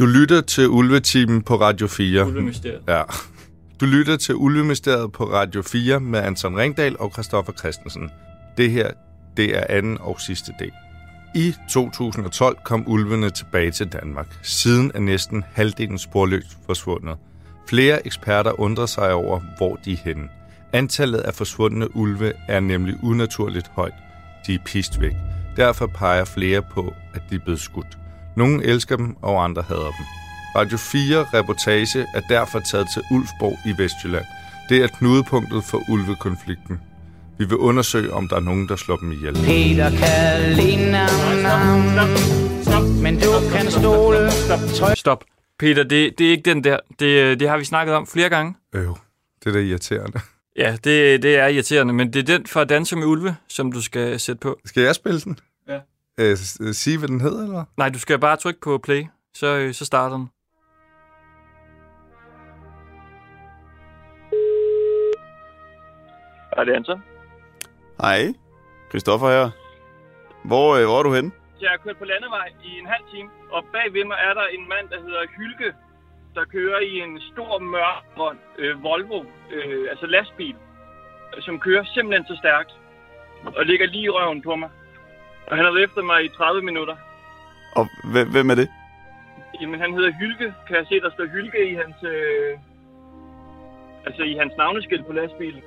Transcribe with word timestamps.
Du 0.00 0.06
lytter 0.06 0.40
til 0.40 0.68
Ulvetimen 0.68 1.42
på 1.42 1.60
Radio 1.60 1.86
4. 1.86 2.26
Ulvemysteriet. 2.26 2.80
Ja. 2.88 3.02
Du 3.80 3.86
lytter 3.86 4.16
til 4.16 4.34
Ulvemysteriet 4.34 5.12
på 5.12 5.24
Radio 5.24 5.62
4 5.62 6.00
med 6.00 6.20
Anton 6.20 6.56
Ringdal 6.56 6.96
og 6.98 7.12
Christoffer 7.12 7.52
Christensen. 7.52 8.10
Det 8.56 8.70
her, 8.70 8.90
det 9.36 9.58
er 9.58 9.64
anden 9.68 9.98
og 10.00 10.20
sidste 10.20 10.52
del. 10.58 10.70
I 11.34 11.54
2012 11.70 12.56
kom 12.64 12.84
ulvene 12.86 13.30
tilbage 13.30 13.70
til 13.70 13.86
Danmark. 13.86 14.38
Siden 14.42 14.92
er 14.94 15.00
næsten 15.00 15.44
halvdelen 15.52 15.98
sporløst 15.98 16.58
forsvundet. 16.66 17.16
Flere 17.68 18.06
eksperter 18.06 18.60
undrer 18.60 18.86
sig 18.86 19.12
over, 19.12 19.40
hvor 19.56 19.76
de 19.84 19.92
er 19.92 19.96
henne. 20.04 20.28
Antallet 20.72 21.18
af 21.18 21.34
forsvundne 21.34 21.96
ulve 21.96 22.32
er 22.48 22.60
nemlig 22.60 22.94
unaturligt 23.02 23.68
højt. 23.68 23.94
De 24.46 24.54
er 24.54 24.58
pist 24.64 25.00
væk. 25.00 25.14
Derfor 25.56 25.86
peger 25.86 26.24
flere 26.24 26.62
på, 26.62 26.94
at 27.14 27.22
de 27.30 27.34
er 27.34 27.40
blevet 27.44 27.60
skudt. 27.60 27.99
Nogle 28.36 28.64
elsker 28.64 28.96
dem, 28.96 29.16
og 29.22 29.44
andre 29.44 29.62
hader 29.62 29.92
dem. 29.98 30.06
Radio 30.56 30.78
4 30.78 31.26
reportage 31.34 32.06
er 32.14 32.20
derfor 32.28 32.60
taget 32.60 32.86
til 32.94 33.02
Ulfborg 33.10 33.58
i 33.66 33.82
Vestjylland. 33.82 34.24
Det 34.68 34.82
er 34.82 34.88
knudepunktet 34.98 35.64
for 35.64 35.80
ulvekonflikten. 35.88 36.80
Vi 37.38 37.44
vil 37.44 37.56
undersøge, 37.56 38.12
om 38.12 38.28
der 38.28 38.36
er 38.36 38.40
nogen, 38.40 38.68
der 38.68 38.76
slår 38.76 38.96
dem 38.96 39.12
ihjel. 39.12 39.34
Peter 39.34 39.90
kan 39.90 40.52
lide 40.52 40.90
men 43.02 43.20
du 43.20 43.30
kan 43.52 43.70
stole. 43.70 44.30
Stop. 44.30 44.96
Stop. 44.96 45.24
Peter, 45.58 45.82
det, 45.82 46.18
det 46.18 46.26
er 46.26 46.30
ikke 46.30 46.50
den 46.50 46.64
der. 46.64 46.78
Det, 46.98 47.40
det 47.40 47.48
har 47.48 47.58
vi 47.58 47.64
snakket 47.64 47.94
om 47.94 48.06
flere 48.06 48.28
gange. 48.28 48.54
Øh, 48.74 48.82
det 49.44 49.46
er 49.46 49.52
da 49.52 49.58
irriterende. 49.58 50.20
Ja, 50.56 50.72
det, 50.84 51.22
det 51.22 51.36
er 51.36 51.46
irriterende, 51.46 51.94
men 51.94 52.12
det 52.12 52.30
er 52.30 52.36
den 52.36 52.46
fra 52.46 52.64
Danse 52.64 52.96
med 52.96 53.06
Ulve, 53.06 53.36
som 53.48 53.72
du 53.72 53.82
skal 53.82 54.20
sætte 54.20 54.40
på. 54.40 54.58
Skal 54.64 54.82
jeg 54.82 54.94
spille 54.94 55.20
den? 55.20 55.38
Øh, 56.20 56.36
øh, 56.64 56.74
sige, 56.82 56.98
hvad 56.98 57.08
den 57.08 57.20
hedder, 57.20 57.42
eller? 57.42 57.64
Nej, 57.76 57.88
du 57.88 57.98
skal 57.98 58.18
bare 58.18 58.36
trykke 58.36 58.60
på 58.60 58.78
play, 58.78 59.02
så, 59.34 59.46
øh, 59.46 59.74
så 59.74 59.84
starter 59.84 60.16
den. 60.16 60.28
Er 66.52 66.64
det 66.64 66.72
Anton? 66.72 67.02
Hej, 68.00 68.20
Christoffer 68.90 69.28
her. 69.28 69.50
Hvor, 70.44 70.66
øh, 70.76 70.84
hvor 70.84 70.98
er 70.98 71.02
du 71.02 71.12
henne? 71.14 71.30
Jeg 71.60 71.70
har 71.70 71.78
kørt 71.84 71.98
på 71.98 72.04
landevej 72.04 72.48
i 72.64 72.78
en 72.78 72.86
halv 72.86 73.04
time, 73.12 73.30
og 73.52 73.64
bagved 73.72 74.04
mig 74.04 74.18
er 74.28 74.34
der 74.34 74.46
en 74.56 74.68
mand, 74.68 74.88
der 74.92 75.00
hedder 75.06 75.22
Hylke, 75.36 75.74
der 76.34 76.44
kører 76.44 76.80
i 76.80 76.94
en 77.04 77.20
stor 77.32 77.58
mørk 77.58 78.04
øh, 78.58 78.82
Volvo, 78.82 79.24
øh, 79.54 79.86
altså 79.90 80.06
lastbil, 80.06 80.56
som 81.40 81.60
kører 81.60 81.84
simpelthen 81.94 82.26
så 82.26 82.36
stærkt, 82.42 82.72
og 83.44 83.64
ligger 83.66 83.86
lige 83.86 84.04
i 84.04 84.08
røven 84.08 84.42
på 84.42 84.56
mig. 84.56 84.70
Og 85.50 85.56
han 85.56 85.64
har 85.64 85.72
været 85.72 85.84
efter 85.88 86.02
mig 86.02 86.18
i 86.24 86.28
30 86.28 86.62
minutter. 86.62 86.96
Og 87.78 87.84
hvem, 88.12 88.26
hvem 88.34 88.50
er 88.50 88.54
det? 88.62 88.68
Jamen, 89.60 89.80
han 89.84 89.90
hedder 89.96 90.12
Hylke. 90.20 90.46
Kan 90.66 90.76
jeg 90.80 90.86
se, 90.90 90.96
der 91.04 91.10
står 91.16 91.26
Hylke 91.34 91.60
i 91.70 91.74
hans, 91.82 91.98
øh, 92.14 92.52
altså 94.06 94.22
i 94.32 94.34
hans 94.40 94.52
navneskilt 94.60 95.04
på 95.06 95.12
lastbilen. 95.12 95.62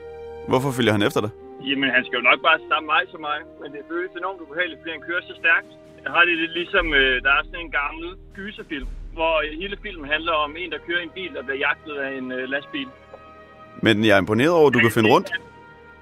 Hvorfor 0.51 0.71
følger 0.77 0.93
han 0.97 1.03
efter 1.07 1.21
dig? 1.25 1.31
Jamen, 1.69 1.89
han 1.95 2.03
skal 2.05 2.17
jo 2.19 2.25
nok 2.29 2.39
bare 2.47 2.57
samme 2.71 2.87
vej 2.93 3.03
som 3.11 3.21
mig, 3.29 3.39
men 3.61 3.67
det 3.73 3.81
føles 3.91 4.11
enormt 4.21 4.41
ubehageligt, 4.45 4.79
fordi 4.81 4.91
han 4.97 5.03
kører 5.09 5.21
så 5.29 5.33
stærkt. 5.41 5.69
Jeg 6.03 6.11
har 6.15 6.23
det 6.27 6.35
lidt 6.41 6.53
ligesom, 6.59 6.85
øh, 7.01 7.15
der 7.25 7.31
er 7.37 7.41
sådan 7.47 7.61
en 7.65 7.71
gammel 7.81 8.07
gyserfilm, 8.37 8.89
hvor 9.17 9.33
hele 9.61 9.75
filmen 9.85 10.07
handler 10.15 10.33
om 10.45 10.51
en, 10.61 10.69
der 10.71 10.79
kører 10.87 11.01
en 11.07 11.13
bil, 11.17 11.31
der 11.37 11.43
bliver 11.43 11.59
jagtet 11.67 11.95
af 12.05 12.11
en 12.19 12.27
øh, 12.37 12.43
lastbil. 12.53 12.89
Men 13.85 13.95
jeg 14.05 14.13
er 14.15 14.21
imponeret 14.25 14.53
over, 14.59 14.67
at 14.67 14.73
du 14.73 14.79
kan 14.79 14.91
finde 14.97 15.09
rundt. 15.15 15.29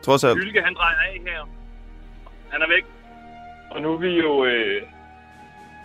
Trods 0.06 0.24
alt. 0.24 0.38
Hylke, 0.44 0.62
han 0.68 0.74
drejer 0.80 1.00
af 1.09 1.16
her. 1.28 1.42
Han 2.54 2.62
er 2.62 2.70
væk. 2.76 2.86
Og 3.72 3.82
nu 3.82 3.94
er 3.94 3.98
vi 3.98 4.08
jo 4.08 4.46
øh, 4.46 4.82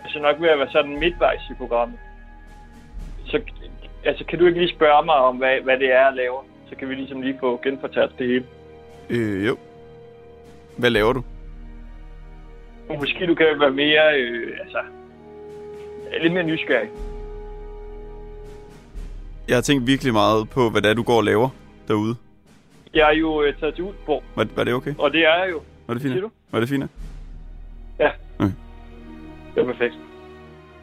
altså 0.04 0.18
nok 0.18 0.40
ved 0.40 0.48
at 0.48 0.58
være 0.58 0.70
sådan 0.70 0.98
midtvejs 1.00 1.40
i 1.50 1.54
programmet. 1.54 1.98
Så 3.26 3.40
altså, 4.04 4.24
kan 4.24 4.38
du 4.38 4.46
ikke 4.46 4.58
lige 4.58 4.74
spørge 4.76 5.04
mig 5.04 5.14
om, 5.14 5.36
hvad, 5.36 5.60
hvad 5.64 5.78
det 5.78 5.92
er, 5.92 6.04
jeg 6.04 6.12
laver? 6.14 6.42
Så 6.68 6.76
kan 6.76 6.88
vi 6.88 6.94
ligesom 6.94 7.22
lige 7.22 7.36
få 7.40 7.60
genfortalt 7.64 8.18
det 8.18 8.26
hele. 8.26 8.44
Øh, 9.10 9.46
jo. 9.46 9.56
Hvad 10.78 10.90
laver 10.90 11.12
du? 11.12 11.22
Måske 12.88 13.26
du 13.26 13.34
kan 13.34 13.46
være 13.60 13.70
mere, 13.70 14.20
øh, 14.20 14.58
altså, 14.60 14.78
lidt 16.20 16.32
mere 16.32 16.42
nysgerrig. 16.42 16.88
Jeg 19.48 19.56
har 19.56 19.62
tænkt 19.62 19.86
virkelig 19.86 20.12
meget 20.12 20.50
på, 20.50 20.70
hvad 20.70 20.82
det 20.82 20.90
er, 20.90 20.94
du 20.94 21.02
går 21.02 21.16
og 21.16 21.24
laver 21.24 21.48
derude. 21.88 22.16
Jeg 22.94 23.08
er 23.08 23.14
jo 23.14 23.42
øh, 23.42 23.54
taget 23.60 23.74
til 23.74 23.84
Ulfborg, 23.84 24.22
Var, 24.36 24.46
var 24.56 24.64
det 24.64 24.74
okay? 24.74 24.94
og 24.98 25.12
det 25.12 25.20
er 25.20 25.42
jeg 25.44 25.50
jo. 25.50 25.60
Var 25.86 25.94
det 25.94 26.02
fint? 26.02 26.24
Var 26.52 26.60
det 26.60 26.68
fint? 26.68 26.84
Ja. 27.98 28.10
Okay. 28.38 28.52
Det 29.54 29.60
er 29.62 29.66
perfekt. 29.66 29.94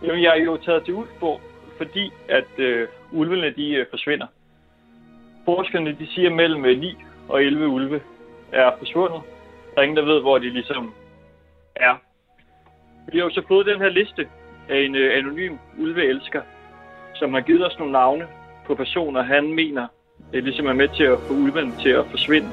Jamen, 0.04 0.24
jeg 0.24 0.40
er 0.40 0.44
jo 0.44 0.58
taget 0.58 0.86
til 0.86 0.94
Ulfborg, 0.94 1.42
fordi 1.78 2.12
at 2.30 2.60
øh, 2.60 2.88
ulvene 3.12 3.54
de 3.54 3.70
øh, 3.70 3.86
forsvinder. 3.90 4.28
Forskerne 5.46 5.96
de 6.00 6.08
siger, 6.08 6.30
at 6.30 6.36
mellem 6.36 6.66
øh, 6.66 6.80
9 6.80 6.96
og 7.30 7.44
11 7.44 7.68
ulve 7.68 8.02
er 8.52 8.72
forsvundet. 8.78 9.22
Der 9.76 9.80
er 9.80 9.84
ingen, 9.84 9.98
der 9.98 10.06
ved, 10.06 10.22
hvor 10.22 10.38
de 10.38 10.50
ligesom 10.50 10.94
er. 11.76 11.96
Vi 13.12 13.18
har 13.18 13.26
jo 13.26 13.32
så 13.32 13.44
fået 13.48 13.66
den 13.66 13.80
her 13.80 13.90
liste 13.90 14.28
af 14.70 14.80
en 14.80 14.96
øh, 14.96 15.18
anonym 15.18 15.58
ulveelsker, 15.80 16.42
som 17.16 17.34
har 17.34 17.42
givet 17.42 17.66
os 17.66 17.80
nogle 17.80 17.92
navne 17.92 18.28
på 18.66 18.76
personer, 18.76 19.22
han 19.22 19.54
mener 19.54 19.88
øh, 20.34 20.44
ligesom 20.44 20.66
er 20.68 20.74
med 20.74 20.88
til 20.88 21.04
at 21.04 21.20
få 21.28 21.34
ulven 21.34 21.72
til 21.82 21.90
at 21.90 22.06
forsvinde. 22.12 22.50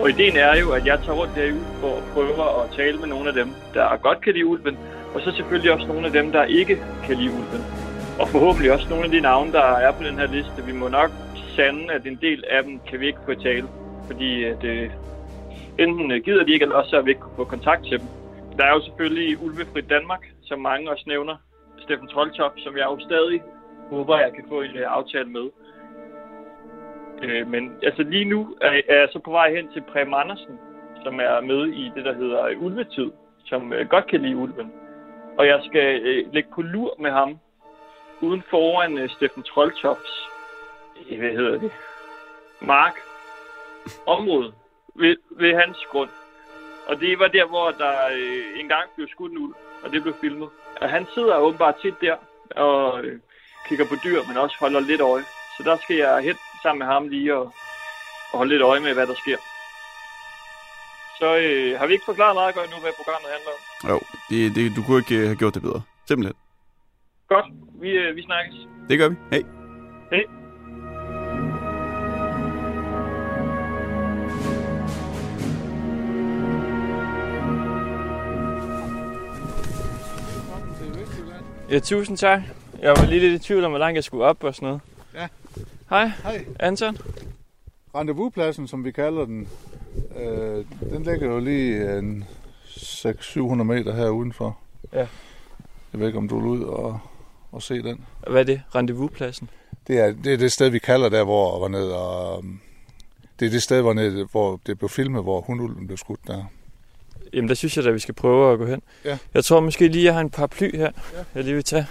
Og 0.00 0.10
ideen 0.10 0.36
er 0.36 0.54
jo, 0.60 0.70
at 0.72 0.86
jeg 0.86 0.98
tager 1.04 1.18
rundt 1.20 1.34
derude 1.34 1.66
for 1.80 1.96
at 1.96 2.04
prøve 2.14 2.62
at 2.62 2.70
tale 2.76 2.98
med 2.98 3.08
nogle 3.08 3.28
af 3.28 3.34
dem, 3.34 3.48
der 3.74 3.96
godt 3.96 4.20
kan 4.20 4.32
lide 4.32 4.46
ulven, 4.46 4.78
og 5.14 5.20
så 5.20 5.32
selvfølgelig 5.36 5.72
også 5.72 5.86
nogle 5.86 6.06
af 6.06 6.12
dem, 6.12 6.32
der 6.32 6.44
ikke 6.44 6.76
kan 7.06 7.16
lide 7.16 7.30
ulven. 7.30 7.62
Og 8.20 8.28
forhåbentlig 8.28 8.72
også 8.72 8.86
nogle 8.90 9.04
af 9.04 9.10
de 9.10 9.20
navne, 9.20 9.52
der 9.52 9.64
er 9.86 9.92
på 9.92 10.02
den 10.02 10.18
her 10.18 10.26
liste. 10.26 10.64
Vi 10.66 10.72
må 10.72 10.88
nok 10.88 11.10
sande, 11.56 11.92
at 11.92 12.06
en 12.06 12.18
del 12.26 12.44
af 12.50 12.64
dem 12.64 12.80
kan 12.88 13.00
vi 13.00 13.06
ikke 13.06 13.24
få 13.24 13.34
tale, 13.34 13.68
fordi 14.06 14.30
det, 14.62 14.64
øh, 14.64 14.90
enten 15.78 16.10
øh, 16.12 16.24
gider 16.24 16.44
de 16.44 16.52
ikke, 16.52 16.62
eller 16.62 16.76
også 16.76 16.90
så 16.90 16.96
har 16.96 17.02
vi 17.02 17.10
ikke 17.10 17.20
kunne 17.20 17.36
få 17.36 17.44
kontakt 17.44 17.82
til 17.84 17.98
dem. 18.00 18.08
Der 18.56 18.64
er 18.64 18.72
jo 18.76 18.82
selvfølgelig 18.84 19.42
Ulvefri 19.44 19.80
Danmark, 19.80 20.22
som 20.42 20.58
mange 20.60 20.90
også 20.90 21.04
nævner. 21.06 21.36
Steffen 21.78 22.08
Troldtop, 22.08 22.52
som 22.56 22.76
jeg 22.76 22.86
jo 22.92 22.98
stadig 23.08 23.42
håber, 23.90 24.18
jeg 24.18 24.32
kan 24.34 24.44
få 24.48 24.60
en 24.60 24.76
øh, 24.76 24.86
aftale 24.98 25.28
med. 25.36 25.46
Øh, 27.22 27.46
men 27.46 27.72
altså 27.82 28.02
lige 28.02 28.24
nu 28.24 28.56
er, 28.60 28.80
er 28.88 28.98
jeg 28.98 29.08
så 29.12 29.18
på 29.18 29.30
vej 29.30 29.54
hen 29.54 29.72
til 29.72 29.82
Prem 29.92 30.14
Andersen, 30.14 30.58
som 31.04 31.20
er 31.20 31.40
med 31.40 31.66
i 31.66 31.92
det, 31.94 32.04
der 32.04 32.14
hedder 32.14 32.56
Ulvetid, 32.56 33.10
som 33.44 33.72
øh, 33.72 33.88
godt 33.88 34.06
kan 34.06 34.22
lide 34.22 34.36
ulven. 34.36 34.72
Og 35.38 35.46
jeg 35.46 35.60
skal 35.64 36.02
øh, 36.02 36.32
lægge 36.32 36.48
på 36.54 36.62
lur 36.62 36.96
med 36.98 37.10
ham 37.10 37.38
uden 38.20 38.42
foran 38.50 38.98
øh, 38.98 39.10
Steffen 39.10 39.42
Trolltops, 39.42 40.30
øh, 41.10 41.18
hvad 41.18 41.30
hedder 41.30 41.58
det, 41.58 41.72
mark, 42.60 42.94
område 44.06 44.52
ved, 44.94 45.16
ved 45.30 45.54
hans 45.54 45.78
grund. 45.90 46.10
Og 46.86 47.00
det 47.00 47.18
var 47.18 47.28
der, 47.28 47.46
hvor 47.46 47.70
der 47.70 47.94
øh, 48.16 48.60
engang 48.60 48.90
blev 48.96 49.08
skudt 49.08 49.32
en 49.32 49.38
ulv, 49.38 49.54
og 49.82 49.92
det 49.92 50.02
blev 50.02 50.14
filmet. 50.20 50.48
Og 50.80 50.90
han 50.90 51.06
sidder 51.14 51.38
åbenbart 51.38 51.74
tit 51.82 51.94
der 52.00 52.16
og 52.56 53.04
øh, 53.04 53.20
kigger 53.68 53.84
på 53.84 53.94
dyr, 54.04 54.20
men 54.28 54.36
også 54.36 54.56
holder 54.60 54.80
lidt 54.80 55.00
øje. 55.00 55.24
Så 55.56 55.62
der 55.62 55.76
skal 55.76 55.96
jeg 55.96 56.22
hen 56.22 56.36
sammen 56.64 56.80
med 56.82 56.88
ham 56.94 57.08
lige 57.14 57.30
og, 57.38 57.44
og 58.30 58.36
holde 58.38 58.52
lidt 58.52 58.62
øje 58.62 58.80
med, 58.80 58.92
hvad 58.94 59.06
der 59.06 59.16
sker. 59.22 59.38
Så 61.18 61.28
øh, 61.44 61.78
har 61.78 61.86
vi 61.86 61.92
ikke 61.92 62.10
forklaret 62.10 62.34
meget 62.40 62.54
godt 62.54 62.70
nu, 62.70 62.78
hvad 62.84 62.92
programmet 63.00 63.28
handler 63.34 63.52
om. 63.56 63.60
Jo, 63.90 63.98
det, 64.30 64.54
det, 64.56 64.76
du 64.76 64.80
kunne 64.86 64.98
ikke 65.02 65.16
øh, 65.20 65.26
have 65.30 65.36
gjort 65.36 65.54
det 65.54 65.62
bedre. 65.62 65.82
Simpelthen. 66.08 66.36
Godt, 67.28 67.46
vi, 67.82 67.90
øh, 67.90 68.16
vi 68.16 68.22
snakkes. 68.22 68.54
Det 68.88 68.98
gør 68.98 69.08
vi. 69.08 69.16
Hej. 69.30 69.42
Hej. 70.10 70.24
Ja, 81.70 81.78
tusind 81.78 82.16
tak. 82.16 82.40
Jeg 82.82 82.90
var 82.90 83.06
lige 83.06 83.20
lidt 83.20 83.42
i 83.42 83.46
tvivl 83.46 83.64
om, 83.64 83.72
hvor 83.72 83.78
langt 83.78 83.96
jeg 83.96 84.04
skulle 84.04 84.24
op 84.24 84.44
og 84.44 84.54
sådan 84.54 84.66
noget. 84.66 84.80
Hej, 85.90 86.10
Hej. 86.22 86.44
Anton. 86.60 86.96
Rendezvouspladsen, 87.94 88.68
som 88.68 88.84
vi 88.84 88.90
kalder 88.92 89.24
den, 89.24 89.48
øh, 90.16 90.64
den 90.90 91.02
ligger 91.02 91.26
jo 91.26 91.38
lige 91.38 91.98
en 91.98 92.24
600-700 92.66 93.38
meter 93.62 93.94
her 93.94 94.08
udenfor. 94.08 94.58
Ja. 94.92 95.06
Jeg 95.92 96.00
ved 96.00 96.06
ikke, 96.06 96.18
om 96.18 96.28
du 96.28 96.36
vil 96.38 96.46
ud 96.48 96.62
og, 96.62 96.98
og 97.52 97.62
se 97.62 97.82
den. 97.82 98.04
Hvad 98.30 98.40
er 98.40 98.44
det? 98.44 98.62
Rendezvouspladsen? 98.74 99.50
Det 99.86 99.98
er, 100.00 100.12
det 100.24 100.32
er 100.32 100.36
det 100.36 100.52
sted, 100.52 100.68
vi 100.68 100.78
kalder 100.78 101.08
der, 101.08 101.24
hvor 101.24 101.58
var 101.60 101.68
ned 101.68 101.88
og... 101.88 102.38
um, 102.38 102.60
Det 103.40 103.46
er 103.46 103.50
det 103.50 103.62
sted, 103.62 103.80
hvor, 103.82 103.92
ned, 103.92 104.26
hvor 104.30 104.60
det 104.66 104.78
blev 104.78 104.88
filmet, 104.88 105.22
hvor 105.22 105.40
hundulven 105.40 105.86
blev 105.86 105.96
skudt 105.96 106.20
der. 106.26 106.44
Jamen, 107.32 107.48
der 107.48 107.54
synes 107.54 107.76
jeg 107.76 107.84
da, 107.84 107.90
vi 107.90 107.98
skal 107.98 108.14
prøve 108.14 108.52
at 108.52 108.58
gå 108.58 108.66
hen. 108.66 108.82
Ja. 109.04 109.18
Jeg 109.34 109.44
tror 109.44 109.60
måske 109.60 109.88
lige, 109.88 110.04
jeg 110.04 110.14
har 110.14 110.20
en 110.20 110.30
paraply 110.30 110.76
her, 110.76 110.90
Ja. 111.14 111.24
jeg 111.34 111.44
lige 111.44 111.54
vil 111.54 111.64
tage. 111.64 111.86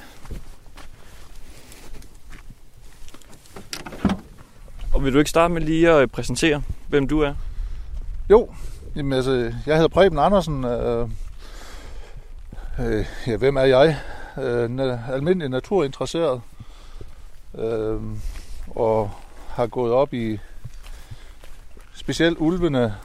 Og 4.94 5.04
vil 5.04 5.14
du 5.14 5.18
ikke 5.18 5.30
starte 5.30 5.54
med 5.54 5.62
lige 5.62 5.90
at 5.90 6.12
præsentere, 6.12 6.64
hvem 6.88 7.08
du 7.08 7.20
er? 7.22 7.34
Jo, 8.30 8.50
jamen 8.96 9.14
altså, 9.14 9.32
jeg 9.66 9.76
hedder 9.76 9.88
Preben 9.88 10.20
Andersen. 10.20 10.64
Øh, 10.64 11.08
øh, 12.80 13.06
ja, 13.28 13.38
hvem 13.38 13.56
er 13.56 13.62
jeg? 13.64 14.00
øh, 14.38 14.66
na- 14.66 15.12
almindelig 15.14 15.50
naturinteresseret. 15.50 16.42
Øh, 17.58 18.02
og 18.68 19.12
har 19.50 19.68
gået 19.68 19.94
op 19.94 20.14
i 20.14 20.40
specielt 21.96 22.38
ulvene 22.40 22.96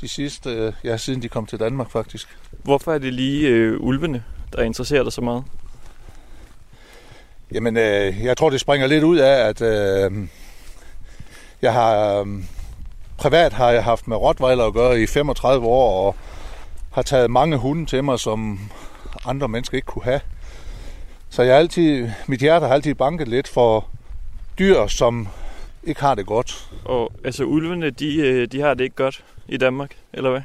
de 0.00 0.08
sidste, 0.08 0.50
øh, 0.50 0.72
ja, 0.84 0.96
siden 0.96 1.22
de 1.22 1.28
kom 1.28 1.46
til 1.46 1.60
Danmark 1.60 1.90
faktisk. 1.90 2.38
Hvorfor 2.50 2.92
er 2.92 2.98
det 2.98 3.14
lige 3.14 3.48
øh, 3.48 3.80
ulvene, 3.80 4.24
der 4.52 4.62
interesserer 4.62 5.02
dig 5.02 5.12
så 5.12 5.20
meget? 5.20 5.44
Jamen, 7.52 7.76
øh, 7.76 8.24
jeg 8.24 8.36
tror, 8.36 8.50
det 8.50 8.60
springer 8.60 8.86
lidt 8.86 9.04
ud 9.04 9.16
af, 9.16 9.48
at 9.48 9.62
øh, 9.62 10.28
jeg 11.66 11.74
har 11.74 12.20
øh, 12.20 12.26
privat 13.16 13.52
har 13.52 13.70
jeg 13.70 13.84
haft 13.84 14.08
med 14.08 14.16
Rottweiler 14.16 14.66
at 14.66 14.74
gøre 14.74 15.00
i 15.00 15.06
35 15.06 15.66
år, 15.66 16.06
og 16.06 16.16
har 16.92 17.02
taget 17.02 17.30
mange 17.30 17.56
hunde 17.56 17.86
til 17.86 18.04
mig, 18.04 18.20
som 18.20 18.58
andre 19.24 19.48
mennesker 19.48 19.76
ikke 19.76 19.86
kunne 19.86 20.04
have. 20.04 20.20
Så 21.30 21.42
jeg 21.42 21.56
altid, 21.56 22.10
mit 22.26 22.40
hjerte 22.40 22.66
har 22.66 22.74
altid 22.74 22.94
banket 22.94 23.28
lidt 23.28 23.48
for 23.48 23.88
dyr, 24.58 24.86
som 24.86 25.28
ikke 25.84 26.00
har 26.00 26.14
det 26.14 26.26
godt. 26.26 26.70
Og 26.84 27.12
altså 27.24 27.44
ulvene, 27.44 27.90
de, 27.90 28.16
øh, 28.16 28.46
de 28.52 28.60
har 28.60 28.74
det 28.74 28.84
ikke 28.84 28.96
godt 28.96 29.24
i 29.48 29.56
Danmark, 29.56 29.96
eller 30.12 30.30
hvad? 30.30 30.42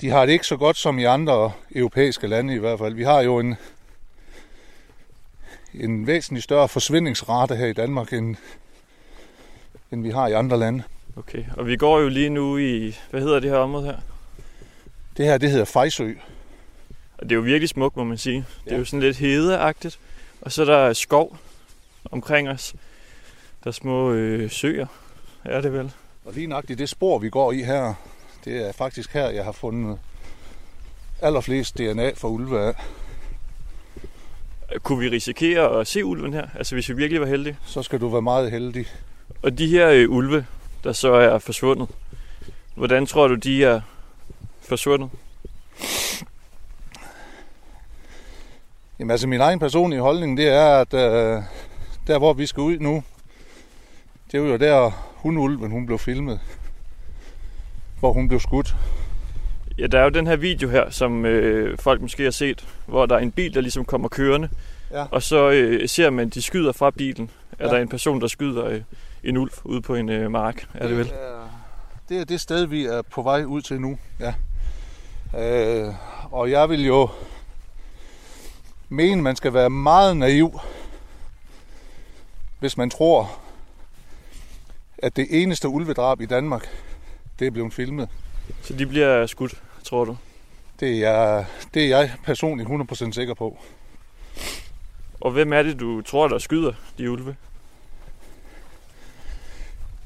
De 0.00 0.10
har 0.10 0.26
det 0.26 0.32
ikke 0.32 0.46
så 0.46 0.56
godt 0.56 0.76
som 0.76 0.98
i 0.98 1.04
andre 1.04 1.52
europæiske 1.74 2.26
lande 2.26 2.54
i 2.54 2.58
hvert 2.58 2.78
fald. 2.78 2.94
Vi 2.94 3.02
har 3.02 3.20
jo 3.20 3.38
en, 3.38 3.56
en 5.74 6.06
væsentlig 6.06 6.42
større 6.42 6.68
forsvindingsrate 6.68 7.56
her 7.56 7.66
i 7.66 7.72
Danmark, 7.72 8.12
end, 8.12 8.36
end 9.92 10.02
vi 10.02 10.10
har 10.10 10.28
i 10.28 10.32
andre 10.32 10.58
lande. 10.58 10.82
Okay, 11.16 11.44
og 11.56 11.66
vi 11.66 11.76
går 11.76 12.00
jo 12.00 12.08
lige 12.08 12.30
nu 12.30 12.58
i, 12.58 12.96
hvad 13.10 13.20
hedder 13.20 13.40
det 13.40 13.50
her 13.50 13.56
område 13.58 13.84
her? 13.84 13.96
Det 15.16 15.26
her, 15.26 15.38
det 15.38 15.50
hedder 15.50 15.64
Fejsø. 15.64 16.12
Og 17.18 17.22
det 17.24 17.32
er 17.32 17.36
jo 17.36 17.40
virkelig 17.42 17.68
smukt, 17.68 17.96
må 17.96 18.04
man 18.04 18.18
sige. 18.18 18.36
Det 18.64 18.70
er 18.70 18.74
Ja. 18.74 18.78
jo 18.78 18.84
sådan 18.84 19.00
lidt 19.00 19.16
hedeagtigt. 19.16 19.98
Og 20.40 20.52
så 20.52 20.62
er 20.62 20.66
der 20.66 20.92
skov 20.92 21.36
omkring 22.10 22.48
os. 22.48 22.74
Der 23.64 23.68
er 23.68 23.72
små 23.72 24.12
øh, 24.12 24.50
søer, 24.50 24.86
er 25.44 25.60
det 25.60 25.72
vel? 25.72 25.92
Og 26.24 26.32
lige 26.34 26.46
nøjagtigt 26.46 26.78
det 26.78 26.88
spor, 26.88 27.18
vi 27.18 27.30
går 27.30 27.52
i 27.52 27.62
her, 27.62 27.94
det 28.44 28.68
er 28.68 28.72
faktisk 28.72 29.12
her, 29.12 29.28
jeg 29.30 29.44
har 29.44 29.52
fundet 29.52 29.98
allerflest 31.22 31.78
DNA 31.78 32.12
for 32.14 32.28
ulve 32.28 32.60
af. 32.60 32.74
Kunne 34.82 34.98
vi 34.98 35.08
risikere 35.08 35.80
at 35.80 35.86
se 35.86 36.04
ulven 36.04 36.32
her? 36.32 36.46
Altså 36.54 36.74
hvis 36.74 36.88
vi 36.88 36.94
virkelig 36.96 37.20
var 37.20 37.26
heldige? 37.26 37.56
Så 37.66 37.82
skal 37.82 38.00
du 38.00 38.08
være 38.08 38.22
meget 38.22 38.50
heldig. 38.50 38.86
Og 39.42 39.58
de 39.58 39.66
her 39.66 39.90
øh, 39.90 40.10
ulve, 40.10 40.46
der 40.84 40.92
så 40.92 41.12
er 41.12 41.38
forsvundet, 41.38 41.88
hvordan 42.74 43.06
tror 43.06 43.28
du, 43.28 43.34
de 43.34 43.64
er 43.64 43.80
forsvundet? 44.62 45.10
Jamen 48.98 49.10
altså 49.10 49.26
min 49.28 49.40
egen 49.40 49.58
personlige 49.58 50.00
holdning, 50.00 50.36
det 50.36 50.48
er, 50.48 50.66
at 50.80 50.94
øh, 50.94 51.42
der 52.06 52.18
hvor 52.18 52.32
vi 52.32 52.46
skal 52.46 52.60
ud 52.60 52.78
nu, 52.78 53.02
det 54.32 54.38
er 54.38 54.42
jo 54.42 54.56
der 54.56 54.90
hundulven, 55.14 55.70
hun 55.70 55.86
blev 55.86 55.98
filmet. 55.98 56.40
Hvor 58.00 58.12
hun 58.12 58.28
blev 58.28 58.40
skudt. 58.40 58.76
Ja, 59.78 59.86
der 59.86 59.98
er 59.98 60.04
jo 60.04 60.10
den 60.10 60.26
her 60.26 60.36
video 60.36 60.68
her, 60.68 60.90
som 60.90 61.24
øh, 61.24 61.78
folk 61.78 62.00
måske 62.00 62.22
har 62.24 62.30
set, 62.30 62.68
hvor 62.86 63.06
der 63.06 63.14
er 63.14 63.18
en 63.20 63.32
bil, 63.32 63.54
der 63.54 63.60
ligesom 63.60 63.84
kommer 63.84 64.08
kørende. 64.08 64.48
Ja. 64.92 65.04
Og 65.10 65.22
så 65.22 65.50
øh, 65.50 65.88
ser 65.88 66.10
man, 66.10 66.28
de 66.28 66.42
skyder 66.42 66.72
fra 66.72 66.90
bilen. 66.90 67.30
Er 67.58 67.66
Ja. 67.66 67.74
der 67.74 67.82
en 67.82 67.88
person, 67.88 68.20
der 68.20 68.26
skyder 68.26 68.64
øh, 68.64 68.80
en 69.24 69.36
ulv 69.36 69.52
ude 69.64 69.82
på 69.82 69.94
en 69.94 70.08
øh, 70.08 70.30
mark, 70.30 70.68
er 70.74 70.88
det 70.88 70.96
vel? 70.96 71.08
Er, 71.08 71.48
det 72.08 72.20
er 72.20 72.24
det 72.24 72.40
sted, 72.40 72.66
vi 72.66 72.84
er 72.84 73.02
på 73.02 73.22
vej 73.22 73.44
ud 73.44 73.62
til 73.62 73.80
nu. 73.80 73.98
Ja. 74.20 74.34
Øh, 75.38 75.94
og 76.30 76.50
jeg 76.50 76.68
vil 76.68 76.86
jo 76.86 77.08
mene, 78.88 79.22
man 79.22 79.36
skal 79.36 79.54
være 79.54 79.70
meget 79.70 80.16
naiv, 80.16 80.60
hvis 82.58 82.76
man 82.76 82.90
tror, 82.90 83.38
at 84.98 85.16
det 85.16 85.42
eneste 85.42 85.68
ulvedrab 85.68 86.20
i 86.20 86.26
Danmark, 86.26 86.68
det 87.38 87.46
er 87.46 87.50
blevet 87.50 87.72
filmet. 87.72 88.08
Så 88.62 88.74
de 88.74 88.86
bliver 88.86 89.26
skudt, 89.26 89.62
tror 89.84 90.04
du? 90.04 90.16
Det 90.80 91.04
er, 91.04 91.44
det 91.74 91.84
er 91.84 91.88
jeg 91.88 92.12
personligt 92.24 92.68
100% 92.68 93.12
sikker 93.12 93.34
på. 93.34 93.58
Og 95.20 95.30
hvem 95.30 95.52
er 95.52 95.62
det, 95.62 95.80
du 95.80 96.02
tror, 96.02 96.28
der 96.28 96.38
skyder 96.38 96.72
de 96.98 97.10
ulve? 97.10 97.36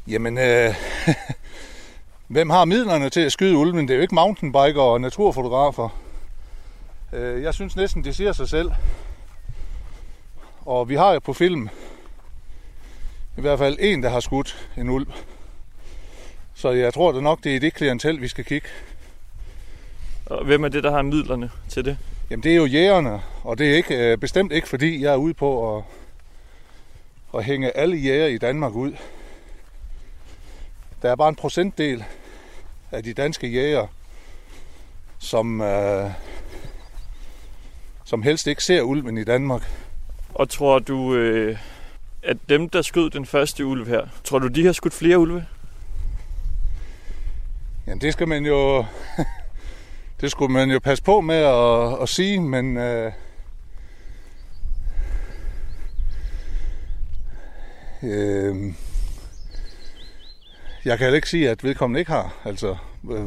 Jamen, 0.08 0.38
øh, 0.38 0.74
hvem 2.34 2.50
har 2.50 2.64
midlerne 2.64 3.10
til 3.10 3.20
at 3.20 3.32
skyde 3.32 3.56
ulven? 3.56 3.88
Det 3.88 3.94
er 3.94 3.96
jo 3.96 4.02
ikke 4.02 4.14
mountainbiker 4.14 4.82
og 4.82 5.00
naturfotografer. 5.00 5.88
Øh, 7.12 7.42
jeg 7.42 7.54
synes 7.54 7.76
næsten, 7.76 8.04
det 8.04 8.16
siger 8.16 8.32
sig 8.32 8.48
selv. 8.48 8.70
Og 10.60 10.88
vi 10.88 10.94
har 10.94 11.12
jo 11.12 11.18
på 11.18 11.32
film 11.32 11.68
i 13.36 13.40
hvert 13.40 13.58
fald 13.58 13.76
en, 13.80 14.02
der 14.02 14.08
har 14.08 14.20
skudt 14.20 14.68
en 14.76 14.90
ulv. 14.90 15.06
Så 16.54 16.70
jeg 16.70 16.94
tror 16.94 17.12
da 17.12 17.20
nok, 17.20 17.44
det 17.44 17.56
er 17.56 17.60
det 17.60 17.74
klientel, 17.74 18.20
vi 18.20 18.28
skal 18.28 18.44
kigge. 18.44 18.68
Og 20.26 20.44
hvem 20.44 20.64
er 20.64 20.68
det, 20.68 20.84
der 20.84 20.90
har 20.90 21.02
midlerne 21.02 21.50
til 21.68 21.84
det? 21.84 21.98
Jamen, 22.30 22.42
det 22.42 22.52
er 22.52 22.56
jo 22.56 22.66
jægerne, 22.66 23.20
og 23.42 23.58
det 23.58 23.70
er 23.70 23.76
ikke, 23.76 24.12
øh, 24.12 24.18
bestemt 24.18 24.52
ikke, 24.52 24.68
fordi 24.68 25.02
jeg 25.02 25.12
er 25.12 25.16
ude 25.16 25.34
på 25.34 25.76
at, 25.76 25.84
at 27.34 27.44
hænge 27.44 27.76
alle 27.76 27.96
jæger 27.96 28.26
i 28.26 28.38
Danmark 28.38 28.74
ud. 28.74 28.92
Der 31.04 31.10
er 31.10 31.16
bare 31.16 31.28
en 31.28 31.34
procentdel 31.34 32.04
af 32.92 33.02
de 33.02 33.14
danske 33.14 33.48
jæger, 33.48 33.86
som, 35.18 35.60
øh, 35.60 36.10
som 38.04 38.22
helst 38.22 38.46
ikke 38.46 38.64
ser 38.64 38.82
ulven 38.82 39.18
i 39.18 39.24
Danmark. 39.24 39.70
Og 40.34 40.48
tror 40.48 40.78
du, 40.78 41.14
øh, 41.14 41.58
at 42.22 42.36
dem, 42.48 42.68
der 42.68 42.82
skød 42.82 43.10
den 43.10 43.26
første 43.26 43.66
ulv 43.66 43.86
her, 43.86 44.06
tror 44.24 44.38
du, 44.38 44.48
de 44.48 44.64
har 44.64 44.72
skudt 44.72 44.94
flere 44.94 45.18
ulve? 45.18 45.46
Jamen, 47.86 48.00
det 48.00 48.12
skal 48.12 48.28
man 48.28 48.46
jo... 48.46 48.84
det 50.20 50.30
skulle 50.30 50.52
man 50.52 50.70
jo 50.70 50.78
passe 50.78 51.04
på 51.04 51.20
med 51.20 51.36
at, 51.36 52.02
at 52.02 52.08
sige, 52.08 52.40
men... 52.40 52.76
Øh, 52.76 53.12
øh, 58.02 58.74
jeg 60.84 60.98
kan 60.98 61.04
heller 61.04 61.16
ikke 61.16 61.28
sige, 61.28 61.50
at 61.50 61.64
vedkommende 61.64 62.00
ikke 62.00 62.12
har. 62.12 62.36
Altså, 62.44 62.76
øh, 63.10 63.26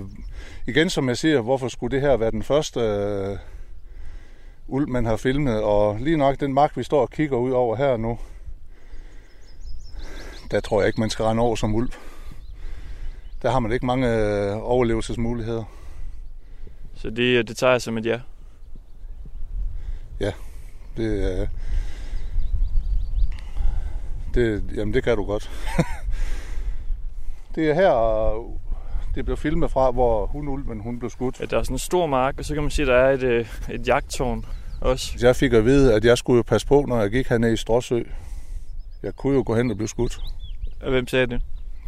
igen 0.68 0.90
som 0.90 1.10
jeg 1.10 1.18
siger, 1.18 1.42
hvorfor 1.42 1.68
skulle 1.68 1.96
det 1.96 2.02
her 2.02 2.18
være 2.18 2.32
den 2.32 2.44
første 2.44 2.80
øh, 2.80 3.38
ulv, 4.68 4.90
man 4.90 5.06
har 5.06 5.18
filmet? 5.18 5.64
Og 5.64 6.00
lige 6.00 6.18
nok 6.18 6.40
den 6.40 6.54
mark, 6.54 6.78
vi 6.78 6.84
står 6.84 7.02
og 7.02 7.10
kigger 7.10 7.38
ud 7.38 7.52
over 7.52 7.76
her 7.76 7.98
nu, 7.98 8.20
der 10.52 10.60
tror 10.60 10.82
jeg 10.82 10.88
ikke, 10.88 11.00
man 11.00 11.10
skal 11.10 11.26
rende 11.26 11.44
over 11.44 11.56
som 11.56 11.76
ulv 11.76 11.90
der 13.42 13.52
har 13.52 13.60
man 13.60 13.72
ikke 13.72 13.86
mange 13.86 14.08
øh, 14.08 14.58
overlevelsesmuligheder. 14.58 15.64
Så 16.96 17.10
det, 17.10 17.48
det 17.48 17.58
tager 17.58 17.72
jeg 17.72 17.82
som 17.82 17.98
et 17.98 18.06
ja. 20.20 20.32
Det, 20.98 21.42
øh, 21.42 21.48
det, 24.34 24.64
jamen 24.76 24.94
det 24.94 25.04
kan 25.04 25.18
du 25.18 25.26
godt. 25.26 25.52
det 27.58 27.70
er 27.70 27.74
her, 27.74 27.92
det 29.16 29.26
blev 29.26 29.38
filmet 29.38 29.72
fra, 29.72 29.92
hvor 29.92 30.26
hun 30.26 30.48
ulven 30.48 30.80
hun 30.80 31.00
blev 31.00 31.10
skudt. 31.10 31.42
At 31.42 31.52
der 31.52 31.58
er 31.60 31.64
sådan 31.64 31.76
en 31.76 31.80
stor 31.80 32.08
mark, 32.08 32.36
og 32.38 32.46
så 32.46 32.54
kan 32.54 32.64
man 32.64 32.70
sige, 32.72 32.84
at 32.84 32.88
der 32.88 32.96
er 32.96 33.12
et, 33.12 33.24
øh, 33.24 33.46
et 33.70 33.88
jagttårn 33.88 34.46
også. 34.82 35.18
Jeg 35.22 35.36
fik 35.36 35.54
at 35.54 35.66
vide, 35.66 35.94
at 35.94 36.06
jeg 36.06 36.18
skulle 36.18 36.44
passe 36.44 36.68
på, 36.68 36.86
når 36.88 37.02
jeg 37.02 37.12
gik 37.12 37.28
hernede 37.28 37.54
i 37.54 37.56
Stråsø. 37.56 38.02
Jeg 39.04 39.16
kunne 39.16 39.36
jo 39.36 39.44
gå 39.46 39.56
hen 39.56 39.72
og 39.72 39.78
blive 39.78 39.88
skudt. 39.88 40.20
Og 40.82 40.92
hvem 40.92 41.08
sagde 41.08 41.28
det? 41.28 41.42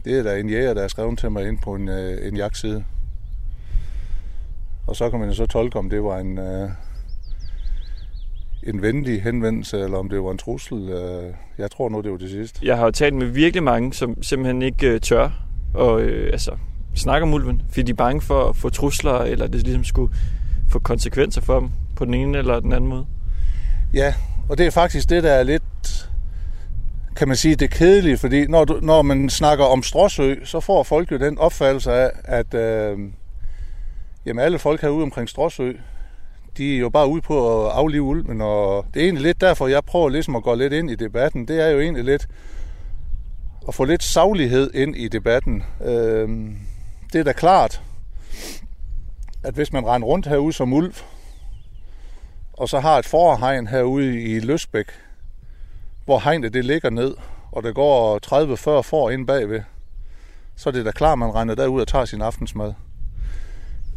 Det 0.06 0.20
er 0.20 0.24
der 0.24 0.36
en 0.36 0.50
jæger, 0.50 0.74
der 0.74 0.84
er 0.84 0.88
skrevet 0.88 1.20
til 1.20 1.32
mig 1.32 1.48
ind 1.48 1.60
på 1.60 1.76
en, 1.76 1.90
øh, 1.90 2.28
en 2.28 2.38
jagtside. 2.38 2.84
Og 4.88 4.96
så 4.96 5.10
kan 5.10 5.20
man 5.20 5.30
jo 5.30 5.36
så 5.36 5.46
tolke, 5.46 5.80
om 5.80 5.90
det 5.90 6.04
var 6.04 6.18
en, 6.18 6.38
øh, 6.38 6.70
en 8.64 8.82
venlig 8.82 9.24
henvendelse, 9.24 9.80
eller 9.80 9.98
om 9.98 10.10
det 10.10 10.24
var 10.24 10.32
en 10.32 10.38
trussel. 10.38 10.90
Øh, 10.90 11.34
jeg 11.58 11.72
tror 11.72 11.90
nu, 11.90 12.02
det 12.02 12.12
var 12.12 12.18
det 12.18 12.30
sidste. 12.30 12.60
Jeg 12.64 12.78
har 12.78 12.86
jo 12.86 12.92
talt 12.92 13.16
med 13.16 13.28
virkelig 13.28 13.64
mange, 13.64 13.94
som 13.94 14.24
simpelthen 14.24 14.62
ikke 14.62 14.88
øh, 14.88 15.00
tør 15.02 15.49
og 15.74 16.02
øh, 16.02 16.30
altså, 16.34 16.52
snakke 16.96 17.24
om 17.24 17.34
ulven, 17.34 17.62
fordi 17.68 17.82
de 17.82 17.92
er 17.92 17.96
bange 17.96 18.22
for 18.22 18.50
at 18.50 18.56
få 18.56 18.70
trusler, 18.70 19.20
eller 19.20 19.48
det 19.48 19.64
ligesom 19.64 19.84
skulle 19.84 20.14
få 20.70 20.80
konsekvenser 20.80 21.42
for 21.42 21.60
dem 21.60 21.70
på 21.96 22.06
den 22.06 22.14
ene 22.14 22.38
eller 22.38 22.60
den 22.60 22.74
anden 22.74 22.90
måde. 22.90 23.06
Ja, 23.94 24.14
og 24.50 24.58
det 24.58 24.66
er 24.66 24.72
faktisk 24.72 25.10
det, 25.10 25.24
der 25.24 25.32
er 25.32 25.44
lidt, 25.44 26.10
kan 27.16 27.28
man 27.28 27.38
sige, 27.38 27.56
det 27.56 27.72
kedelige, 27.72 28.18
fordi 28.18 28.48
når, 28.48 28.66
du, 28.66 28.80
når 28.82 29.02
man 29.02 29.30
snakker 29.30 29.66
om 29.66 29.84
Stråsø, 29.84 30.36
så 30.44 30.60
får 30.60 30.84
folk 30.84 31.12
jo 31.12 31.18
den 31.18 31.38
opfattelse 31.38 31.92
af, 31.92 32.12
at 32.24 32.54
øh, 32.54 32.98
jamen 34.26 34.44
alle 34.44 34.60
folk 34.60 34.82
herude 34.82 35.04
omkring 35.04 35.30
Stråsø, 35.30 35.72
de 36.58 36.76
er 36.76 36.80
jo 36.80 36.90
bare 36.90 37.08
ude 37.08 37.22
på 37.22 37.66
at 37.66 37.72
aflive 37.72 38.04
ulven, 38.04 38.42
og 38.42 38.86
det 38.94 39.00
er 39.00 39.04
egentlig 39.04 39.24
lidt 39.24 39.42
derfor, 39.42 39.68
jeg 39.68 39.84
prøver 39.84 40.10
ligesom 40.10 40.36
at 40.36 40.44
gå 40.44 40.56
lidt 40.56 40.74
ind 40.74 40.92
i 40.92 40.96
debatten. 40.96 41.48
Det 41.48 41.66
er 41.66 41.70
jo 41.70 41.80
egentlig 41.80 42.04
lidt 42.04 42.28
at 43.70 43.76
få 43.76 43.84
lidt 43.84 44.04
saglighed 44.04 44.74
ind 44.74 44.96
i 44.96 45.08
debatten. 45.08 45.64
Øh, 45.86 46.30
det 47.14 47.20
er 47.20 47.24
da 47.24 47.32
klart, 47.32 47.82
at 49.44 49.54
hvis 49.54 49.74
man 49.74 49.86
render 49.86 50.08
rundt 50.08 50.28
herude 50.28 50.54
som 50.54 50.74
ulv, 50.74 50.94
og 52.54 52.70
så 52.70 52.80
har 52.80 52.98
et 52.98 53.06
forhegn 53.06 53.68
herude 53.68 54.22
i 54.22 54.40
Løsbæk, 54.40 54.86
hvor 56.06 56.20
hegnet 56.20 56.54
det 56.54 56.66
ligger 56.66 56.90
ned, 56.90 57.16
og 57.52 57.64
der 57.64 57.74
går 57.74 58.20
30-40 58.80 58.82
får 58.82 59.10
ind 59.10 59.28
bagved, 59.28 59.62
så 60.56 60.70
er 60.70 60.74
det 60.74 60.86
da 60.86 60.92
klart, 60.92 61.20
man 61.20 61.36
regner 61.36 61.56
derud 61.56 61.82
og 61.82 61.88
tager 61.88 62.06
sin 62.06 62.22
aftensmad, 62.22 62.74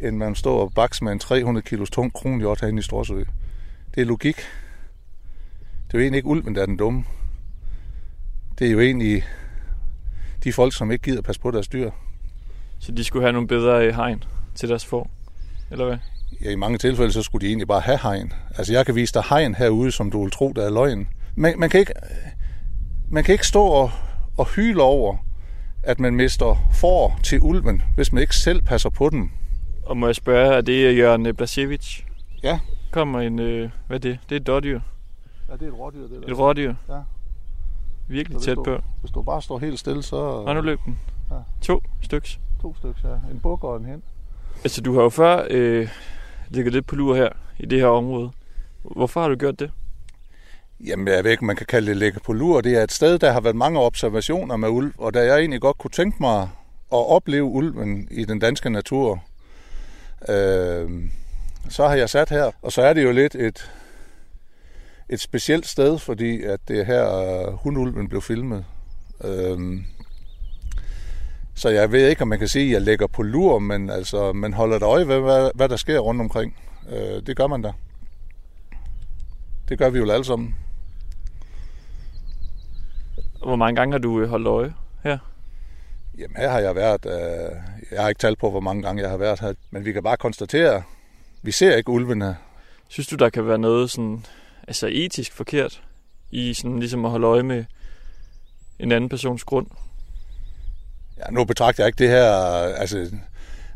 end 0.01 0.17
man 0.17 0.35
står 0.35 0.61
og 0.61 0.73
baks 0.75 1.03
med 1.03 1.13
en 1.13 1.19
300 1.19 1.67
kilos 1.67 1.91
tung 1.91 2.13
kronhjort 2.13 2.61
herinde 2.61 2.81
i 2.81 2.83
Storsø. 2.83 3.25
Det 3.95 4.01
er 4.01 4.05
logik. 4.05 4.37
Det 5.87 5.95
er 5.95 5.99
jo 5.99 6.01
egentlig 6.01 6.19
ikke 6.19 6.29
ulven, 6.29 6.55
der 6.55 6.63
er 6.63 6.67
den 6.67 6.77
dumme. 6.77 7.05
Det 8.59 8.67
er 8.67 8.71
jo 8.71 8.81
egentlig 8.81 9.25
de 10.45 10.53
folk, 10.53 10.75
som 10.77 10.91
ikke 10.91 11.03
gider 11.03 11.23
passe 11.23 11.41
på 11.41 11.51
deres 11.51 11.69
dyr. 11.69 11.91
Så 12.79 12.93
de 12.93 13.05
skulle 13.05 13.23
have 13.23 13.33
nogle 13.33 13.49
bedre 13.49 13.87
øh, 13.87 13.95
hegn 13.95 14.25
til 14.55 14.69
deres 14.69 14.87
får, 14.87 15.11
eller 15.71 15.85
hvad? 15.85 15.97
Ja, 16.45 16.51
i 16.51 16.57
mange 16.57 16.79
tilfælde, 16.79 17.13
så 17.13 17.23
skulle 17.23 17.47
de 17.47 17.49
egentlig 17.49 17.69
bare 17.69 17.81
have 17.81 17.99
hegn. 18.03 18.33
Altså, 18.59 18.73
jeg 18.73 18.87
kan 18.87 18.95
vise 18.95 19.15
dig 19.15 19.23
hegn 19.29 19.55
herude, 19.55 19.93
som 19.93 20.11
du 20.11 20.23
vil 20.23 20.31
tro, 20.31 20.53
der 20.53 20.67
er 20.67 20.71
løgn. 20.71 21.09
Man, 21.37 21.55
man, 21.59 21.71
kan, 21.71 21.81
ikke, 21.81 21.93
man 23.11 23.25
kan 23.25 23.33
ikke 23.33 23.47
stå 23.47 23.65
og, 23.65 23.91
og 24.39 24.47
hyle 24.47 24.83
over, 24.83 25.17
at 25.83 26.01
man 26.01 26.15
mister 26.15 26.69
får 26.73 27.21
til 27.23 27.41
ulven, 27.41 27.83
hvis 27.95 28.13
man 28.13 28.21
ikke 28.23 28.37
selv 28.37 28.63
passer 28.63 28.91
på 28.91 29.11
dem. 29.11 29.31
Og 29.87 29.97
må 29.97 30.07
jeg 30.07 30.15
spørge, 30.15 30.55
er 30.55 30.61
det 30.61 30.97
Jørgen 30.99 31.37
Blasevich? 31.37 32.07
Ja. 32.43 32.59
Kommer 32.91 33.21
en, 33.21 33.39
øh, 33.39 33.71
hvad 33.87 33.97
er 33.97 34.01
det? 34.01 34.19
Det 34.29 34.37
er 34.37 34.41
et 34.41 34.47
dårdyr. 34.47 34.81
Ja, 35.49 35.53
det 35.53 35.63
er 35.63 35.67
et 35.67 35.79
rådyr, 35.79 36.09
det 36.09 36.29
Et 36.29 36.39
rådyr. 36.39 36.75
Ja. 36.89 36.99
Virkelig 38.13 38.41
tæt 38.43 38.57
hvis 38.57 38.65
på. 38.65 38.71
du, 38.71 38.79
hvis 39.01 39.11
du 39.11 39.23
bare 39.23 39.43
står 39.43 39.59
helt 39.59 39.79
stille, 39.79 40.03
så 40.03 40.17
Og 40.17 40.55
nu 40.55 40.61
løb 40.61 40.79
den. 40.85 40.99
Ja. 41.31 41.37
To 41.61 41.81
styks. 42.03 42.39
to 42.63 42.75
stykker. 42.77 43.09
Ja. 43.09 43.15
En 43.33 43.41
buk 43.41 43.65
og 43.65 43.77
en 43.77 43.85
hen. 43.85 44.03
Altså, 44.65 44.81
du 44.81 44.95
har 44.95 45.03
jo 45.03 45.09
før 45.09 45.47
øh, 45.51 45.89
ligget 46.49 46.73
lidt 46.73 46.87
på 46.87 46.97
lur 46.97 47.15
her, 47.15 47.29
i 47.59 47.67
det 47.67 47.81
her 47.81 47.87
område. 47.87 48.31
Hvorfor 48.83 49.21
har 49.21 49.29
du 49.29 49.35
gjort 49.37 49.59
det? 49.61 49.71
Jamen, 50.87 51.09
jeg 51.09 51.25
ved 51.25 51.31
ikke, 51.31 51.45
man 51.45 51.57
kan 51.57 51.67
kalde 51.67 51.87
det 51.87 51.97
lægge 51.97 52.21
på 52.21 52.33
lur. 52.33 52.61
Det 52.61 52.79
er 52.79 52.83
et 52.83 52.93
sted, 52.93 53.19
der 53.19 53.33
har 53.33 53.41
været 53.41 53.57
mange 53.57 53.81
observationer 53.81 54.57
med 54.57 54.69
ulv, 54.69 54.93
og 54.99 55.15
da 55.15 55.21
jeg 55.25 55.39
egentlig 55.39 55.61
godt 55.61 55.79
kunne 55.79 55.91
tænke 55.91 56.17
mig 56.21 56.43
at 56.93 57.11
opleve 57.11 57.45
ulven 57.45 58.09
i 58.11 58.25
den 58.25 58.39
danske 58.39 58.71
natur, 58.71 59.23
øh, 60.29 60.91
så 61.69 61.89
har 61.89 61.95
jeg 61.95 62.11
sat 62.11 62.29
her. 62.29 62.51
Og 62.63 62.73
så 62.73 62.83
er 62.83 62.93
det 62.93 63.05
jo 63.05 63.13
lidt 63.13 63.35
et, 63.35 63.71
et 65.13 65.21
specielt 65.21 65.67
sted, 65.67 65.99
fordi 65.99 66.43
at 66.43 66.61
det 66.69 66.81
er 66.81 66.85
her, 66.85 67.17
øh, 67.17 67.55
hundulven 67.55 68.09
blev 68.09 68.23
filmet. 68.23 68.65
Øh, 69.25 69.59
så 71.55 71.69
jeg 71.69 71.93
ved 71.93 72.09
ikke, 72.09 72.23
om 72.23 72.29
man 72.29 72.39
kan 72.39 72.49
sige, 72.49 72.67
at 72.67 72.73
jeg 72.73 72.83
lægger 72.83 73.07
på 73.07 73.23
lur, 73.23 73.59
men 73.59 73.91
altså, 73.91 74.33
man 74.33 74.53
holder 74.53 74.77
et 74.77 74.83
øje 74.83 75.09
ved, 75.09 75.21
hvad, 75.21 75.51
hvad 75.55 75.69
der 75.69 75.77
sker 75.77 75.99
rundt 75.99 76.21
omkring. 76.21 76.57
Øh, 76.89 77.27
det 77.27 77.37
gør 77.37 77.47
man 77.47 77.63
da. 77.63 77.73
Det 79.69 79.79
gør 79.79 79.91
vi 79.91 79.99
jo 79.99 80.11
alle 80.11 80.25
sammen. 80.25 80.57
Hvor 83.39 83.57
mange 83.57 83.77
gange 83.77 83.93
har 83.93 83.99
du 83.99 84.21
øh, 84.21 84.29
holdt 84.29 84.47
øje 84.47 84.75
her? 85.03 85.19
Jamen 86.19 86.37
her 86.37 86.51
har 86.51 86.59
jeg 86.59 86.75
været, 86.75 87.07
øh, 87.07 87.57
jeg 87.93 88.03
har 88.03 88.09
ikke 88.09 88.19
talt 88.19 88.39
på, 88.39 88.51
hvor 88.51 88.61
mange 88.61 88.83
gange 88.83 89.03
jeg 89.03 89.11
har 89.11 89.17
været 89.17 89.41
her, 89.41 89.53
men 89.71 89.85
vi 89.85 89.93
kan 89.93 90.03
bare 90.03 90.17
konstatere, 90.17 90.83
vi 91.43 91.51
ser 91.51 91.77
ikke 91.77 91.91
ulvene. 91.91 92.37
Synes 92.89 93.07
du, 93.07 93.17
der 93.17 93.31
kan 93.31 93.47
være 93.47 93.59
noget 93.59 93.91
sådan, 93.91 94.27
altså 94.69 94.89
etisk 94.93 95.33
forkert 95.33 95.83
i 96.31 96.55
sådan 96.55 96.79
ligesom 96.79 97.05
at 97.05 97.11
holde 97.11 97.27
øje 97.27 97.43
med 97.43 97.65
en 98.79 98.93
anden 98.93 99.09
persons 99.09 99.45
grund? 99.45 99.67
Ja, 101.19 101.31
nu 101.31 101.45
betragter 101.45 101.83
jeg 101.83 101.89
ikke 101.89 101.99
det 101.99 102.09
her, 102.09 102.33
altså 102.77 103.11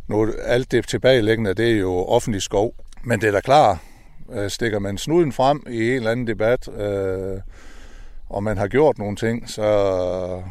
nu, 0.08 0.32
alt 0.42 0.72
det 0.72 0.88
tilbageliggende, 0.88 1.54
det 1.54 1.72
er 1.72 1.76
jo 1.76 2.04
offentlig 2.04 2.42
skov. 2.42 2.74
Men 3.04 3.20
det 3.20 3.28
er 3.28 3.32
da 3.32 3.40
klart, 3.40 3.78
øh, 4.32 4.50
stikker 4.50 4.78
man 4.78 4.98
snuden 4.98 5.32
frem 5.32 5.62
i 5.70 5.88
en 5.88 5.96
eller 5.96 6.10
anden 6.10 6.26
debat, 6.26 6.68
øh, 6.68 7.40
og 8.28 8.42
man 8.42 8.58
har 8.58 8.68
gjort 8.68 8.98
nogle 8.98 9.16
ting, 9.16 9.50
så 9.50 10.42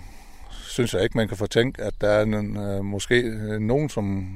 synes 0.51 0.93
jeg 0.93 1.03
ikke, 1.03 1.17
man 1.17 1.27
kan 1.27 1.37
få 1.37 1.47
tænkt, 1.47 1.79
at 1.79 1.93
der 2.01 2.07
er 2.07 2.23
en, 2.23 2.57
øh, 2.57 2.85
måske 2.85 3.21
øh, 3.21 3.59
nogen, 3.59 3.89
som 3.89 4.27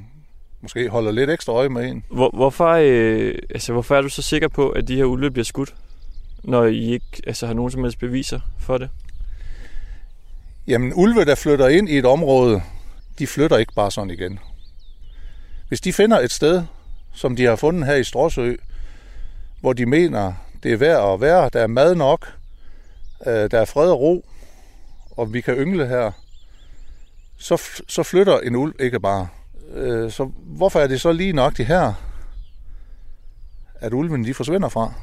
måske 0.60 0.88
holder 0.88 1.10
lidt 1.10 1.30
ekstra 1.30 1.52
øje 1.52 1.68
med 1.68 1.90
en. 1.90 2.04
Hvor, 2.10 2.30
hvorfor, 2.34 2.68
øh, 2.68 3.34
altså, 3.50 3.72
hvorfor 3.72 3.96
er 3.96 4.00
du 4.00 4.08
så 4.08 4.22
sikker 4.22 4.48
på, 4.48 4.68
at 4.68 4.88
de 4.88 4.96
her 4.96 5.04
ulve 5.04 5.30
bliver 5.30 5.44
skudt, 5.44 5.74
når 6.42 6.64
I 6.64 6.92
ikke 6.92 7.22
altså, 7.26 7.46
har 7.46 7.54
nogen 7.54 7.70
som 7.70 7.82
helst 7.82 7.98
beviser 7.98 8.40
for 8.58 8.78
det? 8.78 8.90
Jamen, 10.66 10.92
ulve, 10.94 11.24
der 11.24 11.34
flytter 11.34 11.68
ind 11.68 11.88
i 11.88 11.98
et 11.98 12.06
område, 12.06 12.62
de 13.18 13.26
flytter 13.26 13.56
ikke 13.56 13.72
bare 13.74 13.90
sådan 13.90 14.10
igen. 14.10 14.38
Hvis 15.68 15.80
de 15.80 15.92
finder 15.92 16.18
et 16.18 16.30
sted, 16.30 16.62
som 17.12 17.36
de 17.36 17.44
har 17.44 17.56
fundet 17.56 17.86
her 17.86 17.94
i 17.94 18.04
Stråsø, 18.04 18.54
hvor 19.60 19.72
de 19.72 19.86
mener, 19.86 20.32
det 20.62 20.72
er 20.72 20.76
værd 20.76 21.12
at 21.12 21.20
være, 21.20 21.50
der 21.52 21.60
er 21.60 21.66
mad 21.66 21.94
nok, 21.94 22.34
øh, 23.26 23.50
der 23.50 23.60
er 23.60 23.64
fred 23.64 23.90
og 23.90 24.00
ro, 24.00 24.24
og 25.10 25.32
vi 25.32 25.40
kan 25.40 25.54
yngle 25.54 25.86
her, 25.86 26.12
så, 27.38 27.62
så 27.88 28.02
flytter 28.02 28.38
en 28.38 28.56
ulv 28.56 28.74
ikke 28.80 29.00
bare. 29.00 29.28
Øh, 29.72 30.10
så 30.10 30.24
hvorfor 30.44 30.80
er 30.80 30.86
det 30.86 31.00
så 31.00 31.12
lige 31.12 31.32
nok 31.32 31.56
det 31.56 31.66
her, 31.66 31.92
at 33.74 33.92
ulven 33.92 34.24
de 34.24 34.34
forsvinder 34.34 34.68
fra? 34.68 34.94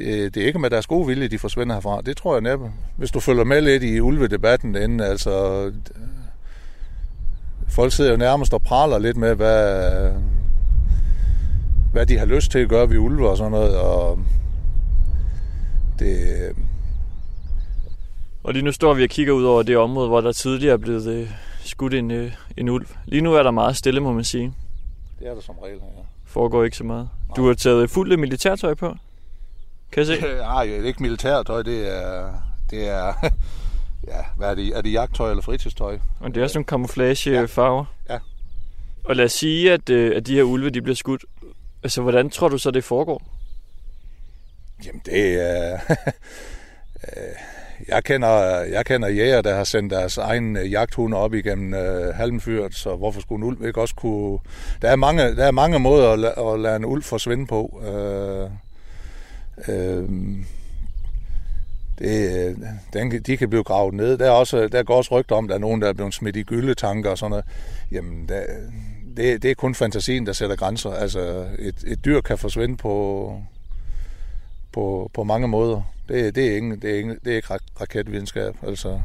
Øh, 0.00 0.30
Det 0.34 0.36
er 0.36 0.46
ikke 0.46 0.58
med 0.58 0.70
deres 0.70 0.86
gode 0.86 1.06
vilje, 1.06 1.28
de 1.28 1.38
forsvinder 1.38 1.74
herfra. 1.74 2.00
Det 2.00 2.16
tror 2.16 2.34
jeg 2.34 2.40
næppe. 2.42 2.72
Hvis 2.96 3.10
du 3.10 3.20
følger 3.20 3.44
med 3.44 3.60
lidt 3.60 3.82
i 3.82 4.00
ulvedebatten 4.00 4.76
inden, 4.76 5.00
altså... 5.00 5.64
øh, 5.66 5.72
Folk 7.68 7.92
sidder 7.92 8.10
jo 8.10 8.16
nærmest 8.16 8.54
og 8.54 8.62
praler 8.62 8.98
lidt 8.98 9.16
med, 9.16 9.34
hvad, 9.34 10.12
hvad 11.92 12.06
de 12.06 12.18
har 12.18 12.26
lyst 12.26 12.50
til 12.50 12.58
at 12.58 12.68
gøre 12.68 12.90
ved 12.90 12.98
ulve 12.98 13.30
og 13.30 13.36
sådan 13.36 13.50
noget, 13.52 13.76
og 13.78 14.18
det, 15.98 16.16
Og 18.42 18.52
lige 18.52 18.62
nu 18.64 18.72
står 18.72 18.94
vi 18.94 19.02
og 19.04 19.08
kigger 19.08 19.32
ud 19.32 19.44
over 19.44 19.62
det 19.62 19.76
område, 19.76 20.08
hvor 20.08 20.20
der 20.20 20.32
tidligere 20.32 20.72
er 20.72 20.78
blevet 20.78 21.06
øh, 21.06 21.30
skudt 21.64 21.94
en, 21.94 22.10
øh, 22.10 22.32
en 22.56 22.68
ulv. 22.68 22.86
Lige 23.06 23.20
nu 23.20 23.34
er 23.34 23.42
der 23.42 23.50
meget 23.50 23.76
stille, 23.76 24.00
må 24.00 24.12
man 24.12 24.24
sige. 24.24 24.52
det 25.18 25.28
er 25.28 25.34
der 25.34 25.40
som 25.40 25.54
regel, 25.62 25.76
ja. 25.76 26.02
Foregår 26.24 26.64
ikke 26.64 26.76
så 26.76 26.84
meget. 26.84 27.08
Du 27.36 27.46
har 27.46 27.54
taget 27.54 27.90
fuldt 27.90 28.20
militærtøj 28.20 28.74
på. 28.74 28.94
Kan 29.92 30.00
jeg 30.00 30.06
se? 30.06 30.20
Nej, 30.36 30.64
det 30.64 30.78
er 30.78 30.84
ikke 30.84 31.02
militærtøj, 31.02 31.62
det 31.62 31.96
er, 31.96 32.32
det 32.70 32.88
er, 32.88 33.12
ja, 34.08 34.24
hvad 34.36 34.50
er 34.50 34.54
det, 34.54 34.66
er 34.76 34.82
det 34.82 34.92
jagttøj 34.92 35.30
eller 35.30 35.42
fritidstøj? 35.42 35.98
Og 36.20 36.34
det 36.34 36.42
er 36.42 36.46
sådan 36.46 36.58
nogle 36.58 36.66
camouflagefarver. 36.66 37.84
Ja. 38.10 38.18
Og 39.04 39.16
lad 39.16 39.24
os 39.24 39.32
sige, 39.32 39.72
at, 39.72 39.90
øh, 39.90 40.16
at 40.16 40.26
de 40.26 40.34
her 40.34 40.42
ulve 40.42 40.70
de 40.70 40.82
bliver 40.82 40.96
skudt. 40.96 41.24
Altså, 41.82 42.02
hvordan 42.02 42.30
tror 42.30 42.48
du 42.48 42.58
så, 42.58 42.70
det 42.70 42.84
foregår? 42.84 43.22
Jamen, 44.86 45.02
det 45.06 45.42
er... 45.42 45.72
øh, 47.04 47.34
jeg 47.88 48.04
kender, 48.04 48.60
jeg 48.60 48.86
kender 48.86 49.08
jæger, 49.08 49.42
der 49.42 49.54
har 49.54 49.64
sendt 49.64 49.92
deres 49.92 50.18
egen 50.18 50.56
øh, 50.56 50.72
jagthunde 50.72 51.16
op 51.16 51.34
igennem 51.34 51.74
øh, 51.74 52.14
halmfyret, 52.14 52.74
så 52.74 52.96
hvorfor 52.96 53.20
skulle 53.20 53.38
en 53.38 53.48
ulv 53.48 53.66
ikke 53.66 53.80
også 53.80 53.94
kunne... 53.94 54.38
Der 54.82 54.90
er 54.90 54.96
mange, 54.96 55.36
der 55.36 55.44
er 55.44 55.50
mange 55.50 55.78
måder 55.78 56.12
at, 56.12 56.18
la, 56.18 56.52
at 56.52 56.60
lade 56.60 56.76
en 56.76 56.84
ulv 56.84 57.02
forsvinde 57.02 57.46
på. 57.46 57.82
Øh, 57.84 58.50
Øhm, 59.68 60.44
øh, 62.00 62.06
det, 62.06 62.56
den, 62.92 63.22
de 63.22 63.36
kan 63.36 63.50
blive 63.50 63.64
gravet 63.64 63.94
ned. 63.94 64.18
Der, 64.18 64.26
er 64.26 64.30
også, 64.30 64.68
der 64.68 64.82
går 64.82 64.96
også 64.96 65.18
rygter 65.18 65.36
om, 65.36 65.44
at 65.44 65.48
der 65.48 65.54
er 65.54 65.58
nogen, 65.60 65.82
der 65.82 65.88
er 65.88 65.92
blevet 65.92 66.14
smidt 66.14 66.36
i 66.36 66.42
gyldetanker 66.42 67.10
og 67.10 67.18
sådan 67.18 67.30
noget. 67.30 67.44
Jamen, 67.92 68.28
der, 68.28 68.42
det, 69.16 69.42
det 69.42 69.50
er 69.50 69.54
kun 69.54 69.74
fantasien, 69.74 70.26
der 70.26 70.32
sætter 70.32 70.56
grænser. 70.56 70.90
Altså, 70.90 71.46
et, 71.58 71.84
et 71.86 72.04
dyr 72.04 72.20
kan 72.20 72.38
forsvinde 72.38 72.76
på, 72.76 73.36
på, 74.72 75.10
på 75.14 75.24
mange 75.24 75.48
måder. 75.48 75.82
Det, 76.08 76.34
det, 76.34 76.52
er, 76.52 76.56
ingen, 76.56 76.82
det, 76.82 76.94
er, 76.94 76.98
ingen, 76.98 77.18
det 77.24 77.32
er 77.32 77.36
ikke 77.36 77.54
raketvidenskab. 77.80 78.54
Altså. 78.62 79.00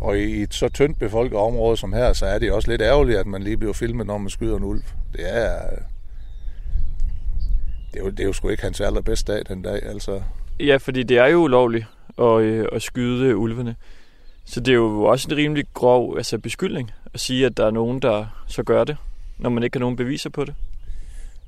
Og 0.00 0.18
i 0.18 0.42
et 0.42 0.54
så 0.54 0.68
tyndt 0.68 0.98
befolket 0.98 1.38
område 1.38 1.76
som 1.76 1.92
her, 1.92 2.12
så 2.12 2.26
er 2.26 2.38
det 2.38 2.52
også 2.52 2.70
lidt 2.70 2.82
ærgerligt, 2.82 3.18
at 3.18 3.26
man 3.26 3.42
lige 3.42 3.56
bliver 3.56 3.72
filmet, 3.72 4.06
når 4.06 4.18
man 4.18 4.30
skyder 4.30 4.56
en 4.56 4.64
ulv. 4.64 4.82
Det 5.12 5.36
er, 5.36 5.60
det 7.92 8.00
er, 8.00 8.04
jo, 8.04 8.10
det 8.10 8.20
er 8.20 8.24
jo 8.24 8.32
sgu 8.32 8.48
ikke 8.48 8.62
hans 8.62 8.80
allerbedste 8.80 9.32
dag 9.32 9.42
den 9.48 9.62
dag. 9.62 9.82
Altså. 9.82 10.22
Ja, 10.60 10.76
fordi 10.76 11.02
det 11.02 11.18
er 11.18 11.26
jo 11.26 11.38
ulovligt 11.38 11.86
at, 12.18 12.40
øh, 12.40 12.66
at 12.72 12.82
skyde 12.82 13.36
ulvene. 13.36 13.76
Så 14.44 14.60
det 14.60 14.72
er 14.72 14.76
jo 14.76 15.02
også 15.04 15.28
en 15.30 15.36
rimelig 15.36 15.64
grov 15.74 16.16
altså, 16.16 16.38
beskyldning 16.38 16.90
at 17.14 17.20
sige, 17.20 17.46
at 17.46 17.56
der 17.56 17.66
er 17.66 17.70
nogen, 17.70 18.02
der 18.02 18.44
så 18.46 18.62
gør 18.62 18.84
det, 18.84 18.96
når 19.38 19.50
man 19.50 19.62
ikke 19.62 19.76
har 19.76 19.80
nogen 19.80 19.96
beviser 19.96 20.30
på 20.30 20.44
det. 20.44 20.54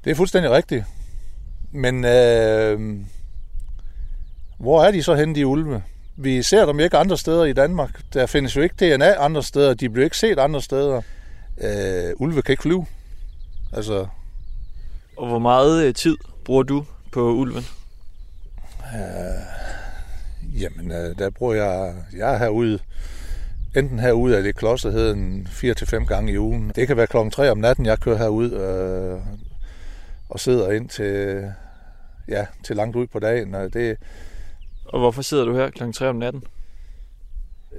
Det 0.04 0.10
er 0.10 0.14
fuldstændig 0.14 0.50
rigtigt. 0.50 0.84
Men 1.72 2.04
øh, 2.04 3.00
hvor 4.58 4.82
er 4.84 4.90
de 4.90 5.02
så 5.02 5.14
henne, 5.14 5.34
de 5.34 5.46
ulve? 5.46 5.82
Vi 6.16 6.42
ser 6.42 6.66
dem 6.66 6.80
ikke 6.80 6.96
andre 6.96 7.18
steder 7.18 7.44
i 7.44 7.52
Danmark. 7.52 8.00
Der 8.14 8.26
findes 8.26 8.56
jo 8.56 8.62
ikke 8.62 8.74
DNA 8.78 9.14
andre 9.14 9.42
steder. 9.42 9.74
De 9.74 9.90
bliver 9.90 10.04
ikke 10.04 10.18
set 10.18 10.38
andre 10.38 10.62
steder. 10.62 11.02
Øh, 11.60 12.12
ulve 12.16 12.42
kan 12.42 12.52
ikke 12.52 12.62
flyve. 12.62 12.86
Altså, 13.72 14.06
Og 15.16 15.28
hvor 15.28 15.38
meget 15.38 15.84
øh, 15.84 15.94
tid 15.94 16.16
bruger 16.44 16.62
du 16.62 16.84
på 17.12 17.32
ulven? 17.32 17.64
jamen, 20.60 20.92
øh, 20.92 21.18
der 21.18 21.30
bruger 21.30 21.54
jeg... 21.54 21.94
Jeg 22.16 22.34
er 22.34 22.38
herude 22.38 22.78
enten 23.76 23.98
herude 23.98 24.36
af 24.36 24.42
det 24.42 24.56
klosterheden 24.56 25.46
4 25.50 25.74
til 25.74 25.86
fem 25.86 26.06
gange 26.06 26.32
i 26.32 26.38
ugen. 26.38 26.72
Det 26.74 26.86
kan 26.86 26.96
være 26.96 27.06
klokken 27.06 27.30
3 27.30 27.50
om 27.50 27.58
natten, 27.58 27.86
jeg 27.86 27.98
kører 27.98 28.18
herud. 28.18 28.50
Øh, 28.52 29.20
og 30.28 30.40
sidder 30.40 30.70
ind 30.70 30.88
til, 30.88 31.44
ja, 32.28 32.46
til 32.64 32.76
langt 32.76 32.96
ud 32.96 33.06
på 33.06 33.18
dagen. 33.18 33.54
Og 33.54 33.72
det, 33.72 33.96
Og 34.84 35.00
hvorfor 35.00 35.22
sidder 35.22 35.44
du 35.44 35.54
her 35.56 35.70
kl. 35.70 35.92
3 35.92 36.08
om 36.08 36.16
natten? 36.16 36.42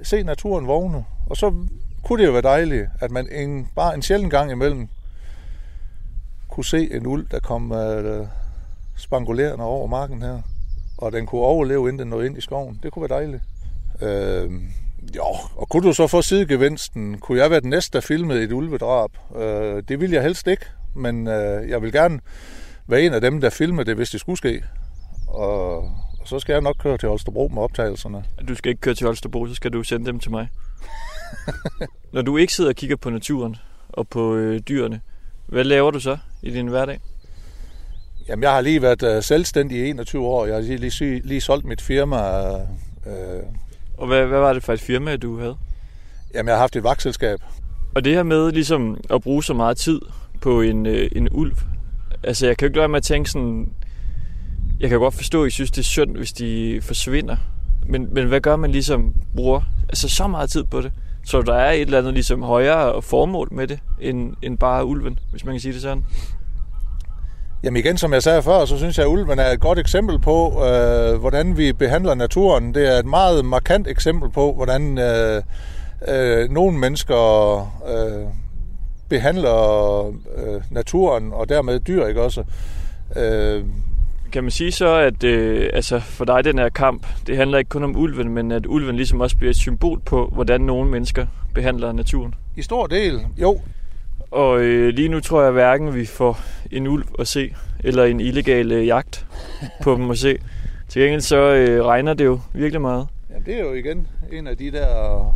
se 0.02 0.22
naturen 0.22 0.66
vågne. 0.66 1.04
Og 1.26 1.36
så 1.36 1.54
kunne 2.04 2.22
det 2.22 2.26
jo 2.26 2.32
være 2.32 2.42
dejligt, 2.42 2.88
at 3.00 3.10
man 3.10 3.28
en, 3.32 3.68
bare 3.74 3.94
en 3.94 4.02
sjælden 4.02 4.30
gang 4.30 4.50
imellem 4.50 4.88
kunne 6.48 6.64
se 6.64 6.92
en 6.92 7.06
uld, 7.06 7.28
der 7.30 7.40
kom 7.40 7.72
øh, 7.72 8.26
spangulerende 8.96 9.64
over 9.64 9.86
marken 9.86 10.22
her. 10.22 10.38
Og 10.98 11.12
den 11.12 11.26
kunne 11.26 11.40
overleve, 11.40 11.88
inden 11.88 11.98
den 11.98 12.08
nåede 12.08 12.26
ind 12.26 12.38
i 12.38 12.40
skoven. 12.40 12.80
Det 12.82 12.92
kunne 12.92 13.08
være 13.08 13.18
dejligt. 13.18 13.42
Øh, 14.02 14.50
jo, 15.16 15.24
og 15.56 15.68
kunne 15.68 15.88
du 15.88 15.92
så 15.92 16.06
få 16.06 16.22
sidegevinsten? 16.22 17.18
Kunne 17.18 17.38
jeg 17.38 17.50
være 17.50 17.60
den 17.60 17.70
næste, 17.70 17.92
der 17.92 18.00
filmede 18.00 18.42
et 18.42 18.52
ulvedrab? 18.52 19.10
Øh, 19.36 19.82
det 19.88 20.00
vil 20.00 20.10
jeg 20.10 20.22
helst 20.22 20.46
ikke, 20.46 20.66
men 20.94 21.28
øh, 21.28 21.68
jeg 21.68 21.82
vil 21.82 21.92
gerne 21.92 22.20
være 22.86 23.02
en 23.02 23.14
af 23.14 23.20
dem, 23.20 23.40
der 23.40 23.50
filmer 23.50 23.82
det, 23.82 23.96
hvis 23.96 24.10
det 24.10 24.20
skulle 24.20 24.38
ske. 24.38 24.62
Og, 25.28 25.78
og 26.20 26.24
så 26.24 26.38
skal 26.38 26.52
jeg 26.52 26.62
nok 26.62 26.76
køre 26.78 26.98
til 26.98 27.08
Holstebro 27.08 27.48
med 27.48 27.62
optagelserne. 27.62 28.24
Du 28.48 28.54
skal 28.54 28.70
ikke 28.70 28.80
køre 28.80 28.94
til 28.94 29.06
Holstebro, 29.06 29.46
så 29.46 29.54
skal 29.54 29.72
du 29.72 29.82
sende 29.82 30.06
dem 30.06 30.20
til 30.20 30.30
mig. 30.30 30.48
Når 32.12 32.22
du 32.22 32.36
ikke 32.36 32.52
sidder 32.52 32.70
og 32.70 32.76
kigger 32.76 32.96
på 32.96 33.10
naturen 33.10 33.56
og 33.88 34.08
på 34.08 34.34
øh, 34.34 34.60
dyrene, 34.60 35.00
hvad 35.46 35.64
laver 35.64 35.90
du 35.90 36.00
så 36.00 36.18
i 36.42 36.50
din 36.50 36.66
hverdag? 36.66 37.00
Jamen, 38.28 38.42
jeg 38.42 38.52
har 38.52 38.60
lige 38.60 38.82
været 38.82 39.02
øh, 39.02 39.22
selvstændig 39.22 39.78
i 39.78 39.90
21 39.90 40.26
år. 40.26 40.46
Jeg 40.46 40.54
har 40.54 40.62
lige, 40.62 40.78
lige, 40.78 41.20
lige 41.24 41.40
solgt 41.40 41.64
mit 41.64 41.80
firma. 41.80 42.16
Øh, 43.06 43.42
Og 43.98 44.06
hvad, 44.06 44.26
hvad 44.26 44.38
var 44.38 44.52
det 44.52 44.62
for 44.64 44.72
et 44.72 44.80
firma, 44.80 45.16
du 45.16 45.38
havde? 45.38 45.56
jamen, 46.34 46.48
jeg 46.48 46.56
har 46.56 46.60
haft 46.60 46.76
et 46.76 46.82
vagtselskab. 46.84 47.38
Og 47.94 48.04
det 48.04 48.14
her 48.14 48.22
med 48.22 48.52
ligesom 48.52 49.00
at 49.10 49.22
bruge 49.22 49.44
så 49.44 49.54
meget 49.54 49.76
tid 49.76 50.00
på 50.40 50.60
en, 50.60 50.86
øh, 50.86 51.08
en 51.12 51.28
ulv, 51.30 51.56
altså 52.22 52.46
jeg 52.46 52.56
kan 52.56 52.66
jo 52.66 52.68
ikke 52.68 52.78
lade 52.78 52.88
med 52.88 52.96
at 52.96 53.02
tænke 53.02 53.30
sådan, 53.30 53.68
jeg 54.80 54.88
kan 54.88 54.98
godt 54.98 55.14
forstå, 55.14 55.42
at 55.42 55.48
I 55.48 55.50
synes, 55.50 55.70
det 55.70 55.78
er 55.78 55.84
synd, 55.84 56.16
hvis 56.16 56.32
de 56.32 56.80
forsvinder. 56.82 57.36
Men, 57.88 58.14
men 58.14 58.26
hvad 58.26 58.40
gør 58.40 58.56
man 58.56 58.70
ligesom 58.70 59.14
bruger 59.36 59.60
altså 59.88 60.08
så 60.08 60.26
meget 60.26 60.50
tid 60.50 60.64
på 60.64 60.80
det? 60.80 60.92
Så 61.24 61.42
der 61.42 61.54
er 61.54 61.72
et 61.72 61.80
eller 61.80 61.98
andet 61.98 62.14
ligesom 62.14 62.42
højere 62.42 63.02
formål 63.02 63.48
med 63.52 63.66
det, 63.66 63.78
end, 64.00 64.34
end 64.42 64.58
bare 64.58 64.84
ulven, 64.84 65.18
hvis 65.30 65.44
man 65.44 65.54
kan 65.54 65.60
sige 65.60 65.72
det 65.74 65.82
sådan. 65.82 66.04
Jamen 67.66 67.76
igen, 67.76 67.98
som 67.98 68.12
jeg 68.12 68.22
sagde 68.22 68.42
før, 68.42 68.64
så 68.64 68.78
synes 68.78 68.98
jeg, 68.98 69.06
at 69.06 69.10
ulven 69.10 69.38
er 69.38 69.50
et 69.50 69.60
godt 69.60 69.78
eksempel 69.78 70.18
på, 70.18 70.64
øh, 70.66 71.20
hvordan 71.20 71.56
vi 71.56 71.72
behandler 71.72 72.14
naturen. 72.14 72.74
Det 72.74 72.94
er 72.94 72.98
et 72.98 73.06
meget 73.06 73.44
markant 73.44 73.88
eksempel 73.88 74.30
på, 74.30 74.52
hvordan 74.52 74.98
øh, 74.98 75.42
øh, 76.08 76.50
nogle 76.50 76.78
mennesker 76.78 77.58
øh, 77.88 78.26
behandler 79.08 80.06
øh, 80.06 80.60
naturen, 80.70 81.32
og 81.32 81.48
dermed 81.48 81.80
dyr, 81.80 82.06
ikke 82.06 82.22
også? 82.22 82.44
Øh, 83.16 83.64
Kan 84.32 84.44
man 84.44 84.50
sige 84.50 84.72
så, 84.72 84.94
at 84.94 85.24
øh, 85.24 85.70
altså 85.72 86.00
for 86.00 86.24
dig 86.24 86.44
den 86.44 86.58
her 86.58 86.68
kamp, 86.68 87.06
det 87.26 87.36
handler 87.36 87.58
ikke 87.58 87.68
kun 87.68 87.84
om 87.84 87.96
ulven, 87.96 88.34
men 88.34 88.52
at 88.52 88.66
ulven 88.66 88.96
ligesom 88.96 89.20
også 89.20 89.36
bliver 89.36 89.50
et 89.50 89.56
symbol 89.56 90.00
på, 90.00 90.30
hvordan 90.32 90.60
nogle 90.60 90.90
mennesker 90.90 91.26
behandler 91.54 91.92
naturen? 91.92 92.34
I 92.56 92.62
stor 92.62 92.86
del, 92.86 93.20
jo. 93.36 93.60
Og 94.30 94.60
øh, 94.60 94.88
lige 94.88 95.08
nu 95.08 95.20
tror 95.20 95.42
jeg 95.42 95.52
hverken 95.52 95.94
vi 95.94 96.06
får 96.06 96.40
en 96.70 96.86
ulv 96.86 97.04
at 97.18 97.28
se, 97.28 97.54
eller 97.84 98.04
en 98.04 98.20
illegal 98.20 98.72
øh, 98.72 98.86
jagt 98.86 99.26
på 99.82 99.94
dem 99.94 100.10
at 100.10 100.18
se. 100.18 100.38
Til 100.88 101.02
gengæld 101.02 101.20
så 101.20 101.36
øh, 101.36 101.84
regner 101.84 102.14
det 102.14 102.24
jo 102.24 102.40
virkelig 102.52 102.80
meget. 102.80 103.06
Ja, 103.30 103.34
det 103.46 103.54
er 103.54 103.60
jo 103.60 103.72
igen 103.72 104.06
en 104.32 104.46
af 104.46 104.56
de 104.56 104.70
der 104.70 105.32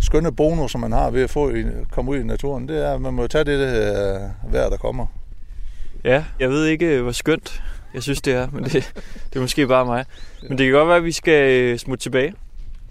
skønne 0.00 0.32
bonusser, 0.32 0.78
man 0.78 0.92
har 0.92 1.10
ved 1.10 1.22
at 1.22 1.30
få 1.30 1.50
i, 1.50 1.64
komme 1.90 2.10
ud 2.10 2.16
i 2.16 2.22
naturen. 2.22 2.68
Det 2.68 2.86
er, 2.86 2.94
at 2.94 3.00
man 3.00 3.14
må 3.14 3.26
tage 3.26 3.44
det 3.44 3.52
øh, 3.52 4.52
vejr, 4.52 4.68
der 4.70 4.76
kommer. 4.76 5.06
Ja, 6.04 6.24
jeg 6.40 6.50
ved 6.50 6.64
ikke, 6.66 6.86
øh, 6.86 7.02
hvor 7.02 7.12
skønt 7.12 7.62
jeg 7.94 8.02
synes, 8.02 8.22
det 8.22 8.34
er, 8.34 8.48
men 8.52 8.64
det, 8.64 8.72
det 9.30 9.36
er 9.36 9.40
måske 9.40 9.66
bare 9.66 9.86
mig. 9.86 10.04
Men 10.42 10.58
det 10.58 10.66
kan 10.66 10.72
godt 10.72 10.88
være, 10.88 10.96
at 10.96 11.04
vi 11.04 11.12
skal 11.12 11.50
øh, 11.50 11.78
smutte 11.78 12.02
tilbage. 12.02 12.34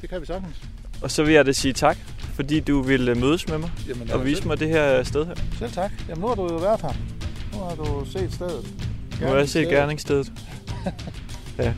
Det 0.02 0.10
kan 0.10 0.22
vi 0.22 0.26
sagtens. 0.26 0.62
Og 1.02 1.12
så 1.12 1.24
vil 1.24 1.34
jeg 1.34 1.46
da 1.46 1.52
sige 1.52 1.74
tak, 1.74 1.98
fordi 2.36 2.60
du 2.60 2.82
vil 2.82 3.10
øh, 3.10 3.18
mødes 3.18 3.48
med 3.50 3.58
mig 3.58 3.72
Jamen, 3.90 4.12
og 4.12 4.26
vise 4.26 4.48
mig 4.48 4.60
det 4.60 4.68
her 4.68 5.04
sted 5.04 5.26
her. 5.26 5.34
Selv 5.60 5.72
tak. 5.72 5.92
Jamen, 6.10 6.22
nu 6.22 6.28
har 6.28 6.36
du 6.36 6.42
jo 6.54 6.56
været 6.58 6.82
her. 6.82 6.94
Nu 7.54 7.60
har 7.60 7.76
du 7.76 8.06
set 8.06 8.34
stedet. 8.34 8.74
Nu 9.22 9.28
har 9.28 9.36
jeg 9.36 9.50
set 9.50 9.68
gerningsstedet. 9.70 10.32
Ja. 11.60 11.74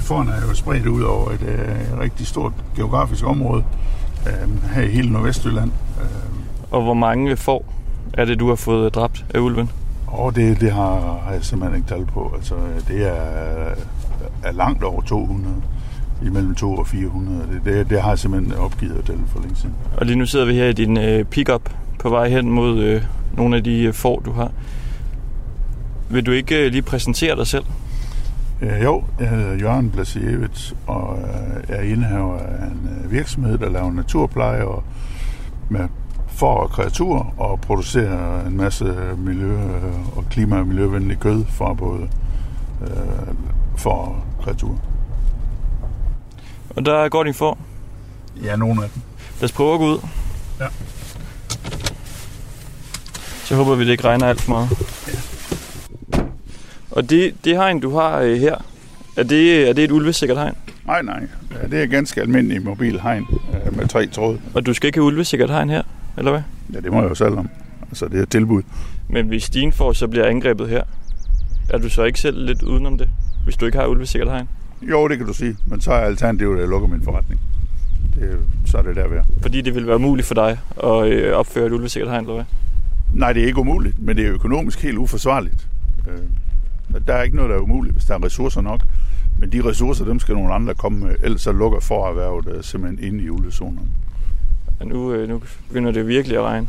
Fårene 0.00 0.32
er 0.32 0.40
jo 0.48 0.54
spredt 0.54 0.86
ud 0.86 1.02
over 1.02 1.30
et 1.30 1.42
øh, 1.42 1.98
rigtig 2.00 2.26
stort 2.26 2.52
geografisk 2.76 3.24
område 3.26 3.64
øh, 4.26 4.64
her 4.74 4.82
i 4.82 4.88
hele 4.88 5.12
Nordvestjylland. 5.12 5.70
Øh, 6.00 6.06
Og 6.70 6.82
hvor 6.82 6.94
mange 6.94 7.36
får 7.36 7.72
er 8.18 8.24
det, 8.24 8.40
du 8.40 8.48
har 8.48 8.54
fået 8.54 8.94
dræbt 8.94 9.24
af 9.34 9.38
ulven? 9.38 9.70
og 10.12 10.36
det, 10.36 10.60
det 10.60 10.72
har, 10.72 11.20
har 11.24 11.32
jeg 11.32 11.44
simpelthen 11.44 11.76
ikke 11.76 11.88
tal 11.88 12.06
på. 12.06 12.32
Altså, 12.36 12.54
det 12.88 13.06
er, 13.06 13.74
er 14.42 14.52
langt 14.52 14.84
over 14.84 15.02
200. 15.02 15.54
Imellem 16.22 16.54
2 16.54 16.74
og 16.74 16.86
400. 16.86 17.42
Det, 17.52 17.60
det, 17.64 17.90
det 17.90 18.02
har 18.02 18.08
jeg 18.08 18.18
simpelthen 18.18 18.54
opgivet 18.54 18.98
at 18.98 19.04
tælle 19.04 19.22
for 19.26 19.40
længe 19.40 19.56
siden. 19.56 19.74
Og 19.96 20.06
lige 20.06 20.16
nu 20.16 20.26
sidder 20.26 20.46
vi 20.46 20.54
her 20.54 20.66
i 20.66 20.72
din 20.72 20.96
øh, 20.98 21.24
pickup 21.24 21.70
på 21.98 22.10
vej 22.10 22.28
hen 22.28 22.50
mod 22.50 22.78
øh, 22.78 23.02
nogle 23.36 23.56
af 23.56 23.64
de 23.64 23.82
øh, 23.82 23.92
får, 23.92 24.18
du 24.20 24.32
har. 24.32 24.50
Vil 26.08 26.26
du 26.26 26.30
ikke 26.30 26.64
øh, 26.64 26.72
lige 26.72 26.82
præsentere 26.82 27.36
dig 27.36 27.46
selv? 27.46 27.64
Øh, 28.60 28.84
jo, 28.84 29.04
jeg 29.20 29.28
hedder 29.28 29.54
Jørgen 29.54 29.90
Blasevits, 29.90 30.74
og 30.86 31.18
øh, 31.18 31.76
er 31.76 31.82
indehaver 31.82 32.38
af 32.38 32.66
en 32.66 32.88
øh, 33.04 33.12
virksomhed, 33.12 33.58
der 33.58 33.70
laver 33.70 33.92
naturpleje 33.92 34.64
og 34.64 34.84
med 35.68 35.88
får 36.38 36.66
kreaturer 36.66 37.34
og 37.36 37.60
producerer 37.60 38.46
en 38.46 38.56
masse 38.56 38.94
miljø- 39.16 39.58
og 40.16 40.24
klima- 40.30 40.58
og 40.58 40.66
miljøvenlig 40.66 41.20
kød 41.20 41.44
fra 41.50 41.72
både 41.74 42.08
øh, 42.82 42.88
for 43.76 44.24
kreaturer. 44.42 44.78
Og 46.76 46.86
der 46.86 47.08
går 47.08 47.24
din 47.24 47.34
får. 47.34 47.58
Ja, 48.44 48.56
nogle 48.56 48.84
af 48.84 48.90
dem. 48.94 49.02
Lad 49.40 49.44
os 49.44 49.52
prøve 49.52 49.74
at 49.74 49.78
gå 49.78 49.86
ud. 49.86 49.98
Ja. 50.60 50.66
Så 53.44 53.56
håber 53.56 53.74
vi, 53.74 53.84
det 53.84 53.90
ikke 53.90 54.04
regner 54.04 54.26
alt 54.26 54.40
for 54.40 54.50
meget. 54.50 54.68
Og 56.90 57.10
det, 57.10 57.34
det 57.44 57.56
hegn, 57.56 57.80
du 57.80 57.96
har 57.96 58.18
øh, 58.18 58.36
her, 58.36 58.56
er 59.16 59.22
det, 59.22 59.68
er 59.68 59.72
det 59.72 59.84
et 59.84 59.90
ulvesikkert 59.90 60.38
hegn? 60.38 60.54
Nej, 60.86 61.02
nej. 61.02 61.20
Det 61.70 61.82
er 61.82 61.86
ganske 61.86 62.20
almindelig 62.20 62.62
mobil 62.64 63.00
hegn 63.00 63.26
øh, 63.66 63.76
med 63.76 63.88
tre 63.88 64.06
tråde. 64.06 64.40
Og 64.54 64.66
du 64.66 64.74
skal 64.74 64.86
ikke 64.86 64.96
have 64.98 65.06
ulvesikkert 65.06 65.50
hegn 65.50 65.70
her, 65.70 65.82
eller 66.18 66.30
hvad? 66.30 66.42
Ja, 66.74 66.80
det 66.80 66.92
må 66.92 67.00
jeg 67.00 67.10
jo 67.10 67.14
selv 67.14 67.38
om. 67.38 67.48
Altså, 67.88 68.08
det 68.08 68.18
er 68.18 68.22
et 68.22 68.30
tilbud. 68.30 68.62
Men 69.08 69.28
hvis 69.28 69.50
din 69.50 69.72
får 69.72 69.92
så 69.92 70.08
bliver 70.08 70.26
angrebet 70.26 70.68
her, 70.68 70.82
er 71.70 71.78
du 71.78 71.88
så 71.88 72.04
ikke 72.04 72.20
selv 72.20 72.46
lidt 72.46 72.62
udenom 72.62 72.98
det, 72.98 73.08
hvis 73.44 73.56
du 73.56 73.66
ikke 73.66 73.78
har 73.78 73.86
ulvesikkert 73.86 74.30
hegn? 74.30 74.48
Jo, 74.82 75.08
det 75.08 75.18
kan 75.18 75.26
du 75.26 75.32
sige. 75.32 75.56
Men 75.66 75.80
så 75.80 75.92
er 75.92 75.98
alternativet, 75.98 76.54
at 76.54 76.60
jeg 76.60 76.68
lukker 76.68 76.88
min 76.88 77.02
forretning. 77.02 77.40
Det, 78.14 78.38
så 78.66 78.78
er 78.78 78.82
det 78.82 78.96
der 78.96 79.08
ved. 79.08 79.20
Fordi 79.42 79.60
det 79.60 79.74
vil 79.74 79.86
være 79.86 79.98
muligt 79.98 80.26
for 80.26 80.34
dig 80.34 80.58
at 80.84 81.08
øh, 81.08 81.36
opføre 81.36 81.66
et 81.66 81.72
ulvesikkert 81.72 82.10
hegn, 82.10 82.24
eller 82.24 82.34
hvad? 82.34 82.44
Nej, 83.14 83.32
det 83.32 83.42
er 83.42 83.46
ikke 83.46 83.60
umuligt, 83.60 84.02
men 84.02 84.16
det 84.16 84.26
er 84.26 84.32
økonomisk 84.32 84.82
helt 84.82 84.98
uforsvarligt. 84.98 85.68
Øh, 86.08 86.18
der 87.06 87.14
er 87.14 87.22
ikke 87.22 87.36
noget, 87.36 87.50
der 87.50 87.56
er 87.56 87.60
umuligt, 87.60 87.92
hvis 87.94 88.04
der 88.04 88.14
er 88.14 88.24
ressourcer 88.24 88.60
nok. 88.60 88.80
Men 89.40 89.52
de 89.52 89.64
ressourcer, 89.64 90.04
dem 90.04 90.18
skal 90.18 90.34
nogle 90.34 90.54
andre 90.54 90.74
komme 90.74 90.98
med, 90.98 91.14
ellers 91.22 91.40
så 91.40 91.52
lukker 91.52 91.80
forerhvervet 91.80 92.48
øh, 92.48 92.64
simpelthen 92.64 93.08
inde 93.08 93.24
i 93.24 93.30
ulvezonerne. 93.30 93.88
Og 94.80 94.86
nu, 94.86 95.12
øh, 95.12 95.28
nu 95.28 95.42
begynder 95.68 95.92
det 95.92 96.08
virkelig 96.08 96.36
at 96.36 96.42
regne. 96.42 96.68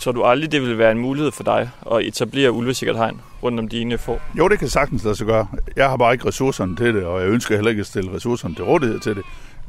Tror 0.00 0.12
du 0.12 0.24
aldrig, 0.24 0.52
det 0.52 0.62
vil 0.62 0.78
være 0.78 0.92
en 0.92 0.98
mulighed 0.98 1.32
for 1.32 1.44
dig 1.44 1.70
at 1.92 2.04
etablere 2.04 2.52
ulvesikkert 2.52 2.96
hegn 2.96 3.20
rundt 3.42 3.58
om 3.60 3.68
dine 3.68 3.98
får? 3.98 4.20
Jo, 4.38 4.48
det 4.48 4.58
kan 4.58 4.68
sagtens 4.68 5.04
lade 5.04 5.16
sig 5.16 5.26
gøre. 5.26 5.46
Jeg 5.76 5.88
har 5.88 5.96
bare 5.96 6.12
ikke 6.12 6.28
ressourcerne 6.28 6.76
til 6.76 6.94
det, 6.94 7.04
og 7.04 7.20
jeg 7.20 7.28
ønsker 7.28 7.54
heller 7.54 7.70
ikke 7.70 7.80
at 7.80 7.86
stille 7.86 8.14
ressourcerne 8.14 8.54
til 8.54 8.64
rådighed 8.64 9.00
til 9.00 9.16
det. 9.16 9.22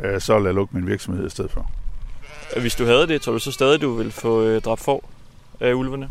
Øh, 0.03 0.21
så 0.21 0.37
vil 0.37 0.45
jeg 0.45 0.53
lukke 0.53 0.75
min 0.77 0.87
virksomhed 0.87 1.27
i 1.27 1.29
stedet 1.29 1.51
for. 1.51 1.71
Hvis 2.61 2.75
du 2.75 2.85
havde 2.85 3.07
det, 3.07 3.21
tror 3.21 3.33
du 3.33 3.39
så 3.39 3.51
stadig, 3.51 3.81
du 3.81 3.93
vil 3.93 4.11
få 4.11 4.43
øh, 4.43 4.61
dræbt 4.61 4.81
får 4.81 5.09
af 5.59 5.73
ulvene? 5.73 6.09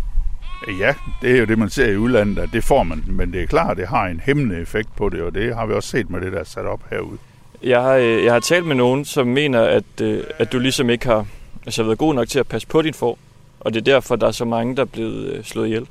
Ja, 0.79 0.95
det 1.23 1.31
er 1.31 1.39
jo 1.39 1.45
det, 1.45 1.59
man 1.59 1.71
ser 1.71 1.87
i 1.87 1.97
udlandet, 1.97 2.39
at 2.39 2.49
det 2.53 2.65
får 2.65 2.83
man. 2.83 3.05
Men 3.07 3.33
det 3.33 3.43
er 3.43 3.47
klart, 3.47 3.77
det 3.77 3.89
har 3.89 4.07
en 4.07 4.21
hæmmende 4.21 4.61
effekt 4.61 4.97
på 4.97 5.09
det, 5.09 5.23
og 5.23 5.35
det 5.35 5.55
har 5.55 5.67
vi 5.67 5.73
også 5.73 5.89
set 5.89 6.11
med 6.11 6.21
det, 6.21 6.33
der 6.33 6.39
er 6.39 6.45
sat 6.45 6.67
op 6.67 6.81
herude. 6.91 7.19
Jeg 7.63 7.83
har, 7.83 7.95
øh, 7.95 8.25
jeg 8.25 8.33
har 8.33 8.41
talt 8.41 8.67
med 8.67 8.77
nogen, 8.77 9.05
som 9.05 9.27
mener, 9.27 9.63
at, 9.63 10.01
øh, 10.03 10.25
at 10.39 10.53
du 10.53 10.59
ligesom 10.59 10.91
ikke 10.91 11.07
har 11.07 11.27
altså, 11.67 11.83
været 11.83 11.99
god 11.99 12.15
nok 12.15 12.29
til 12.29 12.39
at 12.39 12.47
passe 12.47 12.69
på 12.69 12.83
din 12.83 12.95
får, 12.95 13.19
og 13.61 13.75
det 13.75 13.81
er 13.81 13.85
derfor, 13.85 14.17
der 14.17 14.27
er 14.27 14.31
så 14.31 14.45
mange, 14.45 14.77
der 14.77 14.83
er 14.83 14.87
blevet 14.87 15.33
øh, 15.33 15.45
slået 15.45 15.67
ihjel. 15.67 15.87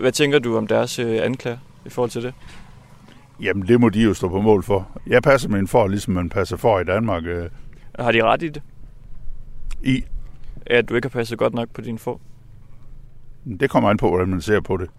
Hvad 0.00 0.12
tænker 0.12 0.38
du 0.38 0.56
om 0.56 0.66
deres 0.66 0.98
anklager 0.98 1.58
i 1.86 1.88
forhold 1.88 2.10
til 2.10 2.22
det? 2.22 2.34
Jamen, 3.40 3.68
det 3.68 3.80
må 3.80 3.88
de 3.88 4.02
jo 4.02 4.14
stå 4.14 4.28
på 4.28 4.40
mål 4.40 4.62
for. 4.62 4.88
Jeg 5.06 5.22
passer 5.22 5.48
min 5.48 5.68
for, 5.68 5.88
ligesom 5.88 6.14
man 6.14 6.28
passer 6.28 6.56
for 6.56 6.80
i 6.80 6.84
Danmark 6.84 7.22
Har 7.98 8.12
de 8.12 8.22
ret 8.22 8.42
i 8.42 8.48
det? 8.48 8.62
i. 9.82 10.04
At 10.66 10.88
du 10.88 10.94
ikke 10.94 11.08
har 11.08 11.18
passet 11.18 11.38
godt 11.38 11.54
nok 11.54 11.68
på 11.74 11.80
din 11.80 11.98
får? 11.98 12.20
Det 13.60 13.70
kommer 13.70 13.90
an 13.90 13.96
på, 13.96 14.08
hvordan 14.08 14.28
man 14.28 14.40
ser 14.40 14.60
på 14.60 14.76
det. 14.76 14.90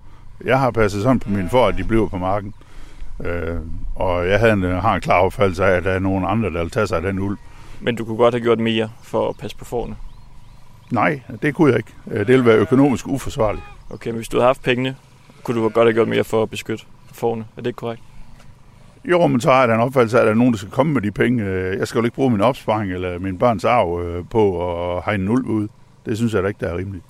Jeg 0.45 0.59
har 0.59 0.71
passet 0.71 1.03
sådan 1.03 1.19
på 1.19 1.29
mine 1.29 1.49
for, 1.49 1.67
at 1.67 1.77
de 1.77 1.83
bliver 1.83 2.07
på 2.07 2.17
marken. 2.17 2.53
Øh, 3.25 3.57
og 3.95 4.27
jeg 4.29 4.39
havde 4.39 4.53
en, 4.53 4.63
har 4.63 4.95
en 4.95 5.01
klar 5.01 5.19
opfattelse 5.19 5.65
af, 5.65 5.71
at 5.71 5.83
der 5.83 5.91
er 5.91 5.99
nogen 5.99 6.25
andre, 6.27 6.49
der 6.53 6.61
vil 6.61 6.71
tage 6.71 6.87
sig 6.87 6.97
af 6.97 7.03
den 7.03 7.19
ulv. 7.19 7.37
Men 7.81 7.95
du 7.95 8.05
kunne 8.05 8.17
godt 8.17 8.33
have 8.33 8.41
gjort 8.43 8.59
mere 8.59 8.89
for 9.03 9.29
at 9.29 9.35
passe 9.37 9.57
på 9.57 9.65
forne. 9.65 9.95
Nej, 10.91 11.21
det 11.41 11.55
kunne 11.55 11.69
jeg 11.69 11.77
ikke. 11.77 11.93
Øh, 12.11 12.19
Det 12.19 12.27
ville 12.27 12.45
være 12.45 12.57
økonomisk 12.57 13.07
uforsvarligt. 13.07 13.63
Okay, 13.89 14.09
men 14.09 14.15
hvis 14.15 14.27
du 14.27 14.37
havde 14.37 14.45
haft 14.47 14.63
pengene, 14.63 14.95
kunne 15.43 15.61
du 15.61 15.69
godt 15.69 15.87
have 15.87 15.93
gjort 15.93 16.07
mere 16.07 16.23
for 16.23 16.43
at 16.43 16.49
beskytte 16.49 16.85
forne. 17.13 17.45
Er 17.57 17.61
det 17.61 17.67
ikke 17.67 17.77
korrekt? 17.77 18.01
Jo, 19.05 19.27
men 19.27 19.41
så 19.41 19.51
har 19.51 19.65
jeg 19.65 19.75
en 19.75 19.81
opfattelse 19.81 20.17
af, 20.17 20.21
at 20.21 20.25
der 20.25 20.31
er 20.31 20.35
nogen, 20.37 20.53
der 20.53 20.57
skal 20.57 20.71
komme 20.71 20.93
med 20.93 21.01
de 21.01 21.11
penge. 21.11 21.43
Øh, 21.43 21.79
Jeg 21.79 21.87
skal 21.87 21.99
jo 21.99 22.05
ikke 22.05 22.15
bruge 22.15 22.29
min 22.31 22.41
opsparing 22.41 22.91
eller 22.91 23.19
min 23.19 23.37
børns 23.37 23.65
arv 23.65 24.01
øh, 24.01 24.23
på 24.31 24.71
at 24.95 25.01
have 25.03 25.15
en 25.15 25.29
ulv 25.29 25.45
ud. 25.45 25.67
Det 26.05 26.17
synes 26.17 26.33
jeg 26.33 26.43
da 26.43 26.47
ikke, 26.47 26.65
der 26.65 26.73
er 26.73 26.77
rimeligt. 26.77 27.03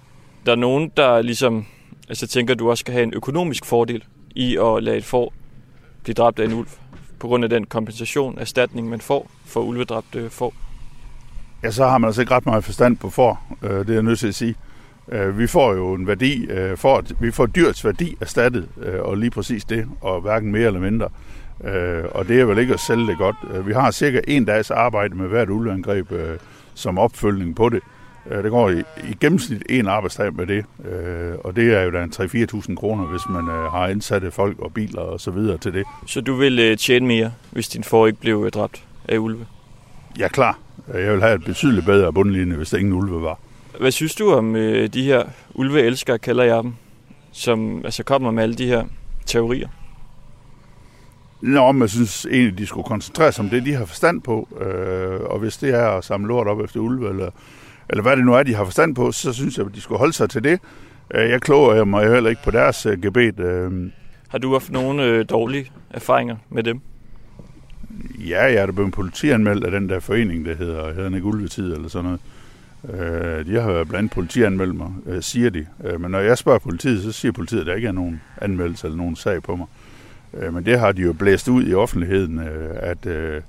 Der 0.45 0.51
er 0.51 0.55
nogen, 0.55 0.91
der 0.97 1.21
ligesom 1.21 1.65
altså 2.09 2.27
tænker, 2.27 2.53
at 2.53 2.59
du 2.59 2.69
også 2.69 2.81
skal 2.81 2.93
have 2.93 3.03
en 3.03 3.13
økonomisk 3.13 3.65
fordel 3.65 4.03
i 4.35 4.57
at 4.57 4.83
lade 4.83 4.97
et 4.97 5.05
får 5.05 5.33
blive 6.09 6.23
dræbt 6.23 6.39
af 6.39 6.45
en 6.45 6.53
ulv, 6.53 6.67
på 7.19 7.27
grund 7.27 7.43
af 7.43 7.49
den 7.49 7.65
kompensation, 7.65 8.39
erstatning, 8.39 8.89
man 8.89 9.01
får 9.01 9.31
for 9.45 9.61
ulvedræbte 9.61 10.29
får. 10.29 10.53
Ja, 11.63 11.71
så 11.71 11.85
har 11.85 11.97
man 11.97 12.07
altså 12.07 12.21
ikke 12.21 12.33
ret 12.33 12.45
meget 12.45 12.63
forstand 12.63 12.97
på 12.97 13.09
får, 13.09 13.57
øh, 13.61 13.69
Det 13.69 13.89
er 13.89 13.93
jeg 13.93 14.03
nødt 14.03 14.19
til 14.19 14.27
at 14.27 14.35
sige. 14.35 14.55
Øh, 15.11 15.39
vi 15.39 15.47
får 15.47 15.73
jo 15.73 15.93
en 15.93 16.07
værdi, 16.07 16.45
øh, 16.45 16.77
for, 16.77 17.03
vi 17.19 17.31
får 17.31 17.45
dyrets 17.45 17.85
værdi 17.85 18.15
erstattet, 18.21 18.67
og 19.01 19.17
lige 19.17 19.31
præcis 19.31 19.65
det, 19.65 19.85
og 20.01 20.21
hverken 20.21 20.51
mere 20.51 20.67
eller 20.67 20.79
mindre. 20.79 21.09
Og 22.11 22.27
det 22.27 22.39
er 22.39 22.45
vel 22.45 22.57
ikke 22.57 22.73
at 22.73 22.79
sælge 22.79 23.07
det 23.07 23.17
godt. 23.17 23.67
Vi 23.67 23.73
har 23.73 23.91
cirka 23.91 24.21
en 24.27 24.45
dags 24.45 24.71
arbejde 24.71 25.15
med 25.15 25.27
hvert 25.27 25.49
ulveangreb 25.49 26.11
som 26.73 26.97
opfølgning 26.97 27.55
på 27.55 27.69
det. 27.69 27.79
Øh, 28.29 28.43
Det 28.43 28.51
går 28.51 28.69
i, 28.69 28.79
i 28.79 29.17
gennemsnit 29.21 29.63
en 29.69 29.87
arbejdsdag 29.87 30.33
med 30.33 30.47
det, 30.47 30.65
øh, 30.91 31.33
og 31.43 31.55
det 31.55 31.73
er 31.73 31.81
jo 31.81 31.91
da 31.91 32.03
en 32.03 32.13
3-4.000 32.15 32.75
kroner, 32.75 33.05
hvis 33.05 33.21
man 33.29 33.47
øh, 33.47 33.71
har 33.71 33.87
indsatte 33.87 34.31
folk 34.31 34.59
og 34.59 34.73
biler 34.73 35.01
og 35.01 35.19
så 35.21 35.31
videre 35.31 35.57
til 35.57 35.73
det. 35.73 35.83
Så 36.07 36.21
du 36.21 36.35
vil 36.35 36.59
øh, 36.59 36.77
tjene 36.77 37.07
mere, 37.07 37.31
hvis 37.51 37.67
din 37.67 37.83
får 37.83 38.07
ikke 38.07 38.19
blev 38.19 38.43
øh, 38.45 38.51
dræbt 38.51 38.83
af 39.07 39.17
ulve. 39.17 39.45
Ja, 40.19 40.27
klar. 40.27 40.57
Øh, 40.93 41.03
Jeg 41.03 41.13
vil 41.13 41.21
have 41.21 41.35
et 41.35 41.43
betydeligt 41.45 41.85
bedre 41.85 42.13
bundlinje, 42.13 42.55
hvis 42.55 42.69
der 42.69 42.77
ingen 42.77 42.93
ulve 42.93 43.21
var. 43.21 43.39
Hvad 43.79 43.91
synes 43.91 44.15
du 44.15 44.31
om 44.33 44.53
de 44.93 45.03
her 45.03 45.23
ulveelskere, 45.55 46.19
kalder 46.19 46.43
jeg 46.43 46.63
dem, 46.63 46.73
som 47.31 47.81
altså 47.85 48.03
kommer 48.03 48.31
med 48.31 48.43
alle 48.43 48.55
de 48.55 48.65
her 48.67 48.83
teorier? 49.25 49.67
Nå, 51.41 51.71
men 51.71 51.81
jeg 51.81 51.89
synes 51.89 52.25
egentlig, 52.31 52.57
de 52.57 52.65
skulle 52.65 52.83
koncentrere 52.87 53.31
sig 53.31 53.43
om 53.43 53.49
det, 53.49 53.65
de 53.65 53.73
har 53.73 53.85
forstand 53.85 54.21
på. 54.21 54.47
Øh, 54.61 55.19
og 55.21 55.39
hvis 55.39 55.57
det 55.57 55.69
er 55.73 55.87
at 55.87 56.03
samle 56.05 56.27
lort 56.27 56.47
op 56.47 56.59
efter 56.61 56.79
ulve, 56.79 57.09
eller, 57.09 57.29
eller 57.89 58.01
hvad 58.01 58.17
det 58.17 58.25
nu 58.25 58.33
er, 58.33 58.43
de 58.43 58.55
har 58.55 58.63
forstand 58.63 58.95
på, 58.95 59.11
så 59.11 59.33
synes 59.33 59.57
jeg, 59.57 59.65
at 59.65 59.75
de 59.75 59.81
skulle 59.81 59.99
holde 59.99 60.13
sig 60.13 60.29
til 60.29 60.43
det. 60.43 60.59
Øh, 61.13 61.29
jeg 61.29 61.41
kloger 61.41 61.85
mig 61.85 62.09
heller 62.13 62.29
ikke 62.29 62.43
på 62.43 62.51
deres 62.51 62.85
øh, 62.85 63.01
gebet. 63.01 63.39
Øh, 63.39 63.91
Har 64.27 64.37
du 64.37 64.51
haft 64.51 64.71
nogle 64.71 65.03
øh, 65.03 65.25
dårlige 65.29 65.71
erfaringer 65.89 66.35
med 66.49 66.63
dem? 66.63 66.81
ja, 68.19 68.43
jeg 68.43 68.55
er 68.55 68.65
da 68.65 68.71
blevet 68.71 68.93
politianmeldt 68.93 69.65
af 69.65 69.71
den 69.71 69.89
der 69.89 69.99
forening, 69.99 70.45
der 70.45 70.55
hedder, 70.55 70.93
hedder 70.93 71.15
ikke 71.15 71.27
Ulvetid 71.27 71.73
eller 71.73 71.89
sådan 71.89 72.05
noget. 72.05 72.21
Øh, 73.01 73.45
de 73.45 73.61
har 73.61 73.71
blandt 73.71 73.95
andet 73.95 74.11
politianmeldt 74.11 74.75
mig, 74.75 74.91
øh, 75.05 75.21
siger 75.21 75.49
de. 75.49 75.65
Øh, 75.83 76.01
men 76.01 76.11
når 76.11 76.19
jeg 76.19 76.37
spørger 76.37 76.59
politiet, 76.59 77.03
så 77.03 77.11
siger 77.11 77.31
politiet, 77.31 77.61
at 77.61 77.67
der 77.67 77.73
ikke 77.75 77.87
er 77.87 77.91
nogen 77.91 78.21
anmeldelse 78.41 78.87
eller 78.87 78.97
nogen 78.97 79.15
sag 79.15 79.43
på 79.43 79.55
mig. 79.55 79.67
Øh, 80.33 80.53
men 80.53 80.65
det 80.65 80.79
har 80.79 80.91
de 80.91 81.01
jo 81.01 81.13
blæst 81.13 81.47
ud 81.47 81.67
i 81.67 81.73
offentligheden, 81.73 82.39
øh, 82.39 82.69
at, 82.75 83.05
øh, 83.05 83.41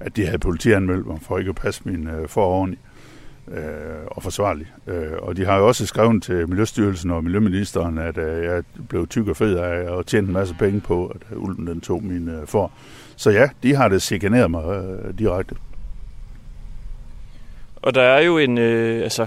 at 0.00 0.16
de 0.16 0.24
havde 0.26 0.38
politianmeldt 0.38 1.06
mig 1.06 1.18
for 1.22 1.38
ikke 1.38 1.48
at 1.48 1.54
passe 1.54 1.82
min 1.84 2.06
øh, 2.08 2.28
for 2.28 2.46
ordentligt 2.46 2.82
øh, 3.48 4.06
og 4.06 4.22
forsvarligt. 4.22 4.68
Øh, 4.86 5.12
og 5.18 5.36
de 5.36 5.44
har 5.44 5.58
jo 5.58 5.68
også 5.68 5.86
skrevet 5.86 6.22
til 6.22 6.48
Miljøstyrelsen 6.48 7.10
og 7.10 7.24
Miljøministeren, 7.24 7.98
at 7.98 8.18
øh, 8.18 8.44
jeg 8.44 8.62
blev 8.88 9.06
tyk 9.06 9.28
og 9.28 9.36
fed 9.36 9.56
af 9.56 9.98
at 9.98 10.06
tjene 10.06 10.26
en 10.26 10.32
masse 10.32 10.54
penge 10.54 10.80
på, 10.80 11.06
at 11.06 11.36
ulven 11.36 11.66
den 11.66 11.80
tog 11.80 12.04
min 12.04 12.28
øh, 12.28 12.46
for. 12.46 12.72
Så 13.16 13.30
ja, 13.30 13.48
de 13.62 13.74
har 13.74 13.88
det 13.88 14.02
chikaneret 14.02 14.50
mig 14.50 14.64
øh, 14.64 15.18
direkte. 15.18 15.54
Og 17.76 17.94
der 17.94 18.02
er 18.02 18.20
jo 18.20 18.38
en, 18.38 18.58
øh, 18.58 19.02
altså, 19.02 19.26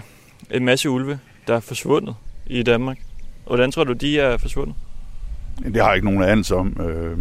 en 0.52 0.66
masse 0.66 0.90
ulve, 0.90 1.20
der 1.48 1.56
er 1.56 1.60
forsvundet 1.60 2.16
i 2.46 2.64
Danmark. 2.64 2.98
Hvordan 3.48 3.72
tror 3.72 3.84
du, 3.84 3.94
de 3.94 4.20
er 4.20 4.38
forsvundet? 4.38 4.76
Det 5.64 5.76
har 5.76 5.88
jeg 5.88 5.96
ikke 5.96 6.06
nogen 6.08 6.24
anelse 6.24 6.56
om. 6.56 6.78
Øh, 6.82 7.18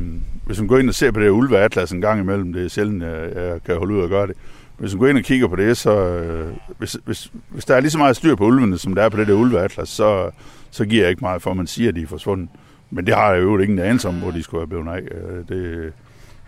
hvis 0.46 0.58
man 0.58 0.68
går 0.68 0.78
ind 0.78 0.88
og 0.88 0.94
ser 0.94 1.10
på 1.10 1.20
det 1.20 1.30
ulveatlas 1.30 1.92
en 1.92 2.00
gang 2.00 2.20
imellem, 2.20 2.52
det 2.52 2.64
er 2.64 2.68
sjældent, 2.68 3.02
jeg, 3.02 3.32
jeg 3.36 3.62
kan 3.62 3.76
holde 3.76 3.94
ud 3.94 4.00
og 4.00 4.08
gøre 4.08 4.26
det. 4.26 4.36
Hvis 4.78 4.94
man 4.94 4.98
går 4.98 5.06
ind 5.06 5.18
og 5.18 5.24
kigger 5.24 5.48
på 5.48 5.56
det, 5.56 5.76
så 5.76 5.90
øh, 5.90 6.52
hvis, 6.78 6.96
hvis, 7.04 7.32
hvis 7.48 7.64
der 7.64 7.76
er 7.76 7.80
lige 7.80 7.90
så 7.90 7.98
meget 7.98 8.16
styr 8.16 8.34
på 8.34 8.44
ulvene, 8.44 8.78
som 8.78 8.94
der 8.94 9.02
er 9.02 9.08
på 9.08 9.16
det 9.16 9.26
der 9.26 9.34
ulveatlas, 9.34 9.88
så, 9.88 10.30
så 10.70 10.84
giver 10.84 11.02
jeg 11.02 11.10
ikke 11.10 11.20
meget 11.20 11.42
for, 11.42 11.50
at 11.50 11.56
man 11.56 11.66
siger, 11.66 11.88
at 11.88 11.94
de 11.94 12.02
er 12.02 12.06
forsvundet. 12.06 12.48
Men 12.90 13.06
det 13.06 13.14
har 13.14 13.32
jeg 13.32 13.42
jo 13.42 13.58
ingen 13.58 13.78
anelse 13.78 14.08
om, 14.08 14.14
hvor 14.14 14.30
de 14.30 14.42
skulle 14.42 14.60
have 14.60 14.68
blevet 14.68 14.88
af. 14.88 15.00
Øh, 15.00 15.48
det, 15.48 15.92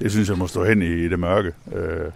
det 0.01 0.11
synes 0.13 0.29
jeg 0.29 0.39
må 0.39 0.47
stå 0.47 0.65
hen 0.65 0.83
i, 0.83 1.05
i 1.05 1.09
det 1.09 1.19
mørke. 1.19 1.53
Øh, 1.75 2.11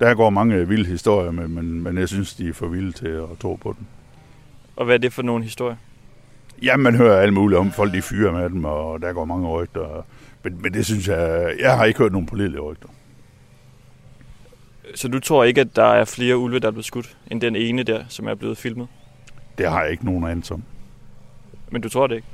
der 0.00 0.14
går 0.14 0.30
mange 0.30 0.68
vilde 0.68 0.86
historier 0.86 1.30
med, 1.30 1.48
men, 1.48 1.82
men 1.82 1.98
jeg 1.98 2.08
synes, 2.08 2.34
de 2.34 2.48
er 2.48 2.52
for 2.52 2.66
vilde 2.66 2.92
til 2.92 3.08
at 3.08 3.38
tro 3.40 3.54
på 3.54 3.74
dem. 3.78 3.86
Og 4.76 4.84
hvad 4.84 4.94
er 4.94 4.98
det 4.98 5.12
for 5.12 5.22
nogle 5.22 5.44
historier? 5.44 5.76
Ja, 6.62 6.76
man 6.76 6.94
hører 6.94 7.20
alt 7.20 7.32
muligt 7.32 7.58
om, 7.58 7.72
folk 7.72 7.92
de 7.92 8.02
fyrer 8.02 8.32
med 8.32 8.50
dem, 8.50 8.64
og 8.64 9.02
der 9.02 9.12
går 9.12 9.24
mange 9.24 9.48
rygter. 9.48 10.06
Men, 10.44 10.62
men 10.62 10.74
det 10.74 10.86
synes 10.86 11.08
jeg, 11.08 11.54
jeg 11.60 11.76
har 11.76 11.84
ikke 11.84 11.98
hørt 11.98 12.12
nogen 12.12 12.26
pålidelige 12.26 12.60
rygter. 12.60 12.88
Så 14.94 15.08
du 15.08 15.20
tror 15.20 15.44
ikke, 15.44 15.60
at 15.60 15.76
der 15.76 15.84
er 15.84 16.04
flere 16.04 16.36
ulve, 16.36 16.58
der 16.58 16.66
er 16.66 16.72
blevet 16.72 16.84
skudt, 16.84 17.16
end 17.30 17.40
den 17.40 17.56
ene 17.56 17.82
der, 17.82 18.04
som 18.08 18.28
er 18.28 18.34
blevet 18.34 18.58
filmet? 18.58 18.88
Det 19.58 19.70
har 19.70 19.82
jeg 19.82 19.90
ikke 19.90 20.04
nogen 20.04 20.24
anelse 20.24 20.54
om. 20.54 20.62
Men 21.70 21.82
du 21.82 21.88
tror 21.88 22.06
det 22.06 22.14
ikke? 22.14 22.26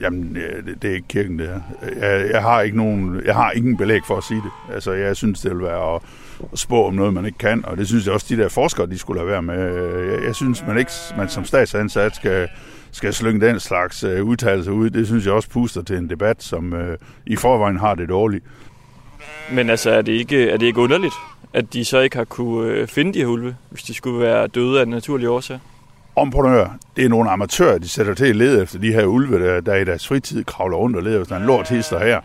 Jamen, 0.00 0.36
øh, 0.36 0.66
det, 0.66 0.82
det 0.82 0.90
er 0.90 0.94
ikke 0.94 1.08
kirken, 1.08 1.38
det 1.38 1.48
her. 1.48 1.60
Jeg, 2.00 2.30
jeg, 2.30 2.42
har 2.42 2.60
ikke 2.60 2.76
nogen, 2.76 3.22
jeg 3.24 3.34
har 3.34 3.50
ingen 3.50 3.76
belæg 3.76 4.00
for 4.06 4.16
at 4.16 4.24
sige 4.24 4.40
det. 4.42 4.74
Altså, 4.74 4.92
jeg 4.92 5.16
synes, 5.16 5.40
det 5.40 5.50
vil 5.50 5.62
være 5.62 5.94
at, 5.94 6.02
at 6.52 6.58
spå 6.58 6.86
om 6.86 6.94
noget, 6.94 7.14
man 7.14 7.26
ikke 7.26 7.38
kan, 7.38 7.64
og 7.64 7.76
det 7.76 7.88
synes 7.88 8.06
jeg 8.06 8.14
også, 8.14 8.26
de 8.28 8.42
der 8.42 8.48
forskere, 8.48 8.86
de 8.86 8.98
skulle 8.98 9.18
lade 9.18 9.28
være 9.28 9.42
med. 9.42 9.54
Jeg, 10.12 10.24
jeg 10.24 10.34
synes, 10.34 10.64
man 10.66 10.78
ikke 10.78 10.90
man 11.16 11.28
som 11.28 11.44
statsansat 11.44 12.16
skal, 12.16 12.48
skal 12.90 13.14
slynge 13.14 13.46
den 13.46 13.60
slags 13.60 14.04
uh, 14.04 14.20
udtalelser 14.20 14.72
ud. 14.72 14.90
Det 14.90 15.06
synes 15.06 15.26
jeg 15.26 15.32
også 15.32 15.50
puster 15.50 15.82
til 15.82 15.96
en 15.96 16.10
debat, 16.10 16.42
som 16.42 16.72
uh, 16.72 16.80
i 17.26 17.36
forvejen 17.36 17.78
har 17.78 17.94
det 17.94 18.08
dårligt. 18.08 18.44
Men 19.52 19.70
altså, 19.70 19.90
er 19.90 20.02
det 20.02 20.12
ikke, 20.12 20.50
er 20.50 20.56
det 20.56 20.66
ikke 20.66 20.80
underligt, 20.80 21.14
at 21.54 21.72
de 21.72 21.84
så 21.84 22.00
ikke 22.00 22.16
har 22.16 22.24
kunne 22.24 22.68
øh, 22.70 22.88
finde 22.88 23.14
de 23.14 23.18
her 23.18 23.26
ulve, 23.26 23.56
hvis 23.70 23.82
de 23.82 23.94
skulle 23.94 24.20
være 24.20 24.46
døde 24.46 24.80
af 24.80 24.88
naturlige 24.88 25.30
årsager? 25.30 25.60
Om 26.16 26.30
på 26.30 26.42
noget, 26.42 26.68
det 26.96 27.04
er 27.04 27.08
nogle 27.08 27.30
amatører, 27.30 27.78
de 27.78 27.88
sætter 27.88 28.14
til 28.14 28.24
at 28.26 28.36
lede 28.36 28.62
efter 28.62 28.78
de 28.78 28.92
her 28.92 29.04
ulve, 29.04 29.46
der, 29.46 29.60
der 29.60 29.74
i 29.74 29.84
deres 29.84 30.08
fritid 30.08 30.44
kravler 30.44 30.76
rundt 30.76 30.96
og 30.96 31.02
leder 31.02 31.20
efter 31.22 31.36
en 31.36 31.42
lort 31.42 31.68
hister 31.68 31.98
her. 31.98 32.20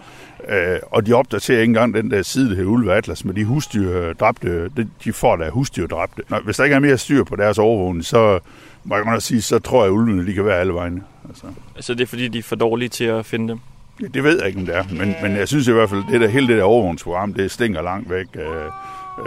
Øh, 0.50 0.80
og 0.92 1.06
de 1.06 1.14
opdaterer 1.14 1.60
ikke 1.62 1.70
engang 1.72 1.94
den 1.94 2.12
der 2.12 2.22
side, 2.22 2.56
hedder 2.56 2.70
Ulve 2.72 2.94
Atlas, 2.94 3.26
med 3.26 3.34
de 3.34 3.46
husdyr 3.46 3.98
øh, 4.02 4.16
dræbte, 4.16 4.70
de- 5.04 5.14
får 5.14 5.36
der 5.36 5.52
husdyr 5.52 5.88
dræbte. 5.88 6.24
Nå, 6.30 6.38
hvis 6.40 6.58
der 6.58 6.64
ikke 6.64 6.76
er 6.76 6.80
mere 6.80 6.98
styr 6.98 7.24
på 7.24 7.36
deres 7.36 7.58
overvågning, 7.58 8.06
så 8.06 8.40
må 8.84 8.96
jeg 8.96 9.06
godt 9.06 9.24
sige, 9.24 9.42
så 9.42 9.60
tror 9.60 9.84
jeg, 9.84 9.88
at 9.88 9.92
ulvene 9.96 10.28
de 10.28 10.34
kan 10.34 10.46
være 10.46 10.60
alle 10.60 10.74
vegne. 10.74 11.02
Altså. 11.30 11.46
Altså, 11.76 11.94
det 11.94 12.02
er 12.02 12.08
fordi, 12.08 12.28
de 12.28 12.40
er 12.40 12.44
for 12.44 12.56
dårlige 12.56 12.90
til 12.90 13.04
at 13.04 13.26
finde 13.26 13.48
dem. 13.48 13.60
Ja, 14.02 14.08
det 14.08 14.24
ved 14.24 14.38
jeg 14.40 14.48
ikke, 14.48 14.60
om 14.60 14.66
det 14.66 14.76
er, 14.76 14.84
men, 14.92 15.16
men 15.22 15.32
jeg 15.38 15.48
synes 15.48 15.68
i 15.68 15.72
hvert 15.72 15.90
fald, 15.90 16.04
det 16.12 16.22
der, 16.22 16.28
hele 16.28 16.48
det 16.48 16.58
der 16.58 16.64
overvågningsprogram, 16.64 17.34
det 17.34 17.52
stinker 17.52 17.82
langt 17.82 18.10
væk. 18.10 18.26
Øh, 18.36 18.44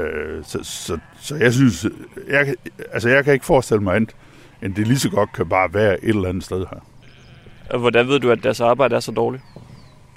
øh, 0.00 0.44
så, 0.44 0.59
så, 0.62 0.98
så 1.20 1.37
jeg 1.37 1.52
synes, 1.52 1.87
jeg, 2.28 2.55
altså 2.92 3.09
jeg 3.09 3.24
kan 3.24 3.33
ikke 3.33 3.46
forestille 3.46 3.83
mig 3.83 3.96
andet, 3.96 4.14
end 4.62 4.74
det 4.74 4.87
lige 4.87 4.98
så 4.98 5.11
godt 5.11 5.33
kan 5.33 5.48
bare 5.48 5.74
være 5.74 6.05
et 6.05 6.09
eller 6.09 6.28
andet 6.28 6.44
sted 6.44 6.66
her. 6.70 7.78
Hvordan 7.78 8.09
ved 8.09 8.20
du, 8.20 8.31
at 8.31 8.42
deres 8.42 8.61
arbejde 8.61 8.96
er 8.96 9.00
så 9.00 9.12
dårligt? 9.12 9.42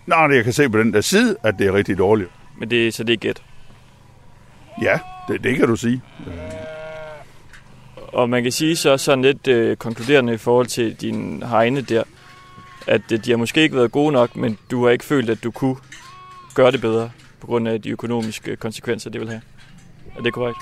Det 0.06 0.36
jeg 0.36 0.44
kan 0.44 0.54
se 0.54 0.70
på 0.70 0.80
den 0.80 0.94
der 0.94 1.02
side, 1.02 1.36
at 1.44 1.56
det 1.60 1.68
er 1.68 1.74
rigtig 1.74 1.98
dårligt. 1.98 2.30
Men 2.60 2.70
det, 2.70 2.94
så 2.94 3.04
det 3.04 3.14
er 3.14 3.18
gæt. 3.18 3.42
Ja, 4.82 5.00
det, 5.28 5.44
det 5.44 5.58
kan 5.58 5.68
du 5.68 5.76
sige. 5.76 6.02
Og 7.96 8.30
man 8.30 8.44
kan 8.44 8.52
sige 8.52 8.76
så 8.76 8.98
sådan 8.98 9.22
lidt 9.22 9.48
øh, 9.48 9.78
konkluderende 9.78 10.34
i 10.34 10.38
forhold 10.38 10.68
til 10.68 10.96
din 10.96 11.44
hegne 11.44 11.82
der, 11.82 12.04
at 12.88 13.12
øh, 13.12 13.26
de 13.26 13.30
har 13.30 13.38
måske 13.38 13.62
ikke 13.62 13.76
været 13.76 13.92
gode 13.92 14.12
nok, 14.12 14.36
men 14.36 14.58
du 14.72 14.84
har 14.84 14.92
ikke 14.92 15.06
følt, 15.06 15.30
at 15.30 15.44
du 15.44 15.52
kunne 15.52 15.76
gøre 16.56 16.72
det 16.72 16.82
bedre 16.82 17.12
på 17.40 17.48
grund 17.48 17.68
af 17.68 17.82
de 17.82 17.90
økonomiske 17.90 18.56
konsekvenser, 18.56 19.10
det 19.10 19.22
vil 19.22 19.30
have. 19.30 19.42
Er 20.18 20.22
det 20.22 20.34
korrekt? 20.34 20.58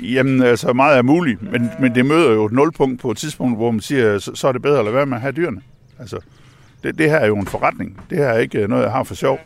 Jamen, 0.00 0.42
altså 0.42 0.72
meget 0.72 0.98
er 0.98 1.02
muligt, 1.02 1.42
men, 1.52 1.70
men 1.80 1.94
det 1.94 2.06
møder 2.06 2.32
jo 2.32 2.44
et 2.44 2.52
nulpunkt 2.52 3.00
på 3.00 3.10
et 3.10 3.16
tidspunkt, 3.16 3.56
hvor 3.58 3.70
man 3.70 3.80
siger, 3.80 4.18
så, 4.18 4.34
så 4.34 4.48
er 4.48 4.52
det 4.52 4.62
bedre 4.62 4.78
at 4.78 4.84
lade 4.84 4.94
være 4.96 5.06
med 5.06 5.16
at 5.16 5.20
have 5.20 5.32
dyrene. 5.32 5.60
Altså, 5.98 6.18
det, 6.82 6.98
det 6.98 7.10
her 7.10 7.16
er 7.16 7.26
jo 7.26 7.36
en 7.36 7.46
forretning. 7.46 8.00
Det 8.10 8.18
her 8.18 8.26
er 8.26 8.38
ikke 8.38 8.68
noget, 8.68 8.82
jeg 8.82 8.92
har 8.92 9.02
for 9.04 9.14
sjov. 9.14 9.38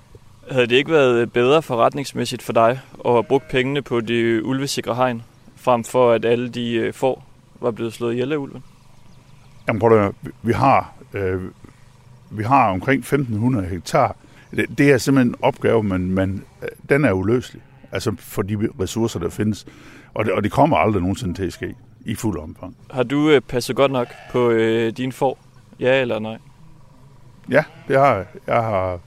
Havde 0.50 0.66
det 0.66 0.76
ikke 0.76 0.90
været 0.90 1.32
bedre 1.32 1.62
forretningsmæssigt 1.62 2.42
for 2.42 2.52
dig 2.52 2.80
at 3.04 3.12
have 3.12 3.24
brugt 3.24 3.48
pengene 3.48 3.82
på 3.82 4.00
det 4.00 4.42
ulvesikre 4.42 4.94
hegn, 4.94 5.22
frem 5.56 5.84
for 5.84 6.12
at 6.12 6.24
alle 6.24 6.48
de 6.48 6.72
øh, 6.74 6.92
får 6.94 7.24
var 7.60 7.70
blevet 7.70 7.92
slået 7.92 8.12
ihjel 8.12 8.32
af 8.32 8.36
ulven? 8.36 8.62
Jamen, 9.68 9.80
prøv 9.80 10.04
at, 10.06 10.12
vi- 10.42 10.52
har, 10.52 10.92
øh, 11.14 11.42
vi 12.30 12.42
har 12.44 12.68
omkring 12.70 13.04
1.500 13.04 13.60
hektar. 13.60 14.16
Det, 14.50 14.78
det 14.78 14.92
er 14.92 14.98
simpelthen 14.98 15.28
en 15.28 15.34
opgave, 15.42 15.82
men, 15.82 16.10
men 16.14 16.44
øh, 16.62 16.68
den 16.88 17.04
er 17.04 17.12
uløselig. 17.12 17.62
Altså 17.92 18.14
for 18.18 18.42
de 18.42 18.68
ressourcer, 18.80 19.20
der 19.20 19.28
findes. 19.28 19.66
Og 20.14 20.24
det, 20.24 20.32
og 20.32 20.44
det 20.44 20.52
kommer 20.52 20.76
aldrig 20.76 21.02
nogensinde 21.02 21.34
til 21.34 21.46
at 21.46 21.52
ske 21.52 21.74
i 22.04 22.14
fuld 22.14 22.38
omfang. 22.38 22.76
Har 22.90 23.02
du 23.02 23.30
øh, 23.30 23.40
passet 23.40 23.76
godt 23.76 23.92
nok 23.92 24.08
på 24.32 24.50
øh, 24.50 24.92
dine 24.96 25.12
får? 25.12 25.38
Ja 25.80 26.00
eller 26.00 26.18
nej? 26.18 26.38
Ja, 27.50 27.64
det 27.88 27.98
har 27.98 28.14
jeg. 28.14 28.26
Jeg 28.46 28.62
har 28.62 28.98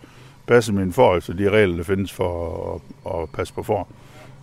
passe 0.48 0.74
mine 0.74 0.94
får 0.94 1.18
efter 1.18 1.34
de 1.34 1.50
regler, 1.50 1.76
der 1.76 1.84
findes 1.84 2.14
for 2.14 2.82
at, 3.06 3.22
at 3.22 3.30
passe 3.30 3.54
på 3.54 3.64
får 3.64 3.88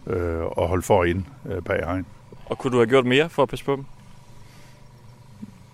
øh, 0.06 0.44
og 0.44 0.68
holde 0.68 0.82
for 0.82 1.04
ind 1.04 1.24
øh, 1.50 1.62
bag 1.62 1.84
hegn. 1.84 2.06
Og 2.46 2.58
kunne 2.58 2.70
du 2.70 2.76
have 2.76 2.86
gjort 2.86 3.06
mere 3.06 3.28
for 3.28 3.42
at 3.42 3.48
passe 3.48 3.64
på 3.64 3.76
dem? 3.76 3.84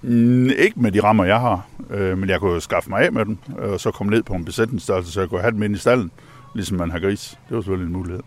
Mm, 0.02 0.50
ikke 0.58 0.80
med 0.80 0.92
de 0.92 1.02
rammer, 1.02 1.24
jeg 1.24 1.40
har, 1.40 1.66
øh, 1.90 2.18
men 2.18 2.28
jeg 2.28 2.40
kunne 2.40 2.52
jo 2.52 2.60
skaffe 2.60 2.90
mig 2.90 3.02
af 3.02 3.12
med 3.12 3.24
dem, 3.24 3.38
og 3.58 3.80
så 3.80 3.90
komme 3.90 4.10
ned 4.10 4.22
på 4.22 4.34
en 4.34 4.44
besætningsstørrelse, 4.44 5.12
så 5.12 5.20
jeg 5.20 5.28
kunne 5.28 5.40
have 5.40 5.50
dem 5.50 5.62
ind 5.62 5.74
i 5.74 5.78
stallen, 5.78 6.10
ligesom 6.54 6.78
man 6.78 6.90
har 6.90 6.98
gris. 6.98 7.38
Det 7.48 7.56
var 7.56 7.62
selvfølgelig 7.62 7.86
en 7.86 7.92
mulighed. 7.92 8.22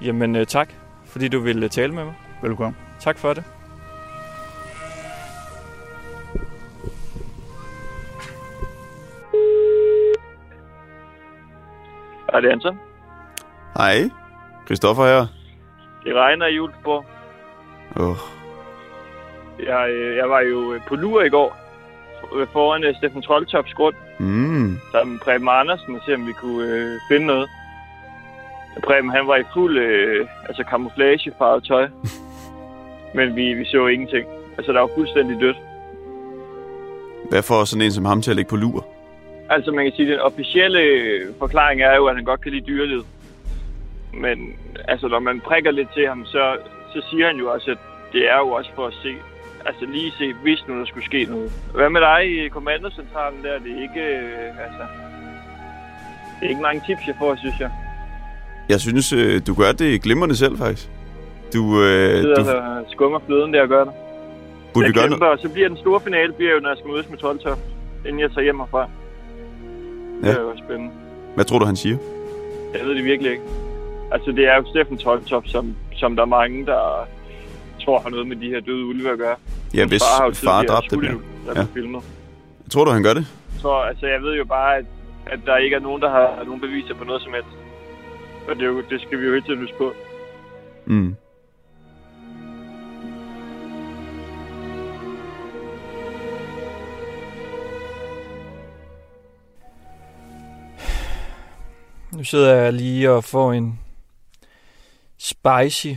Jamen 0.00 0.36
øh, 0.36 0.46
tak, 0.46 0.68
fordi 1.06 1.28
du 1.28 1.40
ville 1.40 1.68
tale 1.68 1.94
med 1.94 2.04
mig. 2.04 2.14
Velkommen. 2.42 2.76
Tak 3.00 3.18
for 3.18 3.32
det. 3.34 3.44
Er 12.28 12.40
det 12.40 12.48
Anton? 12.48 12.78
Hej. 13.76 14.10
Christoffer 14.66 15.04
her. 15.04 15.26
Det 16.04 16.14
regner 16.14 16.46
i 16.46 16.58
Ulfborg. 16.60 17.04
Oh. 17.96 18.16
Jeg, 19.66 19.88
øh, 19.90 20.16
jeg 20.16 20.30
var 20.30 20.40
jo 20.40 20.72
øh, 20.74 20.80
på 20.88 20.94
lur 20.96 21.22
i 21.22 21.28
går 21.28 21.56
øh, 22.34 22.46
foran 22.52 22.84
øh, 22.84 22.94
Steffen 22.96 23.22
Troldtops 23.22 23.74
grund, 23.74 23.94
Mm. 24.18 24.78
sammen 24.92 25.12
med 25.12 25.20
Preben 25.20 25.48
Andersen, 25.48 25.94
og 25.96 26.00
se 26.06 26.14
om 26.14 26.26
vi 26.26 26.32
kunne 26.32 26.68
øh, 26.68 26.98
finde 27.10 27.26
noget. 27.26 27.48
Preben, 28.82 29.10
han 29.10 29.26
var 29.26 29.36
i 29.36 29.44
fuld 29.54 29.78
øh, 29.78 30.26
altså 30.48 30.64
camouflagefarvet 30.70 31.64
tøj. 31.64 31.88
Men 33.16 33.36
vi, 33.36 33.54
vi 33.54 33.64
så 33.64 33.86
ingenting. 33.86 34.26
Altså, 34.58 34.72
der 34.72 34.80
var 34.80 34.90
fuldstændig 34.96 35.40
dødt. 35.40 35.56
Hvad 37.30 37.42
får 37.42 37.64
sådan 37.64 37.82
en 37.82 37.92
som 37.92 38.04
ham 38.04 38.22
til 38.22 38.30
at 38.30 38.36
ligge 38.36 38.48
på 38.48 38.56
lur? 38.56 38.86
Altså, 39.50 39.72
man 39.72 39.84
kan 39.84 39.92
sige, 39.92 40.06
at 40.06 40.12
den 40.12 40.20
officielle 40.20 40.78
øh, 40.80 41.34
forklaring 41.38 41.82
er 41.82 41.94
jo, 41.96 42.06
at 42.06 42.14
han 42.14 42.24
godt 42.24 42.40
kan 42.40 42.52
lide 42.52 42.66
dyrelivet. 42.66 43.06
Men 44.14 44.56
altså, 44.88 45.08
når 45.08 45.18
man 45.18 45.40
prikker 45.40 45.70
lidt 45.70 45.88
til 45.94 46.08
ham, 46.08 46.24
så, 46.26 46.56
så 46.92 47.06
siger 47.10 47.26
han 47.26 47.36
jo 47.36 47.52
også, 47.52 47.70
at 47.70 47.78
det 48.12 48.30
er 48.30 48.38
jo 48.38 48.48
også 48.48 48.70
for 48.74 48.86
at 48.86 48.94
se, 49.02 49.14
altså 49.66 49.84
lige 49.86 50.12
se, 50.18 50.32
hvis 50.32 50.64
nu 50.68 50.78
der 50.78 50.84
skulle 50.84 51.04
ske 51.04 51.24
noget. 51.24 51.52
Hvad 51.74 51.90
med 51.90 52.00
dig 52.00 52.44
i 52.44 52.48
kommandocentralen 52.48 53.44
der? 53.44 53.58
Det 53.58 53.72
er 53.72 53.82
ikke, 53.82 54.00
øh, 54.00 54.64
altså, 54.66 54.84
det 56.40 56.46
er 56.46 56.48
ikke 56.48 56.62
mange 56.62 56.82
tips, 56.86 57.06
jeg 57.06 57.16
får, 57.18 57.34
synes 57.34 57.60
jeg. 57.60 57.70
Jeg 58.68 58.80
synes, 58.80 59.12
øh, 59.12 59.40
du 59.46 59.54
gør 59.54 59.72
det 59.72 60.02
glimrende 60.02 60.36
selv, 60.36 60.58
faktisk. 60.58 60.88
Du, 61.54 61.82
øh, 61.82 62.10
Jeg 62.10 62.18
sidder 62.20 62.42
du 62.44 62.50
og 62.50 62.84
skummer 62.90 63.20
fløden 63.26 63.54
der 63.54 63.62
og 63.62 63.68
gør 63.68 63.84
det. 63.84 63.92
burde 64.74 64.84
vi 64.84 64.86
jeg 64.86 64.94
gøre 64.94 65.08
kæmper, 65.08 65.18
noget. 65.26 65.32
og 65.32 65.38
så 65.42 65.48
bliver 65.48 65.68
den 65.68 65.76
store 65.78 66.00
finale, 66.00 66.32
bliver 66.32 66.52
jo, 66.54 66.60
når 66.60 66.68
jeg 66.68 66.78
skal 66.78 66.90
mødes 66.90 67.10
med 67.10 67.18
12 67.18 67.38
inden 68.06 68.20
jeg 68.20 68.30
tager 68.30 68.42
hjem 68.42 68.58
herfra. 68.58 68.88
Det 70.22 70.28
Ja. 70.28 70.34
er 70.34 70.40
jo 70.40 70.52
spændende. 70.64 70.92
Hvad 71.34 71.44
tror 71.44 71.58
du, 71.58 71.64
han 71.64 71.76
siger? 71.76 71.96
Jeg 72.74 72.86
ved 72.86 72.94
det 72.94 73.04
virkelig 73.04 73.30
ikke. 73.32 73.42
Altså, 74.12 74.30
det 74.32 74.44
er 74.48 74.56
jo 74.56 74.64
Steffen 74.70 74.98
Toltop, 74.98 75.44
som, 75.46 75.74
som 75.96 76.16
der 76.16 76.22
er 76.22 76.26
mange, 76.26 76.66
der 76.66 77.08
tror 77.84 78.00
har 78.00 78.10
noget 78.10 78.26
med 78.26 78.36
de 78.36 78.48
her 78.48 78.60
døde 78.60 78.84
ulve 78.86 79.10
at 79.12 79.18
gøre. 79.18 79.36
Ja, 79.74 79.86
hvis 79.86 80.02
har 80.18 80.26
jo 80.26 80.32
far 80.34 80.62
dræbte 80.62 80.96
dem, 80.96 81.04
ja. 81.46 81.54
Der 81.54 81.66
filmet. 81.74 82.02
Tror 82.70 82.84
du, 82.84 82.90
han 82.90 83.02
gør 83.02 83.14
det? 83.14 83.26
Så 83.60 83.72
altså, 83.90 84.06
jeg 84.06 84.22
ved 84.22 84.34
jo 84.36 84.44
bare, 84.44 84.76
at, 84.76 84.84
at 85.26 85.38
der 85.46 85.56
ikke 85.56 85.76
er 85.76 85.80
nogen, 85.80 86.02
der 86.02 86.10
har 86.10 86.42
nogen 86.46 86.60
beviser 86.60 86.94
på 86.94 87.04
noget 87.04 87.22
som 87.22 87.32
helst. 87.32 87.48
Og 88.48 88.56
det, 88.56 88.62
er 88.62 88.66
jo, 88.66 88.82
det 88.90 89.00
skal 89.00 89.20
vi 89.20 89.26
jo 89.26 89.32
hele 89.32 89.46
tiden 89.46 89.60
huske 89.60 89.76
på. 89.78 89.92
Mm. 90.86 91.16
Nu 102.12 102.24
sidder 102.24 102.54
jeg 102.54 102.72
lige 102.72 103.10
og 103.10 103.24
får 103.24 103.52
en 103.52 103.80
spicy 105.18 105.88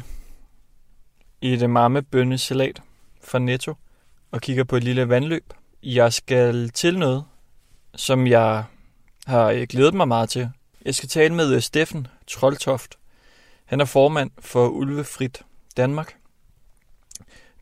edamame-bønnesalat 1.41 2.81
fra 3.23 3.39
Netto 3.39 3.75
og 4.31 4.41
kigger 4.41 4.63
på 4.63 4.75
et 4.75 4.83
lille 4.83 5.09
vandløb. 5.09 5.53
Jeg 5.83 6.13
skal 6.13 6.69
til 6.69 6.99
noget, 6.99 7.25
som 7.95 8.27
jeg 8.27 8.63
har 9.27 9.49
øh, 9.49 9.67
glædet 9.69 9.93
mig 9.93 10.07
meget 10.07 10.29
til. 10.29 10.49
Jeg 10.87 10.95
skal 10.95 11.09
tale 11.09 11.33
med 11.33 11.53
øh, 11.53 11.61
Steffen 11.61 12.07
Troldtoft. 12.27 12.97
Han 13.65 13.81
er 13.81 13.85
formand 13.85 14.31
for 14.39 14.67
Ulvefrit 14.67 15.41
Danmark. 15.77 16.17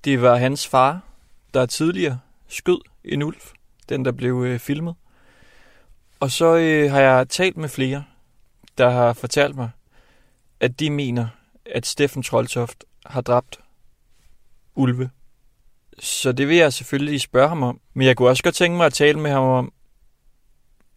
Det 0.04 0.22
var 0.22 0.36
hans 0.36 0.68
far, 0.68 1.02
der 1.54 1.66
tidligere 1.66 2.20
skød 2.48 2.80
en 3.04 3.24
ulv, 3.24 3.42
den 3.90 4.06
der 4.06 4.12
blev 4.12 4.44
øh, 4.44 4.60
filmet. 4.60 4.96
Og 6.20 6.32
så 6.32 6.56
øh, 6.56 6.92
har 6.92 7.00
jeg 7.00 7.30
talt 7.30 7.58
med 7.58 7.70
flere, 7.70 8.04
der 8.78 8.90
har 8.90 9.14
fortalt 9.14 9.56
mig, 9.56 9.70
at 10.60 10.80
de 10.80 10.90
mener, 10.90 11.28
at 11.66 11.86
Steffen 11.86 12.24
Troldtoft 12.24 12.84
har 13.06 13.22
dræbt 13.22 13.60
ulve. 14.76 15.10
Så 16.00 16.32
det 16.32 16.48
vil 16.48 16.58
jeg 16.58 16.74
selvfølgelig 16.74 17.22
spørge 17.22 17.50
ham 17.50 17.64
om. 17.64 17.80
Men 17.94 18.08
jeg 18.08 18.18
kunne 18.18 18.30
også 18.30 18.44
godt 18.44 18.56
tænke 18.56 18.78
mig 18.78 18.86
at 18.86 18.94
tale 18.94 19.20
med 19.20 19.32
ham 19.32 19.44
om, 19.44 19.74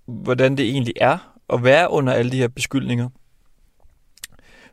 hvordan 0.06 0.56
det 0.56 0.70
egentlig 0.70 0.94
er 1.00 1.37
at 1.52 1.64
være 1.64 1.90
under 1.90 2.12
alle 2.12 2.32
de 2.32 2.36
her 2.36 2.48
beskyldninger. 2.48 3.08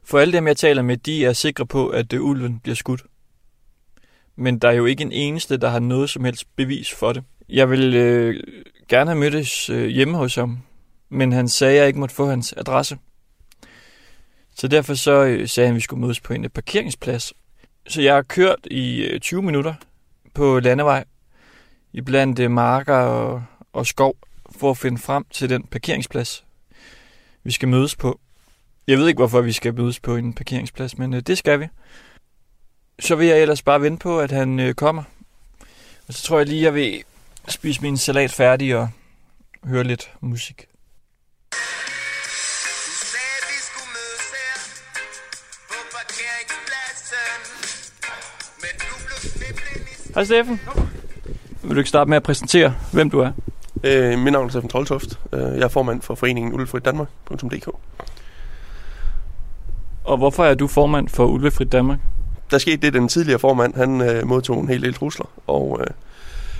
For 0.03 0.19
alle 0.19 0.33
dem, 0.33 0.47
jeg 0.47 0.57
taler 0.57 0.81
med, 0.81 0.97
de 0.97 1.25
er 1.25 1.33
sikre 1.33 1.65
på, 1.65 1.87
at 1.87 2.13
øh, 2.13 2.23
ulven 2.23 2.59
bliver 2.59 2.75
skudt. 2.75 3.03
Men 4.35 4.59
der 4.59 4.67
er 4.67 4.73
jo 4.73 4.85
ikke 4.85 5.01
en 5.01 5.11
eneste, 5.11 5.57
der 5.57 5.69
har 5.69 5.79
noget 5.79 6.09
som 6.09 6.25
helst 6.25 6.55
bevis 6.55 6.93
for 6.93 7.13
det. 7.13 7.23
Jeg 7.49 7.69
vil 7.69 7.95
øh, 7.95 8.43
gerne 8.87 9.09
have 9.09 9.19
mødtes 9.19 9.69
øh, 9.69 9.87
hjemme 9.87 10.17
hos 10.17 10.35
ham, 10.35 10.59
men 11.09 11.31
han 11.31 11.47
sagde, 11.47 11.73
at 11.73 11.79
jeg 11.79 11.87
ikke 11.87 11.99
måtte 11.99 12.15
få 12.15 12.29
hans 12.29 12.53
adresse. 12.57 12.97
Så 14.55 14.67
derfor 14.67 14.93
så 14.93 15.23
øh, 15.23 15.47
sagde 15.47 15.67
han, 15.67 15.73
at 15.73 15.75
vi 15.75 15.81
skulle 15.81 16.01
mødes 16.01 16.19
på 16.19 16.33
en 16.33 16.43
øh, 16.43 16.49
parkeringsplads. 16.49 17.33
Så 17.87 18.01
jeg 18.01 18.15
har 18.15 18.21
kørt 18.21 18.67
i 18.71 19.03
øh, 19.03 19.19
20 19.19 19.41
minutter 19.41 19.73
på 20.33 20.59
landevej, 20.59 21.03
i 21.93 22.01
blandt 22.01 22.39
øh, 22.39 22.51
marker 22.51 22.95
og, 22.95 23.43
og 23.73 23.85
skov, 23.85 24.15
for 24.51 24.71
at 24.71 24.77
finde 24.77 24.97
frem 24.97 25.25
til 25.31 25.49
den 25.49 25.63
parkeringsplads, 25.63 26.44
vi 27.45 27.51
skal 27.51 27.67
mødes 27.67 27.95
på. 27.95 28.19
Jeg 28.87 28.97
ved 28.97 29.07
ikke, 29.07 29.17
hvorfor 29.17 29.41
vi 29.41 29.51
skal 29.51 29.73
mødes 29.73 29.99
på 29.99 30.15
en 30.15 30.33
parkeringsplads, 30.33 30.97
men 30.97 31.13
øh, 31.13 31.21
det 31.21 31.37
skal 31.37 31.59
vi. 31.59 31.67
Så 32.99 33.15
vil 33.15 33.27
jeg 33.27 33.41
ellers 33.41 33.61
bare 33.61 33.81
vente 33.81 34.03
på, 34.03 34.19
at 34.19 34.31
han 34.31 34.59
øh, 34.59 34.73
kommer. 34.73 35.03
Og 36.07 36.13
så 36.13 36.23
tror 36.23 36.37
jeg 36.37 36.47
lige, 36.47 36.63
jeg 36.63 36.73
vil 36.73 37.03
spise 37.47 37.81
min 37.81 37.97
salat 37.97 38.31
færdig 38.31 38.75
og 38.75 38.89
høre 39.63 39.83
lidt 39.83 40.11
musik. 40.21 40.65
Hej 50.13 50.23
Steffen. 50.23 50.61
Vil 51.63 51.75
du 51.75 51.77
ikke 51.77 51.89
starte 51.89 52.09
med 52.09 52.17
at 52.17 52.23
præsentere, 52.23 52.75
hvem 52.93 53.09
du 53.09 53.19
er? 53.19 53.31
Øh, 53.83 54.19
mit 54.19 54.33
navn 54.33 54.45
er 54.45 54.49
Steffen 54.49 54.69
Troldtoft. 54.69 55.19
Øh, 55.33 55.39
jeg 55.41 55.61
er 55.61 55.67
formand 55.67 56.01
for 56.01 56.15
foreningen 56.15 56.53
Ulvefrit 56.53 56.85
Danmark.dk. 56.85 57.69
Og 60.03 60.17
hvorfor 60.17 60.45
er 60.45 60.53
du 60.53 60.67
formand 60.67 61.09
for 61.09 61.25
Ulvefrit 61.25 61.71
Danmark? 61.71 61.99
Der 62.51 62.57
skete 62.57 62.77
det, 62.77 62.93
den 62.93 63.07
tidligere 63.07 63.39
formand, 63.39 63.75
han 63.75 64.01
øh, 64.01 64.27
modtog 64.27 64.59
en 64.59 64.67
hel 64.67 64.81
del 64.81 64.93
trusler, 64.93 65.25
og 65.47 65.77
øh, 65.81 65.87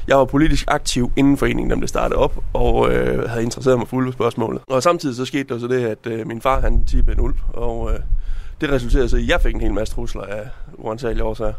jeg 0.08 0.18
var 0.18 0.26
politisk 0.26 0.66
aktiv 0.68 1.12
inden 1.16 1.38
foreningen, 1.38 1.70
da 1.70 1.76
det 1.76 1.90
startede 1.90 2.20
op, 2.20 2.44
og 2.54 2.94
øh, 2.94 3.30
havde 3.30 3.44
interesseret 3.44 3.78
mig 3.78 3.88
for 3.88 3.98
ulvespørgsmålet. 3.98 4.62
Og 4.68 4.84
samtidig 4.84 5.16
så 5.16 5.26
skete 5.26 5.54
der 5.54 5.60
så 5.60 5.68
det, 5.68 5.86
at 5.86 6.08
øh, 6.08 6.28
min 6.28 6.42
far, 6.42 6.62
han 6.62 6.86
tippede 6.86 7.18
en 7.18 7.24
ulv, 7.24 7.36
og 7.54 7.92
øh, 7.94 8.00
det 8.62 8.72
resulterede 8.72 9.10
så 9.10 9.18
i, 9.18 9.24
at 9.24 9.30
jeg 9.30 9.42
fik 9.42 9.56
en 9.56 9.62
hel 9.62 9.74
masse 9.74 9.94
trusler 9.94 10.22
af 10.22 10.48
uansagelige 10.74 11.24
årsager. 11.24 11.54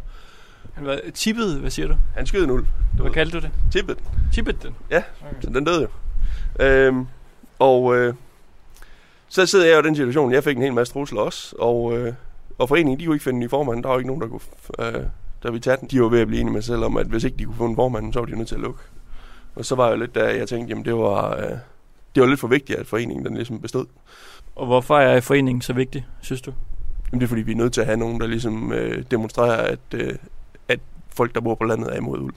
Han 0.76 0.86
var 0.86 1.00
tippet, 1.14 1.60
hvad 1.60 1.70
siger 1.70 1.88
du? 1.88 1.94
Han 2.16 2.26
skød 2.26 2.44
en 2.44 2.50
ulv. 2.50 2.66
Hvad 3.00 3.10
kaldte 3.10 3.40
du 3.40 3.42
det? 3.42 3.50
Tippet. 3.72 3.98
Tippet 4.32 4.62
den? 4.62 4.74
Ja, 4.90 5.02
så 5.40 5.50
den 5.50 5.64
døde 5.64 5.82
jo. 5.82 5.88
Øhm, 6.64 7.06
og 7.58 7.96
øh, 7.96 8.14
så 9.28 9.46
sidder 9.46 9.66
jeg 9.66 9.74
jo 9.74 9.80
i 9.80 9.82
den 9.82 9.96
situation, 9.96 10.32
jeg 10.32 10.44
fik 10.44 10.56
en 10.56 10.62
hel 10.62 10.72
masse 10.72 10.92
trusler 10.92 11.20
også, 11.20 11.56
og, 11.58 11.98
øh, 11.98 12.12
og 12.58 12.68
foreningen, 12.68 13.00
de 13.00 13.04
kunne 13.04 13.14
ikke 13.14 13.24
finde 13.24 13.36
en 13.36 13.40
ny 13.40 13.50
formand, 13.50 13.82
der 13.82 13.88
var 13.88 13.98
ikke 13.98 14.06
nogen, 14.06 14.22
der 14.22 14.28
kunne, 14.28 14.40
øh, 14.78 15.04
der 15.42 15.50
vi 15.50 15.60
tage 15.60 15.76
den. 15.76 15.88
De 15.88 16.02
var 16.02 16.08
ved 16.08 16.20
at 16.20 16.26
blive 16.26 16.40
enige 16.40 16.52
med 16.52 16.62
sig 16.62 16.72
selv 16.72 16.84
om, 16.84 16.96
at 16.96 17.06
hvis 17.06 17.24
ikke 17.24 17.36
de 17.36 17.44
kunne 17.44 17.56
få 17.56 17.66
en 17.66 17.76
formand, 17.76 18.12
så 18.12 18.18
var 18.18 18.26
de 18.26 18.36
nødt 18.36 18.48
til 18.48 18.54
at 18.54 18.60
lukke. 18.60 18.80
Og 19.54 19.64
så 19.64 19.74
var 19.74 19.88
jeg 19.88 19.98
lidt 19.98 20.14
der, 20.14 20.28
jeg 20.28 20.48
tænkte, 20.48 20.70
jamen 20.70 20.84
det 20.84 20.94
var, 20.94 21.36
øh, 21.36 21.50
det 22.14 22.20
var 22.22 22.26
lidt 22.26 22.40
for 22.40 22.48
vigtigt, 22.48 22.78
at 22.78 22.86
foreningen 22.86 23.24
den 23.26 23.34
ligesom 23.34 23.60
bestod. 23.60 23.86
Og 24.56 24.66
hvorfor 24.66 24.98
er 24.98 25.20
foreningen 25.20 25.62
så 25.62 25.72
vigtig, 25.72 26.06
synes 26.20 26.40
du? 26.40 26.52
Jamen 27.12 27.20
det 27.20 27.26
er 27.26 27.28
fordi, 27.28 27.42
vi 27.42 27.52
er 27.52 27.56
nødt 27.56 27.72
til 27.72 27.80
at 27.80 27.86
have 27.86 27.96
nogen, 27.96 28.20
der 28.20 28.26
ligesom 28.26 28.72
øh, 28.72 29.04
demonstrerer, 29.10 29.56
at, 29.72 29.78
øh, 29.94 30.08
at 30.08 30.18
folk, 31.16 31.34
der 31.34 31.40
bor 31.40 31.54
på 31.54 31.64
landet, 31.64 31.92
er 31.92 31.96
imod 31.96 32.18
ulv. 32.18 32.34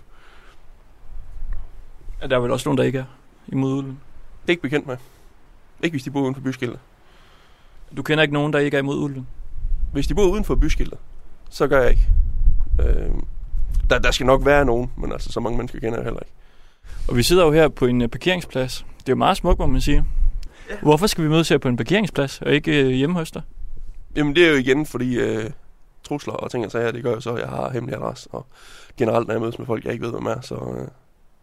Er 2.22 2.28
der 2.28 2.36
er 2.36 2.40
vel 2.40 2.52
også 2.52 2.70
nogen, 2.70 2.78
der 2.78 2.84
ikke 2.84 3.00
er 3.00 3.06
imod 3.48 3.74
ulven? 3.74 4.00
Ikke 4.48 4.62
bekendt 4.62 4.88
med. 4.88 4.98
Ikke 5.84 5.94
hvis 5.94 6.04
de 6.04 6.12
bor 6.12 6.22
uden 6.22 6.36
for 6.36 6.42
byskiltet. 6.42 6.80
Du 7.98 8.04
kender 8.04 8.22
ikke 8.22 8.34
nogen, 8.34 8.54
der 8.54 8.60
ikke 8.60 8.78
er 8.78 8.82
imod 8.82 8.98
ulven? 8.98 9.28
Hvis 9.94 10.08
de 10.08 10.16
bor 10.16 10.26
uden 10.26 10.44
for 10.44 10.56
byskiltet, 10.56 11.00
så 11.50 11.68
gør 11.68 11.82
jeg 11.82 11.90
ikke. 11.90 12.08
Øh, 12.80 13.12
der, 13.90 14.00
der 14.00 14.12
skal 14.12 14.26
nok 14.26 14.46
være 14.46 14.66
nogen, 14.66 14.92
men 14.98 15.12
altså 15.12 15.32
så 15.32 15.40
mange 15.40 15.58
mennesker 15.58 15.80
kender 15.80 15.98
jeg 15.98 16.04
heller 16.04 16.20
ikke. 16.20 16.34
Og 17.08 17.18
vi 17.18 17.24
sidder 17.24 17.46
jo 17.46 17.52
her 17.52 17.68
på 17.68 17.86
en 17.86 18.02
øh, 18.02 18.08
parkeringsplads. 18.08 18.86
Det 19.00 19.10
er 19.10 19.14
jo 19.14 19.16
meget 19.16 19.38
smukt, 19.38 19.60
må 19.60 19.66
man 19.66 19.82
sige. 19.82 20.06
Hvorfor 20.82 21.08
skal 21.08 21.24
vi 21.24 21.30
mødes 21.30 21.50
her 21.50 21.58
på 21.58 21.68
en 21.68 21.78
parkeringsplads, 21.78 22.42
og 22.42 22.52
ikke 22.52 22.84
øh, 22.84 22.90
hjemme 22.90 23.16
hos 23.16 23.32
dig? 23.32 23.42
Jamen 24.16 24.36
det 24.36 24.46
er 24.46 24.52
jo 24.52 24.56
igen, 24.58 24.86
fordi 24.86 25.20
øh, 25.20 25.50
trusler 26.10 26.34
og 26.34 26.52
ting 26.52 26.66
og 26.66 26.72
sager, 26.72 26.92
det 26.92 27.04
gør 27.04 27.12
jo 27.12 27.20
så, 27.20 27.34
at 27.34 27.42
jeg 27.42 27.50
har 27.50 27.70
hemmelig 27.70 27.98
adresse. 27.98 28.30
Og 28.32 28.46
generelt, 28.98 29.28
når 29.28 29.34
jeg 29.34 29.42
mødes 29.42 29.60
med 29.60 29.66
folk, 29.66 29.86
jeg 29.86 29.94
ikke 29.94 30.06
ved, 30.06 30.12
hvem 30.12 30.26
er, 30.26 30.42
så, 30.42 30.56
øh, 30.56 30.88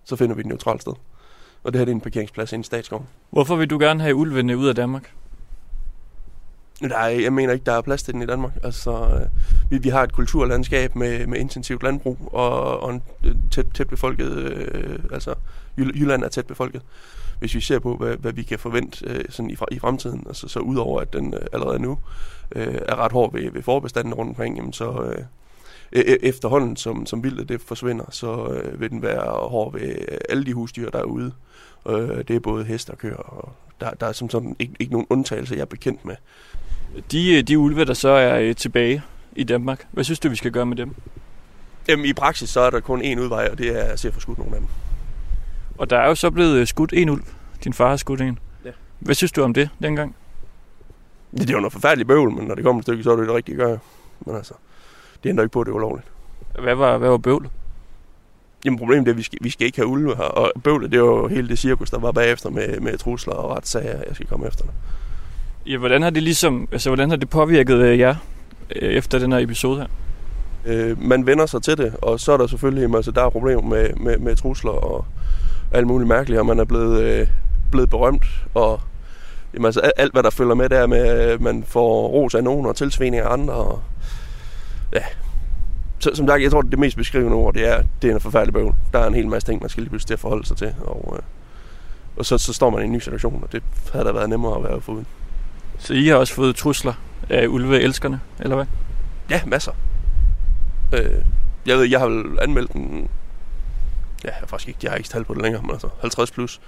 så 0.04 0.16
finder 0.16 0.34
vi 0.34 0.40
et 0.40 0.46
neutralt 0.46 0.82
sted. 0.82 0.92
Og 1.64 1.72
det 1.72 1.78
her 1.78 1.84
det 1.84 1.92
er 1.92 1.94
en 1.94 2.00
parkeringsplads 2.00 2.52
i 2.52 2.62
Statsskoven. 2.62 3.06
Hvorfor 3.30 3.56
vil 3.56 3.70
du 3.70 3.78
gerne 3.78 4.02
have 4.02 4.14
ulvene 4.14 4.56
ud 4.56 4.68
af 4.68 4.74
Danmark? 4.74 5.12
Nej, 6.80 7.18
jeg 7.22 7.32
mener 7.32 7.52
ikke, 7.52 7.64
der 7.64 7.72
er 7.72 7.80
plads 7.80 8.02
til 8.02 8.14
den 8.14 8.22
i 8.22 8.26
Danmark. 8.26 8.52
Altså, 8.62 8.90
øh, 8.92 9.70
vi, 9.70 9.78
vi 9.78 9.88
har 9.88 10.02
et 10.02 10.12
kulturlandskab 10.12 10.96
med, 10.96 11.26
med 11.26 11.38
intensivt 11.38 11.82
landbrug 11.82 12.18
og, 12.32 12.80
og 12.80 12.94
en 12.94 13.02
øh, 13.24 13.34
tæt, 13.50 13.66
tæt 13.74 13.88
befolket, 13.88 14.32
øh, 14.32 14.98
altså 15.12 15.34
Jyll- 15.78 16.00
Jylland 16.00 16.24
er 16.24 16.28
tæt 16.28 16.46
befolket. 16.46 16.82
Hvis 17.38 17.54
vi 17.54 17.60
ser 17.60 17.78
på, 17.78 17.96
hvad, 17.96 18.16
hvad 18.16 18.32
vi 18.32 18.42
kan 18.42 18.58
forvente 18.58 19.06
øh, 19.06 19.24
sådan 19.28 19.50
i, 19.50 19.56
i 19.70 19.78
fremtiden, 19.78 20.24
altså 20.26 20.48
så 20.48 20.58
udover 20.58 21.00
at 21.00 21.12
den 21.12 21.34
øh, 21.34 21.40
allerede 21.52 21.78
nu 21.78 21.98
øh, 22.52 22.74
er 22.88 22.96
ret 22.96 23.12
hård 23.12 23.32
ved, 23.32 23.50
ved 23.50 23.62
forbestanden 23.62 24.14
rundt 24.14 24.28
omkring, 24.28 24.56
jamen 24.56 24.72
så 24.72 25.02
øh, 25.02 25.24
e- 25.96 26.08
e- 26.08 26.28
efterhånden 26.28 26.76
som, 26.76 27.06
som 27.06 27.24
vildt 27.24 27.48
det 27.48 27.60
forsvinder, 27.60 28.04
så 28.10 28.46
øh, 28.46 28.80
vil 28.80 28.90
den 28.90 29.02
være 29.02 29.48
hård 29.48 29.72
ved 29.72 29.88
øh, 29.88 30.18
alle 30.28 30.44
de 30.44 30.54
husdyr, 30.54 30.90
der 30.90 30.98
er 30.98 31.04
ude. 31.04 31.32
Øh, 31.88 32.24
det 32.28 32.30
er 32.30 32.40
både 32.40 32.64
hest 32.64 32.90
og 32.90 32.98
køer, 32.98 33.16
og 33.16 33.52
der, 33.80 33.90
der 33.90 34.06
er 34.06 34.12
som 34.12 34.30
sådan 34.30 34.56
ikke, 34.58 34.74
ikke 34.80 34.92
nogen 34.92 35.06
undtagelse, 35.10 35.54
jeg 35.54 35.60
er 35.60 35.66
bekendt 35.66 36.04
med. 36.04 36.16
De, 37.12 37.36
øh, 37.36 37.42
de 37.42 37.58
ulve, 37.58 37.84
der 37.84 37.94
så 37.94 38.08
er 38.08 38.40
øh, 38.40 38.56
tilbage 38.56 39.02
i 39.36 39.44
Danmark, 39.44 39.86
hvad 39.92 40.04
synes 40.04 40.20
du, 40.20 40.28
vi 40.28 40.36
skal 40.36 40.50
gøre 40.50 40.66
med 40.66 40.76
dem? 40.76 40.94
Jamen, 41.88 42.04
i 42.04 42.12
praksis 42.12 42.50
så 42.50 42.60
er 42.60 42.70
der 42.70 42.80
kun 42.80 43.02
én 43.02 43.20
udvej, 43.20 43.48
og 43.52 43.58
det 43.58 43.78
er 43.78 43.82
at 43.82 44.00
se 44.00 44.08
at 44.08 44.14
få 44.14 44.20
skudt 44.20 44.38
nogle 44.38 44.54
af 44.54 44.60
dem. 44.60 44.68
Og 45.78 45.90
der 45.90 45.98
er 45.98 46.08
jo 46.08 46.14
så 46.14 46.30
blevet 46.30 46.56
øh, 46.56 46.66
skudt 46.66 46.92
en 46.92 47.08
ulv. 47.08 47.22
Din 47.64 47.72
far 47.72 47.88
har 47.88 47.96
skudt 47.96 48.20
en. 48.20 48.38
Ja. 48.64 48.70
Hvad 48.98 49.14
synes 49.14 49.32
du 49.32 49.42
om 49.42 49.54
det 49.54 49.70
dengang? 49.82 50.16
Det, 51.30 51.40
det 51.40 51.50
er 51.50 51.54
jo 51.54 51.60
noget 51.60 51.72
forfærdeligt 51.72 52.08
bøvl, 52.08 52.30
men 52.30 52.46
når 52.46 52.54
det 52.54 52.64
kommer 52.64 52.80
et 52.80 52.84
stykke, 52.84 53.02
så 53.02 53.12
er 53.12 53.16
det 53.16 53.26
det 53.26 53.34
rigtige 53.34 53.54
at 53.54 53.58
gøre. 53.58 53.78
Men 54.26 54.36
altså, 54.36 54.54
det 55.22 55.28
ændrer 55.28 55.44
ikke 55.44 55.52
på, 55.52 55.60
at 55.60 55.66
det 55.66 55.72
er 55.72 55.76
ulovligt. 55.76 56.06
Hvad 56.62 56.74
var, 56.74 56.98
hvad 56.98 57.08
var 57.08 57.18
bøvlet? 57.18 57.50
Jamen 58.64 58.78
problemet 58.78 59.08
er, 59.08 59.12
at 59.12 59.16
vi 59.16 59.22
skal, 59.22 59.38
vi 59.42 59.50
skal 59.50 59.66
ikke 59.66 59.78
have 59.78 59.86
ulve 59.86 60.16
her, 60.16 60.24
og 60.24 60.52
bøvlet, 60.64 60.90
det 60.90 60.96
er 60.96 61.04
jo 61.04 61.28
hele 61.28 61.48
det 61.48 61.58
cirkus, 61.58 61.90
der 61.90 61.98
var 61.98 62.12
bagefter 62.12 62.50
med, 62.50 62.80
med 62.80 62.98
trusler 62.98 63.34
og 63.34 63.56
retssager, 63.56 64.02
jeg 64.06 64.14
skal 64.14 64.26
komme 64.26 64.46
efter 64.46 64.64
det. 64.64 64.72
Ja, 65.66 65.76
hvordan 65.76 66.02
har 66.02 66.10
det 66.10 66.22
ligesom, 66.22 66.68
altså 66.72 66.90
hvordan 66.90 67.10
har 67.10 67.16
det 67.16 67.30
påvirket 67.30 67.76
øh, 67.76 67.98
jer 67.98 68.14
øh, 68.76 68.92
efter 68.92 69.18
den 69.18 69.32
her 69.32 69.38
episode 69.38 69.76
her? 69.76 69.86
Øh, 70.66 71.02
man 71.02 71.26
vender 71.26 71.46
sig 71.46 71.62
til 71.62 71.78
det, 71.78 71.96
og 72.02 72.20
så 72.20 72.32
er 72.32 72.36
der 72.36 72.46
selvfølgelig, 72.46 72.82
jamen, 72.82 72.96
altså, 72.96 73.10
der 73.10 73.22
er 73.22 73.30
problemer 73.30 73.62
med, 73.62 73.94
med, 73.94 74.18
med 74.18 74.36
trusler 74.36 74.70
og 74.70 75.04
alt 75.76 75.86
muligt 75.86 76.08
mærkeligt, 76.08 76.40
og 76.40 76.46
man 76.46 76.58
er 76.58 76.64
blevet, 76.64 77.02
øh, 77.02 77.28
blevet 77.70 77.90
berømt, 77.90 78.24
og 78.54 78.80
jamen, 79.54 79.66
altså, 79.66 79.80
alt, 79.80 80.12
hvad 80.12 80.22
der 80.22 80.30
følger 80.30 80.54
med, 80.54 80.68
der 80.68 80.86
med, 80.86 80.98
at 80.98 81.40
man 81.40 81.64
får 81.64 82.08
ros 82.08 82.34
af 82.34 82.44
nogen 82.44 82.66
og 82.66 82.76
tilsvining 82.76 83.22
af 83.22 83.32
andre, 83.32 83.54
og 83.54 83.82
ja, 84.92 85.02
så, 85.98 86.10
som 86.14 86.26
sagt, 86.26 86.42
jeg 86.42 86.50
tror, 86.50 86.62
det 86.62 86.78
mest 86.78 86.96
beskrivende 86.96 87.36
ord, 87.36 87.54
det 87.54 87.68
er, 87.68 87.82
det 88.02 88.10
er 88.10 88.14
en 88.14 88.20
forfærdelig 88.20 88.54
bøvl. 88.54 88.74
Der 88.92 88.98
er 88.98 89.06
en 89.06 89.14
hel 89.14 89.28
masse 89.28 89.48
ting, 89.48 89.60
man 89.60 89.70
skal 89.70 89.82
lige 89.82 89.90
pludselig 89.90 90.06
til 90.06 90.14
at 90.14 90.20
forholde 90.20 90.46
sig 90.46 90.56
til, 90.56 90.74
og, 90.84 91.14
øh, 91.16 91.22
og 92.16 92.26
så, 92.26 92.38
så 92.38 92.52
står 92.52 92.70
man 92.70 92.82
i 92.82 92.84
en 92.84 92.92
ny 92.92 92.98
situation, 92.98 93.42
og 93.42 93.52
det 93.52 93.62
havde 93.92 94.04
da 94.04 94.12
været 94.12 94.30
nemmere 94.30 94.56
at 94.56 94.62
være 94.64 94.80
foruden. 94.80 95.06
Så 95.78 95.94
I 95.94 96.06
har 96.06 96.16
også 96.16 96.34
fået 96.34 96.56
trusler 96.56 96.92
af 97.30 97.46
ulveelskerne, 97.46 98.20
eller 98.40 98.56
hvad? 98.56 98.66
Ja, 99.30 99.40
masser. 99.46 99.72
Øh, 100.92 101.22
jeg 101.66 101.76
ved, 101.76 101.84
jeg 101.84 102.00
har 102.00 102.06
vel 102.06 102.38
anmeldt 102.42 102.72
den... 102.72 103.08
Ja, 104.26 104.30
jeg 104.40 104.48
faktisk 104.48 104.68
ikke, 104.68 104.80
jeg 104.82 104.90
har 104.90 104.96
ikke 104.96 105.08
tal 105.08 105.24
på 105.24 105.34
det 105.34 105.42
længere, 105.42 105.62
men 105.62 105.70
altså 105.70 105.88
50 106.00 106.30
plus. 106.30 106.60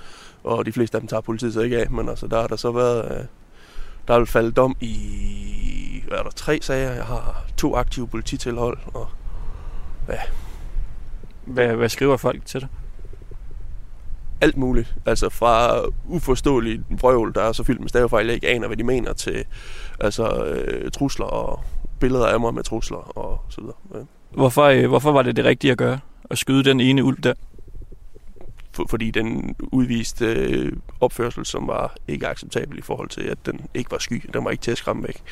Og 0.44 0.66
de 0.66 0.72
fleste 0.72 0.96
af 0.96 1.00
dem 1.00 1.08
tager 1.08 1.20
politiet 1.20 1.54
så 1.54 1.60
ikke 1.60 1.78
af, 1.78 1.90
men 1.90 2.08
altså 2.08 2.26
der 2.26 2.40
har 2.40 2.46
der 2.46 2.56
så 2.56 2.72
været... 2.72 3.18
Øh, 3.18 3.24
der 4.08 4.14
er 4.14 4.24
faldet 4.24 4.56
dom 4.56 4.76
i... 4.80 6.04
Hvad 6.08 6.18
er 6.18 6.22
der? 6.22 6.30
Tre 6.30 6.58
sager. 6.62 6.92
Jeg 6.92 7.04
har 7.04 7.44
to 7.56 7.76
aktive 7.76 8.08
polititilhold, 8.08 8.78
og 8.94 9.08
Hvad, 11.44 11.68
hvad 11.68 11.88
skriver 11.88 12.16
folk 12.16 12.46
til 12.46 12.60
dig? 12.60 12.68
alt 14.40 14.56
muligt. 14.56 14.94
Altså 15.06 15.28
fra 15.28 15.80
uforståelig 16.04 16.80
vrøvl, 16.90 17.34
der 17.34 17.42
er 17.42 17.52
så 17.52 17.64
fyldt 17.64 17.80
med 17.80 17.88
stavefejl, 17.88 18.26
jeg 18.26 18.34
ikke 18.34 18.48
aner, 18.48 18.66
hvad 18.66 18.76
de 18.76 18.84
mener, 18.84 19.12
til 19.12 19.44
altså, 20.00 20.44
øh, 20.44 20.90
trusler 20.90 21.26
og 21.26 21.64
billeder 22.00 22.26
af 22.26 22.40
mig 22.40 22.54
med 22.54 22.62
trusler 22.62 23.18
og 23.18 23.40
så 23.48 23.60
videre. 23.60 23.76
Ja. 23.94 23.98
Hvorfor, 24.30 24.64
øh, 24.64 24.88
hvorfor 24.88 25.12
var 25.12 25.22
det 25.22 25.36
det 25.36 25.44
rigtige 25.44 25.70
at 25.72 25.78
gøre? 25.78 25.98
At 26.30 26.38
skyde 26.38 26.64
den 26.64 26.80
ene 26.80 27.04
ulv 27.04 27.20
der? 27.22 27.34
for, 28.78 28.86
fordi 28.90 29.10
den 29.10 29.56
udviste 29.72 30.24
øh, 30.24 30.72
opførsel, 31.00 31.46
som 31.46 31.66
var 31.66 31.94
ikke 32.08 32.28
acceptabel 32.28 32.78
i 32.78 32.82
forhold 32.82 33.08
til, 33.08 33.20
at 33.22 33.38
den 33.46 33.60
ikke 33.74 33.90
var 33.90 33.98
sky. 33.98 34.30
Den 34.32 34.44
var 34.44 34.50
ikke 34.50 34.62
til 34.62 34.70
at 34.70 34.78
skræmme 34.78 35.02
væk. 35.02 35.22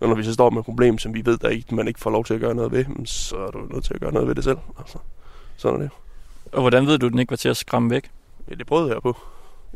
Og 0.00 0.08
når 0.08 0.14
vi 0.14 0.22
så 0.22 0.32
står 0.34 0.50
med 0.50 0.58
et 0.58 0.64
problem, 0.64 0.98
som 0.98 1.14
vi 1.14 1.26
ved, 1.26 1.38
der 1.38 1.48
ikke, 1.48 1.74
man 1.74 1.88
ikke 1.88 2.00
får 2.00 2.10
lov 2.10 2.24
til 2.24 2.34
at 2.34 2.40
gøre 2.40 2.54
noget 2.54 2.72
ved, 2.72 3.06
så 3.06 3.36
er 3.36 3.50
du 3.50 3.58
nødt 3.58 3.84
til 3.84 3.94
at 3.94 4.00
gøre 4.00 4.12
noget 4.12 4.28
ved 4.28 4.34
det 4.34 4.44
selv. 4.44 4.58
Altså, 4.78 4.98
sådan 5.56 5.80
er 5.80 5.82
det. 5.82 5.90
Og 6.52 6.60
hvordan 6.60 6.86
ved 6.86 6.98
du, 6.98 7.08
den 7.08 7.18
ikke 7.18 7.30
var 7.30 7.36
til 7.36 7.48
at 7.48 7.56
skræmme 7.56 7.90
væk? 7.90 8.10
Ja, 8.50 8.54
det 8.54 8.66
prøvede 8.66 8.92
jeg 8.92 9.02
på. 9.02 9.16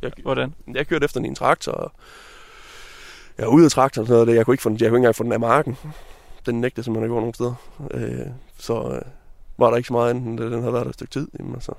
Jeg, 0.03 0.13
Hvordan? 0.23 0.55
jeg 0.75 0.87
kørte 0.87 1.05
efter 1.05 1.21
den 1.21 1.25
i 1.25 1.29
en 1.29 1.35
traktor, 1.35 1.73
og 1.73 1.93
jeg 3.39 3.47
var 3.47 3.53
ude 3.53 3.65
af 3.65 3.71
traktoren, 3.71 4.03
og 4.03 4.07
sådan 4.07 4.15
noget, 4.15 4.29
det. 4.29 4.35
jeg 4.35 4.45
kunne 4.45 4.55
ikke 4.55 4.63
få 4.63 4.69
den, 4.69 4.81
jeg 4.81 4.89
kunne 4.89 4.97
ikke 4.97 4.97
engang 4.97 5.15
få 5.15 5.25
den 5.25 5.33
af 5.33 5.41
marken. 5.41 5.77
Den 6.47 6.61
nægtede 6.61 6.85
simpelthen 6.85 7.05
at 7.05 7.15
gå 7.15 7.21
nogen 7.21 7.35
steder. 7.35 7.55
Øh, 7.91 8.27
så 8.59 8.93
øh, 8.95 9.03
var 9.63 9.71
der 9.71 9.77
ikke 9.77 9.87
så 9.87 9.93
meget 9.93 10.11
andet, 10.11 10.27
end 10.27 10.39
den 10.39 10.61
havde 10.61 10.73
været 10.73 10.85
der 10.85 10.91
et 10.91 10.95
stykke 10.95 11.13
tid. 11.13 11.29
Jamen, 11.39 11.55
altså. 11.55 11.73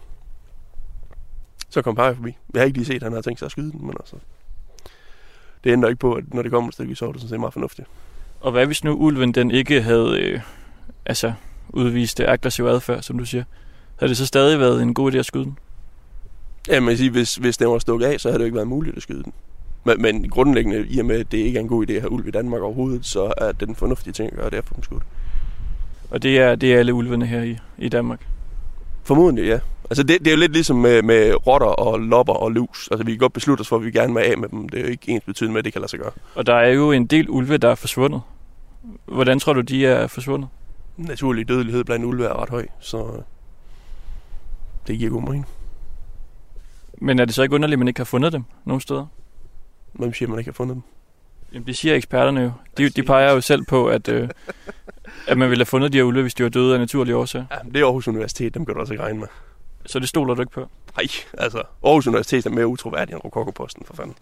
Så 1.70 1.82
kom 1.82 1.96
Paj 1.96 2.16
forbi. 2.16 2.38
Jeg 2.54 2.62
har 2.62 2.66
ikke 2.66 2.78
lige 2.78 2.86
set, 2.86 2.96
at 2.96 3.04
han 3.04 3.12
havde 3.12 3.24
tænkt 3.26 3.40
sig 3.40 3.46
at 3.46 3.52
skyde 3.52 3.72
den, 3.72 3.82
men 3.82 3.94
altså. 4.00 4.16
Det 5.64 5.72
ændrer 5.72 5.90
ikke 5.90 6.00
på, 6.00 6.14
at 6.14 6.34
når 6.34 6.42
det 6.42 6.52
kommer 6.52 6.68
et 6.68 6.74
stykke, 6.74 6.96
så 6.96 7.08
er 7.08 7.12
det 7.12 7.22
sådan 7.22 7.30
set 7.30 7.40
meget 7.40 7.54
fornuftigt. 7.54 7.88
Og 8.42 8.52
hvad 8.52 8.66
hvis 8.66 8.84
nu 8.84 8.94
ulven 8.94 9.32
den 9.32 9.52
ikke 9.52 9.82
havde 9.82 10.20
øh, 10.22 10.42
altså, 11.06 11.34
udvist 11.70 12.20
øh, 12.20 12.26
aggressiv 12.30 12.66
adfærd, 12.66 13.02
som 13.02 13.18
du 13.18 13.26
siger? 13.26 13.44
Havde 14.00 14.10
det 14.10 14.18
så 14.18 14.26
stadig 14.26 14.60
været 14.60 14.82
en 14.82 14.94
god 14.94 15.14
idé 15.14 15.18
at 15.18 15.26
skyde 15.26 15.44
den? 15.44 15.58
Ja, 16.68 16.80
man 16.80 16.98
sige, 16.98 17.10
hvis, 17.10 17.36
hvis 17.36 17.58
den 17.58 17.70
var 17.70 17.80
stukket 17.80 18.06
af, 18.06 18.20
så 18.20 18.28
havde 18.28 18.40
det 18.40 18.44
jo 18.44 18.46
ikke 18.46 18.56
været 18.56 18.68
muligt 18.68 18.96
at 18.96 19.04
skyde 19.04 19.24
den. 19.24 19.34
Men, 19.84 20.02
men 20.02 20.30
grundlæggende, 20.30 20.88
i 20.88 21.00
og 21.00 21.06
med, 21.06 21.20
at 21.20 21.32
det 21.32 21.38
ikke 21.38 21.58
er 21.58 21.62
en 21.62 21.68
god 21.68 21.90
idé 21.90 21.94
at 21.94 22.02
have 22.02 22.12
ulv 22.12 22.28
i 22.28 22.32
Danmark 22.32 22.62
overhovedet, 22.62 23.06
så 23.06 23.34
er 23.38 23.52
det 23.52 23.68
den 23.68 23.76
fornuftige 23.76 24.14
ting 24.14 24.32
at 24.32 24.38
gøre, 24.38 24.50
det 24.50 24.54
er 24.54 24.62
at 24.62 24.66
få 24.66 24.74
dem 24.76 24.84
skudt. 24.84 25.04
Og 26.14 26.24
det 26.24 26.40
er, 26.40 26.56
det 26.56 26.74
er 26.74 26.80
alle 26.80 26.94
ulvene 26.94 27.26
her 27.26 27.42
i, 27.42 27.58
i 27.78 27.90
Danmark. 27.90 28.28
Formodentlig, 29.04 29.46
ja. 29.46 29.60
Altså 29.90 30.04
det, 30.04 30.20
det 30.20 30.28
er 30.28 30.32
jo 30.32 30.38
lidt 30.38 30.52
ligesom 30.52 30.78
med, 30.78 31.02
med 31.02 31.48
rotter 31.48 31.68
og 31.68 32.00
lopper 32.00 32.34
og 32.34 32.52
lus. 32.52 32.90
Altså 32.92 33.06
vi 33.06 33.12
kan 33.12 33.20
godt 33.20 33.34
beslutte 33.34 33.62
os 33.62 33.68
for, 33.68 33.76
at 33.76 33.86
vi 33.86 33.92
gerne 33.92 34.14
vil 34.14 34.22
af 34.22 34.38
med 34.38 34.50
dem. 34.50 34.70
Det 34.70 34.80
er 34.80 34.84
jo 34.84 34.90
ikke 34.90 35.12
ens 35.12 35.24
betydende 35.24 35.54
med, 35.54 35.60
at 35.60 35.66
det 35.66 35.74
kan 35.74 35.82
lade 35.82 35.90
sig 35.90 36.00
gøre. 36.00 36.12
Og 36.36 36.46
der 36.46 36.54
er 36.54 36.70
jo 36.70 36.92
en 36.92 37.06
del 37.06 37.30
ulve, 37.30 37.58
der 37.58 37.70
er 37.70 37.76
forsvundet. 37.76 38.22
Hvordan 39.06 39.40
tror 39.40 39.54
du, 39.54 39.62
de 39.62 39.86
er 39.86 40.08
forsvundet? 40.08 40.50
Naturlig 40.98 41.48
dødelighed 41.48 41.84
blandt 41.84 42.06
ulve 42.06 42.26
er 42.26 42.42
ret 42.42 42.50
høj, 42.50 42.68
så 42.80 43.22
det 44.88 45.00
giver 45.00 45.12
god 45.12 45.22
mening. 45.22 45.48
Men 46.98 47.20
er 47.20 47.26
det 47.26 47.36
så 47.36 47.44
ikke 47.44 47.56
underligt, 47.56 47.76
at 47.76 47.80
man 47.80 47.88
ikke 47.88 48.00
har 48.00 48.06
fundet 48.06 48.34
dem 48.34 48.44
nogen 48.66 48.82
steder? 48.82 49.06
Hvem 49.94 50.14
siger, 50.14 50.30
man 50.30 50.40
ikke 50.40 50.52
har 50.52 50.54
fundet 50.54 50.76
dem? 50.76 50.84
Jamen, 51.54 51.68
det 51.68 51.78
siger 51.78 51.96
eksperterne 51.96 52.42
jo. 52.42 52.52
De, 52.78 52.90
de 52.90 53.04
peger 53.04 53.32
jo 53.32 53.42
selv 53.42 53.66
på, 53.66 53.88
at, 53.88 54.08
øh, 54.08 54.30
at 55.28 55.38
man 55.38 55.50
ville 55.50 55.60
have 55.62 55.66
fundet 55.66 55.94
de 55.94 55.98
her 55.98 56.04
ulve, 56.04 56.22
hvis 56.22 56.34
de 56.34 56.44
var 56.44 56.50
døde 56.50 56.74
af 56.74 56.80
naturlige 56.80 57.16
årsager. 57.16 57.46
Ja, 57.52 57.58
det 57.70 57.82
er 57.82 57.86
Aarhus 57.86 58.08
Universitet, 58.08 58.54
dem 58.54 58.66
kan 58.66 58.76
du 58.76 58.82
også 58.82 58.94
ikke 58.94 59.04
regne 59.04 59.20
med. 59.20 59.28
Så 59.86 60.00
det 60.00 60.10
stoler 60.10 60.34
du 60.34 60.42
ikke 60.42 60.52
på? 60.52 60.70
Nej, 60.98 61.08
altså 61.38 61.62
Aarhus 61.84 62.08
Universitet 62.08 62.46
er 62.46 62.50
mere 62.50 62.68
utroværdig 62.68 63.14
end 63.14 63.22
Rokokoposten, 63.26 63.86
for 63.86 63.96
fanden. 63.96 64.16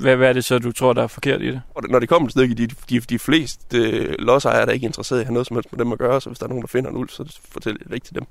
Hvad, 0.00 0.16
hvad 0.16 0.28
er 0.28 0.32
det 0.32 0.44
så, 0.44 0.58
du 0.58 0.72
tror, 0.72 0.92
der 0.92 1.02
er 1.02 1.06
forkert 1.06 1.42
i 1.42 1.46
det? 1.46 1.62
Og 1.74 1.82
når 1.88 1.98
det 1.98 2.08
kommer 2.08 2.28
til 2.28 2.32
stykket, 2.32 2.58
de, 2.58 2.66
de, 2.66 3.00
de 3.00 3.18
fleste 3.18 3.78
øh, 3.78 4.14
lodsejere 4.18 4.60
er 4.60 4.64
der 4.64 4.72
ikke 4.72 4.86
interesseret 4.86 5.18
i 5.18 5.20
at 5.20 5.26
have 5.26 5.32
noget 5.32 5.46
som 5.46 5.56
helst 5.56 5.72
med 5.72 5.78
dem 5.78 5.92
at 5.92 5.98
gøre, 5.98 6.20
så 6.20 6.28
hvis 6.28 6.38
der 6.38 6.44
er 6.46 6.48
nogen, 6.48 6.62
der 6.62 6.68
finder 6.68 6.90
en 6.90 6.96
ulv, 6.96 7.08
så 7.08 7.38
fortæl 7.50 7.78
det 7.78 7.94
ikke 7.94 8.06
til 8.06 8.14
dem. 8.14 8.24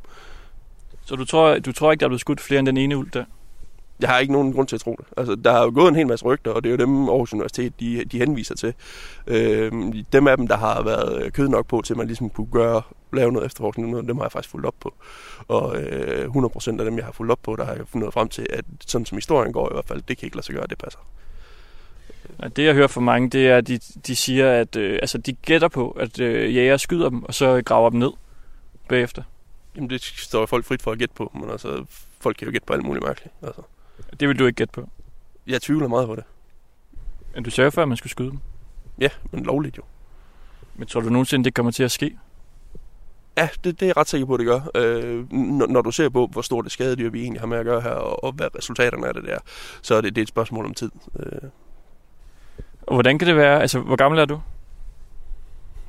Så 1.05 1.15
du 1.15 1.25
tror, 1.25 1.59
du 1.59 1.71
tror 1.71 1.91
ikke, 1.91 1.99
der 1.99 2.05
er 2.05 2.09
blevet 2.09 2.21
skudt 2.21 2.41
flere 2.41 2.59
end 2.59 2.67
den 2.67 2.77
ene 2.77 2.97
ulv 2.97 3.09
der? 3.13 3.25
Jeg 4.01 4.09
har 4.09 4.19
ikke 4.19 4.33
nogen 4.33 4.53
grund 4.53 4.67
til 4.67 4.75
at 4.75 4.79
tro 4.79 4.95
det. 4.99 5.05
Altså, 5.17 5.35
der 5.35 5.51
har 5.51 5.63
jo 5.63 5.71
gået 5.75 5.89
en 5.89 5.95
hel 5.95 6.07
masse 6.07 6.25
rygter, 6.25 6.51
og 6.51 6.63
det 6.63 6.69
er 6.69 6.71
jo 6.71 6.77
dem, 6.77 7.09
Aarhus 7.09 7.33
Universitet, 7.33 7.79
de, 7.79 8.05
de 8.05 8.17
henviser 8.19 8.55
til. 8.55 8.73
Øh, 9.27 9.71
dem 10.13 10.27
af 10.27 10.37
dem, 10.37 10.47
der 10.47 10.57
har 10.57 10.83
været 10.83 11.33
kød 11.33 11.47
nok 11.47 11.67
på, 11.67 11.81
til 11.85 11.93
at 11.93 11.97
man 11.97 12.07
ligesom 12.07 12.29
kunne 12.29 12.47
gøre, 12.51 12.81
lave 13.13 13.31
noget 13.31 13.45
efterforskning, 13.45 14.07
dem 14.07 14.17
har 14.17 14.23
jeg 14.23 14.31
faktisk 14.31 14.51
fulgt 14.51 14.65
op 14.65 14.75
på. 14.79 14.93
Og 15.47 15.77
øh, 15.77 16.29
100% 16.29 16.79
af 16.79 16.85
dem, 16.85 16.97
jeg 16.97 17.05
har 17.05 17.11
fulgt 17.11 17.31
op 17.31 17.39
på, 17.43 17.55
der 17.55 17.65
har 17.65 17.73
jeg 17.73 17.87
fundet 17.87 18.13
frem 18.13 18.29
til, 18.29 18.47
at 18.49 18.65
sådan 18.87 19.05
som 19.05 19.17
historien 19.17 19.53
går 19.53 19.69
i 19.69 19.73
hvert 19.73 19.85
fald, 19.85 20.01
det 20.07 20.17
kan 20.17 20.27
ikke 20.27 20.37
lade 20.37 20.45
sig 20.45 20.55
gøre, 20.55 20.67
det 20.69 20.77
passer. 20.77 20.99
Det 22.55 22.65
jeg 22.65 22.73
hører 22.73 22.87
fra 22.87 23.01
mange, 23.01 23.29
det 23.29 23.47
er, 23.47 23.57
at 23.57 23.67
de, 23.67 23.79
de 24.07 24.15
siger, 24.15 24.51
at 24.51 24.75
øh, 24.75 24.99
altså, 25.01 25.17
de 25.17 25.33
gætter 25.33 25.67
på, 25.67 25.91
at 25.91 26.19
øh, 26.19 26.55
jæger 26.55 26.77
skyder 26.77 27.09
dem, 27.09 27.23
og 27.23 27.33
så 27.33 27.61
graver 27.65 27.89
dem 27.89 27.99
ned 27.99 28.11
bagefter. 28.89 29.23
Jamen, 29.75 29.89
det 29.89 30.03
står 30.03 30.45
folk 30.45 30.65
frit 30.65 30.81
for 30.81 30.91
at 30.91 30.97
gætte 30.97 31.15
på, 31.15 31.31
men 31.33 31.49
altså, 31.49 31.85
folk 32.19 32.37
kan 32.37 32.47
jo 32.47 32.51
gætte 32.51 32.65
på 32.65 32.73
alt 32.73 32.83
muligt 32.83 33.05
mærkeligt. 33.05 33.33
Altså, 33.41 33.61
Det 34.19 34.27
vil 34.27 34.39
du 34.39 34.45
ikke 34.45 34.55
gætte 34.57 34.71
på. 34.71 34.89
jeg 35.47 35.61
tvivler 35.61 35.87
meget 35.87 36.07
på 36.07 36.15
det. 36.15 36.23
Men 37.35 37.43
du 37.43 37.49
sagde 37.49 37.71
før, 37.71 37.81
at 37.81 37.87
man 37.87 37.97
skulle 37.97 38.11
skyde 38.11 38.29
dem. 38.31 38.39
Ja, 38.99 39.09
men 39.31 39.43
lovligt 39.43 39.77
jo. 39.77 39.83
Men 40.75 40.87
tror 40.87 41.01
du 41.01 41.09
nogensinde, 41.09 41.45
det 41.45 41.53
kommer 41.53 41.71
til 41.71 41.83
at 41.83 41.91
ske? 41.91 42.17
Ja, 43.37 43.49
det, 43.63 43.79
det 43.79 43.81
er 43.81 43.87
jeg 43.87 43.97
ret 43.97 44.09
sikker 44.09 44.25
på, 44.27 44.33
at 44.33 44.39
det 44.39 44.47
gør. 44.47 44.61
Øh, 44.75 45.33
når, 45.33 45.67
når 45.67 45.81
du 45.81 45.91
ser 45.91 46.09
på, 46.09 46.27
hvor 46.31 46.41
stort 46.41 46.63
det 46.65 46.71
skadedyr, 46.71 47.09
vi 47.09 47.21
egentlig 47.21 47.41
har 47.41 47.47
med 47.47 47.57
at 47.57 47.65
gøre 47.65 47.81
her, 47.81 47.89
og, 47.89 48.23
og 48.23 48.31
hvad 48.31 48.47
resultaterne 48.57 49.07
af 49.07 49.13
det 49.13 49.23
der, 49.23 49.37
så 49.81 49.95
er 49.95 50.01
det, 50.01 50.15
det 50.15 50.21
er 50.21 50.23
et 50.23 50.27
spørgsmål 50.29 50.65
om 50.65 50.73
tid. 50.73 50.91
Øh, 51.19 51.49
Og 52.81 52.93
hvordan 52.95 53.19
kan 53.19 53.27
det 53.27 53.35
være? 53.35 53.61
Altså, 53.61 53.79
hvor 53.79 53.95
gammel 53.95 54.19
er 54.19 54.25
du? 54.25 54.41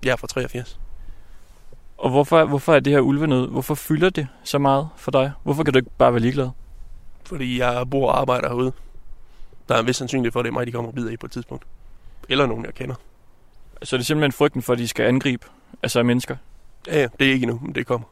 jeg 0.05 0.13
er 0.13 0.17
fra 0.17 0.27
83. 0.27 0.81
Og 1.99 2.11
hvorfor, 2.11 2.45
hvorfor 2.45 2.75
er 2.75 2.81
det 2.81 2.93
her 2.93 3.01
ulvenød? 3.01 3.49
Hvorfor 3.49 3.75
fylder 3.75 4.11
det 4.11 4.29
så 4.45 4.59
meget 4.59 4.89
for 4.97 5.11
dig? 5.11 5.33
Hvorfor 5.43 5.65
kan 5.65 5.73
du 5.73 5.79
ikke 5.79 5.91
bare 5.99 6.13
være 6.13 6.21
ligeglad? 6.23 6.49
Fordi 7.25 7.59
jeg 7.59 7.91
bor 7.91 8.11
og 8.11 8.21
arbejder 8.21 8.49
herude. 8.49 8.73
Der 9.69 9.75
er 9.75 9.81
en 9.81 9.87
vis 9.87 9.97
sandsynlighed 9.97 10.33
for, 10.33 10.41
at 10.41 10.45
det 10.45 10.51
er 10.51 10.53
mig, 10.53 10.67
de 10.67 10.73
kommer 10.73 10.89
og 10.89 10.95
bider 10.95 11.11
i 11.11 11.17
på 11.17 11.27
et 11.27 11.33
tidspunkt. 11.33 11.65
Eller 12.29 12.47
nogen, 12.47 12.65
jeg 12.65 12.75
kender. 12.75 12.95
Så 13.83 13.97
er 13.97 13.99
det 13.99 14.07
simpelthen 14.07 14.33
frygten 14.33 14.63
for, 14.63 14.73
at 14.73 14.79
de 14.79 14.89
skal 14.89 15.07
angribe 15.07 15.47
altså 15.83 16.03
mennesker? 16.03 16.37
Ja, 16.87 17.01
ja, 17.01 17.09
det 17.21 17.29
er 17.29 17.33
ikke 17.33 17.45
endnu, 17.45 17.61
men 17.63 17.75
det 17.75 17.87
kommer. 17.87 18.07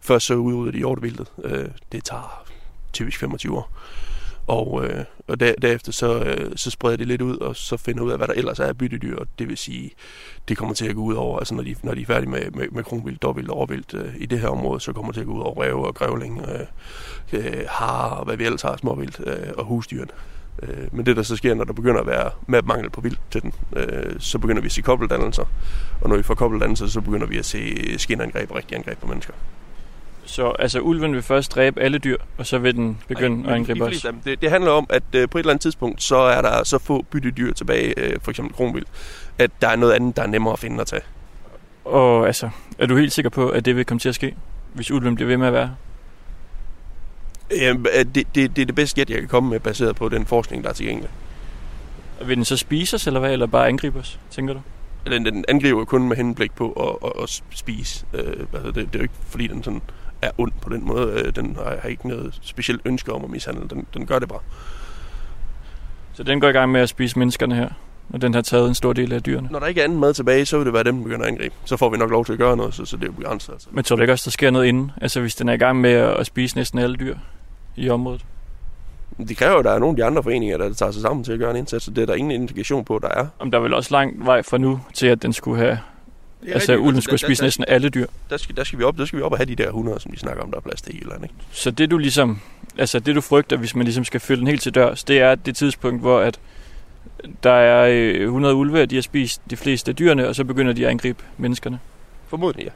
Først 0.00 0.26
så 0.26 0.34
udrydder 0.34 0.72
de 0.72 0.78
hjortevildet. 0.78 1.32
Øh, 1.44 1.68
det 1.92 2.04
tager 2.04 2.44
typisk 2.92 3.20
25 3.20 3.58
år. 3.58 3.70
Og, 4.46 4.84
øh, 4.84 5.04
og 5.28 5.40
der, 5.40 5.54
derefter 5.62 5.92
så, 5.92 6.18
øh, 6.24 6.52
så 6.56 6.70
spreder 6.70 6.96
det 6.96 7.06
lidt 7.06 7.22
ud, 7.22 7.36
og 7.36 7.56
så 7.56 7.76
finder 7.76 8.02
ud 8.02 8.10
af, 8.10 8.16
hvad 8.16 8.28
der 8.28 8.34
ellers 8.34 8.60
er 8.60 8.66
af 8.66 8.78
byttedyr. 8.78 9.16
Og 9.16 9.26
det 9.38 9.48
vil 9.48 9.56
sige, 9.56 9.90
det 10.48 10.56
kommer 10.56 10.74
til 10.74 10.88
at 10.88 10.94
gå 10.94 11.02
ud 11.02 11.14
over, 11.14 11.38
altså 11.38 11.54
når 11.54 11.62
de, 11.62 11.74
når 11.82 11.94
de 11.94 12.02
er 12.02 12.06
færdige 12.06 12.30
med, 12.30 12.50
med, 12.50 12.68
med 12.68 12.84
kronvildt, 12.84 13.22
dårvildt 13.22 13.50
og 13.50 13.56
overvildt 13.56 13.94
øh, 13.94 14.14
i 14.18 14.26
det 14.26 14.40
her 14.40 14.48
område, 14.48 14.80
så 14.80 14.92
kommer 14.92 15.12
det 15.12 15.14
til 15.14 15.20
at 15.20 15.26
gå 15.26 15.32
ud 15.32 15.40
over 15.40 15.62
ræve 15.62 15.86
og 15.86 15.94
grævling, 15.94 16.46
øh, 16.48 16.66
øh, 17.32 17.64
har 17.68 18.08
og 18.08 18.24
hvad 18.24 18.36
vi 18.36 18.44
ellers 18.44 18.62
har, 18.62 18.76
småvildt 18.76 19.20
øh, 19.26 19.52
og 19.58 19.64
husdyrene. 19.64 20.12
Øh, 20.62 20.86
men 20.92 21.06
det 21.06 21.16
der 21.16 21.22
så 21.22 21.36
sker, 21.36 21.54
når 21.54 21.64
der 21.64 21.72
begynder 21.72 22.00
at 22.00 22.06
være 22.06 22.30
med 22.46 22.62
mangel 22.62 22.90
på 22.90 23.00
vildt 23.00 23.20
til 23.30 23.42
den, 23.42 23.52
øh, 23.76 24.16
så 24.18 24.38
begynder 24.38 24.62
vi 24.62 24.66
at 24.66 24.72
se 24.72 24.82
kobbeldannelser. 24.82 25.44
Og 26.00 26.08
når 26.08 26.16
vi 26.16 26.22
får 26.22 26.34
kobbeldannelser, 26.34 26.86
så 26.86 27.00
begynder 27.00 27.26
vi 27.26 27.38
at 27.38 27.44
se 27.44 27.74
skinangreb 27.98 28.50
og 28.50 28.56
rigtige 28.56 28.78
angreb 28.78 28.98
på 28.98 29.06
mennesker. 29.06 29.34
Så 30.26 30.48
altså, 30.58 30.80
ulven 30.80 31.14
vil 31.14 31.22
først 31.22 31.54
dræbe 31.54 31.80
alle 31.80 31.98
dyr, 31.98 32.16
og 32.38 32.46
så 32.46 32.58
vil 32.58 32.74
den 32.74 32.98
begynde 33.08 33.44
Ej, 33.44 33.50
at 33.50 33.56
angribe 33.56 33.84
os? 33.84 34.02
dem. 34.02 34.20
Det, 34.24 34.42
det 34.42 34.50
handler 34.50 34.70
om, 34.70 34.86
at 34.90 35.02
øh, 35.14 35.28
på 35.28 35.38
et 35.38 35.42
eller 35.42 35.52
andet 35.52 35.62
tidspunkt, 35.62 36.02
så 36.02 36.16
er 36.16 36.42
der 36.42 36.64
så 36.64 36.78
få 36.78 37.02
byttedyr 37.10 37.52
tilbage, 37.52 37.98
øh, 37.98 38.16
for 38.22 38.30
eksempel 38.30 38.54
kronvild, 38.54 38.84
at 39.38 39.50
der 39.60 39.68
er 39.68 39.76
noget 39.76 39.92
andet, 39.92 40.16
der 40.16 40.22
er 40.22 40.26
nemmere 40.26 40.52
at 40.52 40.58
finde 40.58 40.80
og 40.80 40.86
tage. 40.86 41.02
Og 41.84 42.26
altså, 42.26 42.50
er 42.78 42.86
du 42.86 42.96
helt 42.96 43.12
sikker 43.12 43.30
på, 43.30 43.48
at 43.48 43.64
det 43.64 43.76
vil 43.76 43.84
komme 43.84 43.98
til 43.98 44.08
at 44.08 44.14
ske, 44.14 44.34
hvis 44.72 44.90
ulven 44.90 45.14
bliver 45.14 45.28
ved 45.28 45.36
med 45.36 45.46
at 45.46 45.52
være? 45.52 45.74
Øh, 47.50 47.78
det, 48.14 48.14
det, 48.14 48.56
det 48.56 48.58
er 48.58 48.66
det 48.66 48.74
bedste 48.74 49.00
gæt, 49.00 49.10
jeg 49.10 49.18
kan 49.18 49.28
komme 49.28 49.50
med, 49.50 49.60
baseret 49.60 49.96
på 49.96 50.08
den 50.08 50.26
forskning, 50.26 50.64
der 50.64 50.70
er 50.70 50.74
tilgængelig. 50.74 51.10
Og 52.20 52.28
vil 52.28 52.36
den 52.36 52.44
så 52.44 52.56
spise 52.56 52.96
os, 52.96 53.06
eller 53.06 53.20
hvad? 53.20 53.32
Eller 53.32 53.46
bare 53.46 53.68
angribe 53.68 53.98
os, 53.98 54.18
tænker 54.30 54.54
du? 54.54 54.60
Den, 55.06 55.26
den 55.26 55.44
angriber 55.48 55.84
kun 55.84 56.08
med 56.08 56.16
henblik 56.16 56.52
på 56.52 56.72
at, 56.72 57.08
at, 57.08 57.22
at 57.22 57.42
spise. 57.50 58.06
Øh, 58.14 58.46
altså 58.54 58.66
det, 58.66 58.74
det 58.74 58.94
er 58.94 58.98
jo 58.98 59.02
ikke, 59.02 59.14
fordi 59.28 59.46
den 59.46 59.62
sådan 59.62 59.82
er 60.24 60.30
ond 60.38 60.52
på 60.60 60.68
den 60.68 60.86
måde. 60.86 61.12
Øh, 61.12 61.32
den 61.36 61.56
har, 61.82 61.88
ikke 61.88 62.08
noget 62.08 62.38
specielt 62.42 62.80
ønske 62.84 63.12
om 63.12 63.24
at 63.24 63.30
mishandle. 63.30 63.68
Den, 63.68 63.86
den 63.94 64.06
gør 64.06 64.18
det 64.18 64.28
bare. 64.28 64.40
Så 66.12 66.22
den 66.22 66.40
går 66.40 66.48
i 66.48 66.52
gang 66.52 66.72
med 66.72 66.80
at 66.80 66.88
spise 66.88 67.18
menneskerne 67.18 67.54
her, 67.54 67.68
og 68.12 68.22
den 68.22 68.34
har 68.34 68.42
taget 68.42 68.68
en 68.68 68.74
stor 68.74 68.92
del 68.92 69.12
af 69.12 69.22
dyrene. 69.22 69.48
Når 69.50 69.58
der 69.58 69.66
ikke 69.66 69.80
er 69.80 69.84
anden 69.84 70.00
mad 70.00 70.14
tilbage, 70.14 70.46
så 70.46 70.56
vil 70.56 70.66
det 70.66 70.74
være 70.74 70.84
dem, 70.84 70.96
der 70.96 71.02
begynder 71.02 71.24
at 71.24 71.32
angribe. 71.32 71.54
Så 71.64 71.76
får 71.76 71.90
vi 71.90 71.96
nok 71.96 72.10
lov 72.10 72.24
til 72.24 72.32
at 72.32 72.38
gøre 72.38 72.56
noget, 72.56 72.74
så, 72.74 72.84
så 72.84 72.96
det 72.96 73.02
er 73.02 73.06
jo 73.06 73.12
begrænset. 73.12 73.52
Altså. 73.52 73.68
Men 73.72 73.84
tror 73.84 73.96
du 73.96 74.02
ikke 74.02 74.12
også, 74.12 74.24
der 74.24 74.30
sker 74.30 74.50
noget 74.50 74.66
inden? 74.66 74.90
Altså 75.00 75.20
hvis 75.20 75.34
den 75.34 75.48
er 75.48 75.52
i 75.52 75.56
gang 75.56 75.80
med 75.80 75.92
at 75.92 76.26
spise 76.26 76.56
næsten 76.56 76.78
alle 76.78 76.96
dyr 76.96 77.16
i 77.76 77.90
området? 77.90 78.24
Det 79.28 79.36
kræver, 79.36 79.58
at 79.58 79.64
der 79.64 79.70
er 79.70 79.78
nogle 79.78 79.92
af 79.92 79.96
de 79.96 80.04
andre 80.04 80.22
foreninger, 80.22 80.58
der 80.58 80.72
tager 80.72 80.92
sig 80.92 81.02
sammen 81.02 81.24
til 81.24 81.32
at 81.32 81.38
gøre 81.38 81.50
en 81.50 81.56
indsats, 81.56 81.84
så 81.84 81.90
det 81.90 82.02
er 82.02 82.06
der 82.06 82.14
ingen 82.14 82.30
indikation 82.30 82.84
på, 82.84 82.98
der 83.02 83.08
er. 83.08 83.26
Om 83.38 83.50
der 83.50 83.58
er 83.58 83.62
vel 83.62 83.74
også 83.74 83.94
lang 83.94 84.26
vej 84.26 84.42
fra 84.42 84.58
nu 84.58 84.80
til, 84.94 85.06
at 85.06 85.22
den 85.22 85.32
skulle 85.32 85.58
have... 85.58 85.78
Altså 86.52 86.72
rigtigt. 86.72 86.78
ulven 86.86 86.94
der- 86.94 87.00
skulle 87.00 87.18
der- 87.18 87.26
spise 87.26 87.40
der- 87.40 87.46
næsten 87.46 87.64
alle 87.68 87.88
dyr. 87.88 88.06
Der 88.30 88.36
skal, 88.36 88.56
der, 88.56 88.64
skal 88.64 88.78
vi 88.78 88.84
op, 88.84 88.98
der 88.98 89.04
skal 89.04 89.16
vi 89.18 89.22
op 89.22 89.32
og 89.32 89.38
have 89.38 89.46
de 89.46 89.54
der 89.56 89.66
100, 89.66 90.00
som 90.00 90.10
de 90.12 90.18
snakker 90.18 90.42
om, 90.42 90.50
der 90.50 90.56
er 90.56 90.60
plads 90.62 90.82
til 90.82 90.94
i 90.94 90.98
Jylland. 90.98 91.22
Ikke? 91.22 91.34
Så 91.52 91.70
det 91.70 91.90
du 91.90 91.98
ligesom... 91.98 92.40
Altså 92.78 92.98
det 92.98 93.14
du 93.14 93.20
frygter, 93.20 93.56
hvis 93.56 93.74
man 93.74 93.84
ligesom 93.84 94.04
skal 94.04 94.20
følge 94.20 94.38
den 94.40 94.46
helt 94.48 94.62
til 94.62 94.74
dørs, 94.74 95.04
det 95.04 95.20
er 95.20 95.34
det 95.34 95.56
tidspunkt, 95.56 96.00
hvor 96.00 96.20
at 96.20 96.38
der 97.42 97.50
er 97.52 97.88
øh, 97.90 98.20
100 98.22 98.54
ulve, 98.54 98.82
og 98.82 98.90
de 98.90 98.94
har 98.94 99.02
spist 99.02 99.40
de 99.50 99.56
fleste 99.56 99.90
af 99.90 99.96
dyrene, 99.96 100.28
og 100.28 100.34
så 100.34 100.44
begynder 100.44 100.72
de 100.72 100.84
at 100.84 100.90
angribe 100.90 101.24
menneskerne. 101.38 101.78
Formodentlig, 102.28 102.64
ja. 102.64 102.70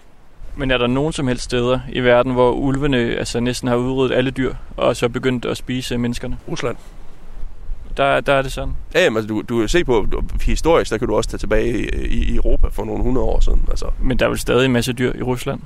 Men 0.57 0.71
er 0.71 0.79
der 0.79 0.87
nogen 0.87 1.13
som 1.13 1.29
helst 1.29 1.45
steder 1.45 1.81
i 1.93 2.01
verden, 2.01 2.33
hvor 2.33 2.53
ulvene 2.53 2.99
altså 2.99 3.41
næsten 3.41 3.69
har 3.69 3.77
udryddet 3.77 4.15
alle 4.17 4.31
dyr, 4.31 4.55
og 4.77 4.97
så 4.97 5.09
begyndt 5.09 5.45
at 5.45 5.57
spise 5.57 5.99
menneskerne? 5.99 6.39
Rusland. 6.49 6.77
Der, 7.99 8.21
der 8.21 8.33
er 8.35 8.43
det 8.43 8.53
sådan. 8.53 8.73
Ja, 8.95 9.05
jamen, 9.05 9.17
altså, 9.17 9.29
du, 9.29 9.43
du 9.49 9.59
kan 9.59 9.69
se 9.69 9.85
på, 9.85 10.07
du, 10.13 10.23
historisk, 10.43 10.91
der 10.91 10.99
kan 10.99 11.09
du 11.09 11.17
også 11.17 11.31
tage 11.31 11.39
tilbage 11.39 11.79
i, 11.79 11.89
i, 12.07 12.33
i 12.33 12.37
Europa 12.37 12.69
for 12.69 12.85
nogle 12.85 13.03
hundrede 13.03 13.27
år 13.27 13.41
siden. 13.41 13.65
Altså, 13.71 13.87
Men 14.03 14.19
der 14.19 14.25
er 14.25 14.29
vel 14.29 14.39
stadig 14.39 14.65
en 14.65 14.73
masse 14.73 14.93
dyr 14.93 15.13
i 15.19 15.23
Rusland. 15.23 15.61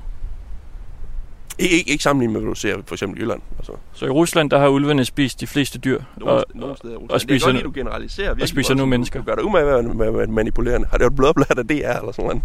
ikke, 1.59 1.77
ikke, 1.77 1.91
ikke 1.91 2.03
sammenlignet 2.05 2.33
med, 2.33 2.41
hvad 2.41 2.49
du 2.51 2.61
ser 2.61 2.77
for 2.87 2.95
eksempel 2.95 3.19
i 3.19 3.23
Jylland. 3.23 3.41
Altså, 3.59 3.73
Så 3.93 4.07
i 4.07 4.09
Rusland, 4.09 4.51
der 4.51 4.59
har 4.59 4.69
ulvene 4.69 5.05
spist 5.05 5.41
de 5.41 5.47
fleste 5.47 5.79
dyr, 5.79 6.01
nogle, 6.17 6.33
og, 6.35 6.45
nogle 6.55 6.77
steder 6.77 6.95
i 6.95 6.97
Rusland. 6.97 7.11
og 7.11 7.21
det 7.21 7.25
er 7.25 7.29
spiser 7.39 7.47
godt 7.47 7.57
nu- 7.57 7.63
du 7.63 7.73
generaliserer 7.75 8.31
og 8.31 8.49
spiser 8.49 8.75
nu 8.75 8.79
voldsomt. 8.79 8.91
mennesker. 8.91 9.21
Du 9.21 9.25
gør 9.27 9.35
dig 9.35 9.45
umage 9.45 9.65
med, 9.65 9.83
med, 9.95 10.11
med, 10.13 10.27
manipulerende. 10.27 10.87
Har 10.91 10.97
det 10.99 11.01
været 11.05 11.17
blodblad 11.17 11.59
af 11.59 11.65
DR 11.69 11.73
eller 11.73 12.13
sådan 12.13 12.25
noget? 12.25 12.43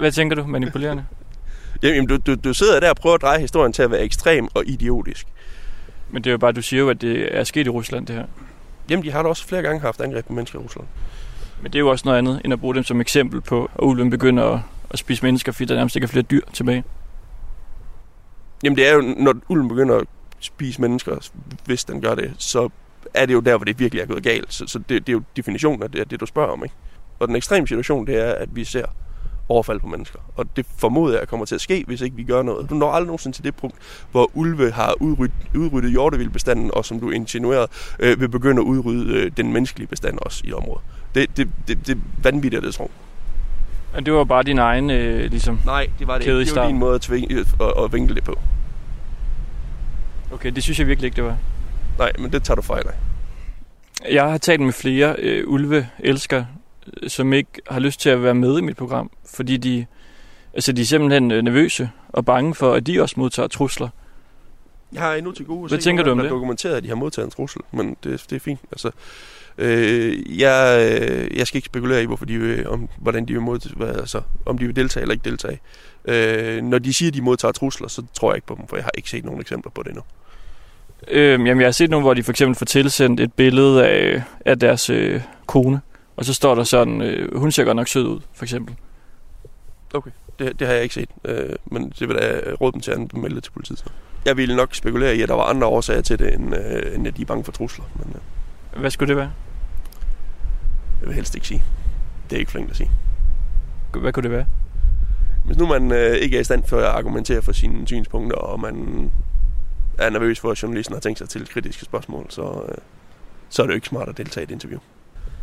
Hvad 0.00 0.12
tænker 0.12 0.36
du, 0.36 0.46
manipulerende? 0.46 1.04
Jamen, 1.82 2.06
du, 2.06 2.16
du, 2.16 2.34
du 2.34 2.54
sidder 2.54 2.80
der 2.80 2.90
og 2.90 2.96
prøver 2.96 3.14
at 3.14 3.22
dreje 3.22 3.40
historien 3.40 3.72
til 3.72 3.82
at 3.82 3.90
være 3.90 4.00
ekstrem 4.00 4.48
og 4.54 4.62
idiotisk. 4.66 5.26
Men 6.10 6.24
det 6.24 6.30
er 6.30 6.32
jo 6.32 6.38
bare, 6.38 6.52
du 6.52 6.62
siger 6.62 6.80
jo, 6.80 6.90
at 6.90 7.00
det 7.00 7.38
er 7.38 7.44
sket 7.44 7.66
i 7.66 7.70
Rusland, 7.70 8.06
det 8.06 8.16
her. 8.16 8.24
Jamen, 8.90 9.04
de 9.04 9.12
har 9.12 9.22
da 9.22 9.28
også 9.28 9.46
flere 9.46 9.62
gange 9.62 9.80
haft 9.80 10.00
angreb 10.00 10.26
på 10.26 10.32
mennesker 10.32 10.58
i 10.58 10.62
Rusland. 10.62 10.86
Men 11.62 11.72
det 11.72 11.78
er 11.78 11.80
jo 11.80 11.88
også 11.88 12.02
noget 12.04 12.18
andet, 12.18 12.40
end 12.44 12.52
at 12.52 12.60
bruge 12.60 12.74
dem 12.74 12.84
som 12.84 13.00
eksempel 13.00 13.40
på, 13.40 13.64
at 13.64 13.82
ulven 13.82 14.10
begynder 14.10 14.44
at, 14.44 14.60
at 14.90 14.98
spise 14.98 15.22
mennesker, 15.24 15.52
fordi 15.52 15.64
der 15.64 15.74
nærmest 15.74 15.96
ikke 15.96 16.04
er 16.04 16.08
flere 16.08 16.22
dyr 16.22 16.40
tilbage. 16.52 16.84
Jamen, 18.62 18.76
det 18.76 18.88
er 18.88 18.94
jo, 18.94 19.00
når 19.00 19.34
ulven 19.48 19.68
begynder 19.68 19.96
at 19.96 20.06
spise 20.40 20.80
mennesker, 20.80 21.30
hvis 21.64 21.84
den 21.84 22.00
gør 22.00 22.14
det, 22.14 22.34
så 22.38 22.68
er 23.14 23.26
det 23.26 23.34
jo 23.34 23.40
der, 23.40 23.56
hvor 23.56 23.64
det 23.64 23.78
virkelig 23.78 24.02
er 24.02 24.06
gået 24.06 24.22
galt. 24.22 24.52
Så, 24.52 24.66
så 24.66 24.78
det, 24.78 24.88
det 24.88 25.08
er 25.08 25.12
jo 25.12 25.22
definitionen 25.36 25.82
af 25.82 25.90
det, 25.90 26.10
det, 26.10 26.20
du 26.20 26.26
spørger 26.26 26.52
om, 26.52 26.64
ikke? 26.64 26.74
Og 27.18 27.28
den 27.28 27.36
ekstreme 27.36 27.68
situation, 27.68 28.06
det 28.06 28.16
er, 28.16 28.32
at 28.32 28.56
vi 28.56 28.64
ser 28.64 28.86
overfald 29.48 29.80
på 29.80 29.86
mennesker. 29.86 30.18
Og 30.36 30.56
det 30.56 30.66
formoder 30.76 31.18
jeg 31.18 31.28
kommer 31.28 31.46
til 31.46 31.54
at 31.54 31.60
ske, 31.60 31.84
hvis 31.86 32.00
ikke 32.00 32.16
vi 32.16 32.24
gør 32.24 32.42
noget. 32.42 32.70
Du 32.70 32.74
når 32.74 32.92
aldrig 32.92 33.06
nogensinde 33.06 33.36
til 33.36 33.44
det 33.44 33.54
punkt, 33.54 33.76
hvor 34.10 34.30
ulve 34.34 34.72
har 34.72 34.94
udryddet, 35.00 35.34
udryddet 35.54 35.90
hjortevildbestanden, 35.90 36.70
og 36.74 36.84
som 36.84 37.00
du 37.00 37.10
insinuerede, 37.10 37.68
øh, 37.98 38.20
vil 38.20 38.28
begynde 38.28 38.60
at 38.60 38.64
udrydde 38.64 39.14
øh, 39.14 39.30
den 39.36 39.52
menneskelige 39.52 39.88
bestand 39.88 40.18
også 40.22 40.42
i 40.46 40.52
området. 40.52 40.82
Det, 41.14 41.36
det, 41.36 41.48
det, 41.68 41.86
det 41.86 41.96
er 41.96 42.00
vanvittigt, 42.22 42.62
det 42.62 42.74
tror 42.74 42.90
Og 43.94 44.06
det 44.06 44.14
var 44.14 44.24
bare 44.24 44.42
din 44.42 44.58
egen, 44.58 44.90
øh, 44.90 45.30
ligesom... 45.30 45.60
Nej, 45.64 45.90
det 45.98 46.06
var 46.06 46.18
det 46.18 46.26
ikke. 46.26 46.44
Det 46.44 46.56
var 46.56 46.66
din 46.66 46.78
måde 46.78 46.94
at, 46.94 47.00
tvinge, 47.00 47.38
at, 47.38 47.84
at 47.84 47.92
vinkle 47.92 48.14
det 48.14 48.24
på. 48.24 48.38
Okay, 50.32 50.50
det 50.50 50.62
synes 50.62 50.78
jeg 50.78 50.86
virkelig 50.86 51.06
ikke, 51.06 51.16
det 51.16 51.24
var. 51.24 51.36
Nej, 51.98 52.12
men 52.18 52.32
det 52.32 52.42
tager 52.42 52.56
du 52.56 52.62
fejl 52.62 52.86
af. 52.86 52.92
Jeg 54.12 54.30
har 54.30 54.38
talt 54.38 54.60
med 54.60 54.72
flere 54.72 55.16
øh, 55.18 55.48
ulve-elskere, 55.48 56.40
øh, 56.40 56.57
som 57.08 57.32
ikke 57.32 57.50
har 57.70 57.80
lyst 57.80 58.00
til 58.00 58.10
at 58.10 58.22
være 58.22 58.34
med 58.34 58.58
i 58.58 58.60
mit 58.60 58.76
program, 58.76 59.10
fordi 59.34 59.56
de, 59.56 59.86
altså 60.54 60.72
de 60.72 60.80
er 60.80 60.84
simpelthen 60.86 61.30
øh, 61.30 61.42
nervøse 61.42 61.90
og 62.08 62.24
bange 62.24 62.54
for, 62.54 62.74
at 62.74 62.86
de 62.86 63.02
også 63.02 63.14
modtager 63.18 63.48
trusler. 63.48 63.88
Jeg 64.92 65.02
har 65.02 65.14
endnu 65.14 65.32
til 65.32 65.46
gode 65.46 65.64
at 65.64 65.70
Hvad 65.70 65.78
se 65.78 65.84
tænker 65.84 66.04
nogen 66.04 66.18
du 66.18 66.22
om 66.22 66.24
det? 66.24 66.30
dokumenteret, 66.30 66.76
at 66.76 66.82
de 66.82 66.88
har 66.88 66.94
modtaget 66.96 67.26
en 67.26 67.30
trussel, 67.30 67.60
men 67.72 67.96
det, 68.04 68.24
det 68.30 68.36
er 68.36 68.40
fint. 68.40 68.60
Altså, 68.72 68.90
øh, 69.58 70.40
jeg, 70.40 70.88
øh, 71.00 71.38
jeg 71.38 71.46
skal 71.46 71.58
ikke 71.58 71.66
spekulere 71.66 72.02
i, 72.02 72.06
hvorfor 72.06 72.24
de 72.24 72.38
vil, 72.38 72.68
om, 72.68 72.88
hvordan 72.98 73.24
de 73.26 73.32
vil 73.32 73.42
modtage, 73.42 73.74
hvad, 73.76 73.88
altså, 73.88 74.20
om 74.46 74.58
de 74.58 74.66
vil 74.66 74.76
deltage 74.76 75.02
eller 75.02 75.12
ikke 75.12 75.30
deltage. 75.30 75.60
Øh, 76.04 76.62
når 76.62 76.78
de 76.78 76.92
siger, 76.92 77.10
at 77.10 77.14
de 77.14 77.22
modtager 77.22 77.52
trusler, 77.52 77.88
så 77.88 78.02
tror 78.14 78.30
jeg 78.30 78.36
ikke 78.36 78.46
på 78.46 78.54
dem, 78.58 78.66
for 78.66 78.76
jeg 78.76 78.84
har 78.84 78.92
ikke 78.96 79.10
set 79.10 79.24
nogen 79.24 79.40
eksempler 79.40 79.70
på 79.70 79.82
det 79.82 79.88
endnu. 79.88 80.02
Øh, 81.08 81.30
jamen, 81.30 81.56
jeg 81.58 81.66
har 81.66 81.72
set 81.72 81.90
nogle, 81.90 82.04
hvor 82.04 82.14
de 82.14 82.22
for 82.22 82.32
eksempel 82.32 82.54
får 82.54 82.66
tilsendt 82.66 83.20
et 83.20 83.32
billede 83.32 83.86
af, 83.86 84.22
af 84.46 84.58
deres 84.58 84.90
øh, 84.90 85.20
kone, 85.46 85.80
og 86.18 86.24
så 86.24 86.34
står 86.34 86.54
der 86.54 86.64
sådan, 86.64 87.02
øh, 87.02 87.38
hun 87.38 87.52
ser 87.52 87.64
godt 87.64 87.76
nok 87.76 87.88
sød 87.88 88.06
ud, 88.06 88.20
for 88.32 88.44
eksempel. 88.44 88.74
Okay, 89.94 90.10
det, 90.38 90.60
det 90.60 90.66
har 90.66 90.74
jeg 90.74 90.82
ikke 90.82 90.94
set, 90.94 91.10
øh, 91.24 91.56
men 91.66 91.92
det 91.98 92.08
vil 92.08 92.16
da 92.16 92.40
råde 92.60 92.72
dem 92.72 92.80
til 92.80 92.90
at 92.90 92.98
anmelde 92.98 93.36
det 93.36 93.44
til 93.44 93.50
politiet. 93.50 93.78
Så. 93.78 93.84
Jeg 94.24 94.36
ville 94.36 94.56
nok 94.56 94.74
spekulere 94.74 95.16
i, 95.16 95.22
at 95.22 95.28
der 95.28 95.34
var 95.34 95.42
andre 95.44 95.66
årsager 95.66 96.00
til 96.00 96.18
det, 96.18 96.34
end, 96.34 96.54
øh, 96.54 96.94
end 96.94 97.06
at 97.06 97.16
de 97.16 97.22
er 97.22 97.26
bange 97.26 97.44
for 97.44 97.52
trusler, 97.52 97.84
men 97.96 98.14
øh, 98.74 98.80
Hvad 98.80 98.90
skulle 98.90 99.08
det 99.08 99.16
være? 99.16 99.30
jeg 101.00 101.06
vil 101.08 101.14
helst 101.14 101.34
ikke 101.34 101.46
sige. 101.46 101.64
Det 102.30 102.36
er 102.36 102.40
ikke 102.40 102.58
enkelt 102.58 102.70
at 102.70 102.76
sige. 102.76 102.90
Hvad 104.00 104.12
kunne 104.12 104.22
det 104.22 104.30
være? 104.30 104.46
Hvis 105.44 105.56
nu 105.56 105.66
man 105.66 105.92
øh, 105.92 106.16
ikke 106.16 106.36
er 106.36 106.40
i 106.40 106.44
stand 106.44 106.64
for 106.64 106.78
at 106.78 106.84
argumentere 106.84 107.42
for 107.42 107.52
sine 107.52 107.86
synspunkter, 107.86 108.36
og 108.36 108.60
man 108.60 109.10
er 109.98 110.10
nervøs 110.10 110.40
for, 110.40 110.50
at 110.50 110.62
journalisten 110.62 110.94
har 110.94 111.00
tænkt 111.00 111.18
sig 111.18 111.28
til 111.28 111.48
kritiske 111.48 111.84
spørgsmål, 111.84 112.26
så, 112.28 112.42
øh, 112.68 112.74
så 113.48 113.62
er 113.62 113.66
det 113.66 113.72
jo 113.72 113.74
ikke 113.74 113.86
smart 113.86 114.08
at 114.08 114.16
deltage 114.16 114.42
i 114.42 114.44
et 114.44 114.50
interview. 114.50 114.80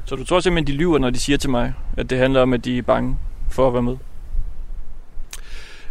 Så 0.06 0.16
du 0.16 0.24
tror 0.24 0.40
simpelthen, 0.40 0.74
de 0.74 0.78
lyver, 0.78 1.00
når 1.00 1.10
de 1.10 1.20
siger 1.20 1.38
til 1.38 1.50
mig, 1.50 1.74
at 1.98 2.10
det 2.10 2.18
handler 2.18 2.42
om, 2.42 2.54
at 2.54 2.66
de 2.66 2.78
er 2.78 2.82
bange 2.82 3.18
for 3.52 3.68
at 3.68 3.74
være 3.74 3.82
med? 3.84 3.98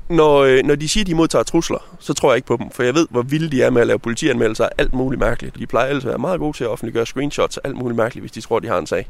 Når, 0.09 0.39
øh, 0.39 0.65
når 0.65 0.75
de 0.75 0.89
siger, 0.89 1.05
at 1.05 1.07
de 1.07 1.15
modtager 1.15 1.43
trusler, 1.43 1.97
så 2.01 2.15
tror 2.15 2.31
jeg 2.31 2.37
ikke 2.37 2.47
på 2.47 2.57
dem, 2.57 2.71
for 2.71 2.83
jeg 2.83 2.95
ved, 2.95 3.07
hvor 3.11 3.23
vilde 3.23 3.51
de 3.51 3.63
er 3.63 3.71
med 3.71 3.81
at 3.81 3.87
lave 3.87 3.99
politianmeldelser 3.99 4.65
af 4.65 4.71
alt 4.79 4.95
muligt 4.95 5.21
mærkeligt. 5.21 5.59
De 5.59 5.67
plejer 5.67 5.89
ellers 5.89 6.05
at 6.05 6.09
være 6.09 6.19
meget 6.19 6.41
gode 6.41 6.57
til 6.57 6.65
at 6.65 6.71
offentliggøre 6.71 7.07
screenshots 7.07 7.59
af 7.59 7.61
alt 7.65 7.77
muligt 7.77 7.97
mærkeligt, 7.97 8.23
hvis 8.23 8.33
de 8.33 8.41
tror, 8.41 8.61
de 8.61 8.69
har 8.69 8.79
en 8.79 8.87
sag. 8.87 9.09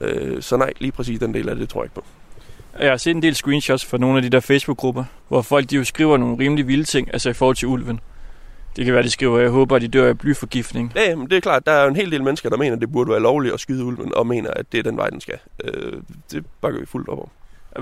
Øh, 0.00 0.42
så 0.42 0.56
nej, 0.56 0.72
lige 0.78 0.92
præcis 0.92 1.18
den 1.18 1.34
del 1.34 1.48
af 1.48 1.54
det, 1.54 1.60
det 1.60 1.68
tror 1.68 1.80
jeg 1.80 1.84
ikke 1.84 1.94
på. 1.94 2.04
Jeg 2.80 2.90
har 2.90 2.96
set 2.96 3.10
en 3.10 3.22
del 3.22 3.34
screenshots 3.34 3.84
fra 3.84 3.98
nogle 3.98 4.16
af 4.16 4.22
de 4.22 4.30
der 4.30 4.40
Facebook-grupper, 4.40 5.04
hvor 5.28 5.42
folk 5.42 5.70
de 5.70 5.76
jo 5.76 5.84
skriver 5.84 6.16
nogle 6.16 6.38
rimelig 6.38 6.68
vilde 6.68 6.84
ting, 6.84 7.08
altså 7.12 7.30
i 7.30 7.32
forhold 7.32 7.56
til 7.56 7.68
ulven. 7.68 8.00
Det 8.76 8.84
kan 8.84 8.94
være, 8.94 9.02
de 9.02 9.10
skriver, 9.10 9.38
jeg 9.38 9.50
håber, 9.50 9.76
at 9.76 9.82
de 9.82 9.88
dør 9.88 10.08
af 10.08 10.18
blyforgiftning. 10.18 10.92
Ja, 10.96 11.16
men 11.16 11.30
det 11.30 11.36
er 11.36 11.40
klart, 11.40 11.66
der 11.66 11.72
er 11.72 11.82
jo 11.82 11.88
en 11.88 11.96
hel 11.96 12.10
del 12.10 12.24
mennesker, 12.24 12.48
der 12.48 12.56
mener, 12.56 12.76
at 12.76 12.80
det 12.80 12.92
burde 12.92 13.10
være 13.10 13.20
lovligt 13.20 13.54
at 13.54 13.60
skyde 13.60 13.84
ulven, 13.84 14.14
og 14.14 14.26
mener, 14.26 14.50
at 14.50 14.72
det 14.72 14.78
er 14.78 14.82
den 14.82 14.96
vej, 14.96 15.08
den 15.10 15.20
skal. 15.20 15.38
Øh, 15.64 15.92
det 16.32 16.46
bakker 16.60 16.80
vi 16.80 16.86
fuldt 16.86 17.08
op 17.08 17.18
om. 17.18 17.28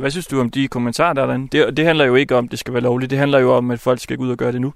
Hvad 0.00 0.10
synes 0.10 0.26
du 0.26 0.40
om 0.40 0.50
de 0.50 0.68
kommentarer, 0.68 1.12
der 1.12 1.22
er 1.22 1.26
derinde? 1.26 1.48
Det, 1.58 1.76
det 1.76 1.84
handler 1.84 2.04
jo 2.04 2.14
ikke 2.14 2.36
om, 2.36 2.44
at 2.44 2.50
det 2.50 2.58
skal 2.58 2.74
være 2.74 2.82
lovligt. 2.82 3.10
Det 3.10 3.18
handler 3.18 3.38
jo 3.38 3.56
om, 3.56 3.70
at 3.70 3.80
folk 3.80 4.00
skal 4.00 4.18
ud 4.18 4.30
og 4.30 4.36
gøre 4.36 4.52
det 4.52 4.60
nu. 4.60 4.72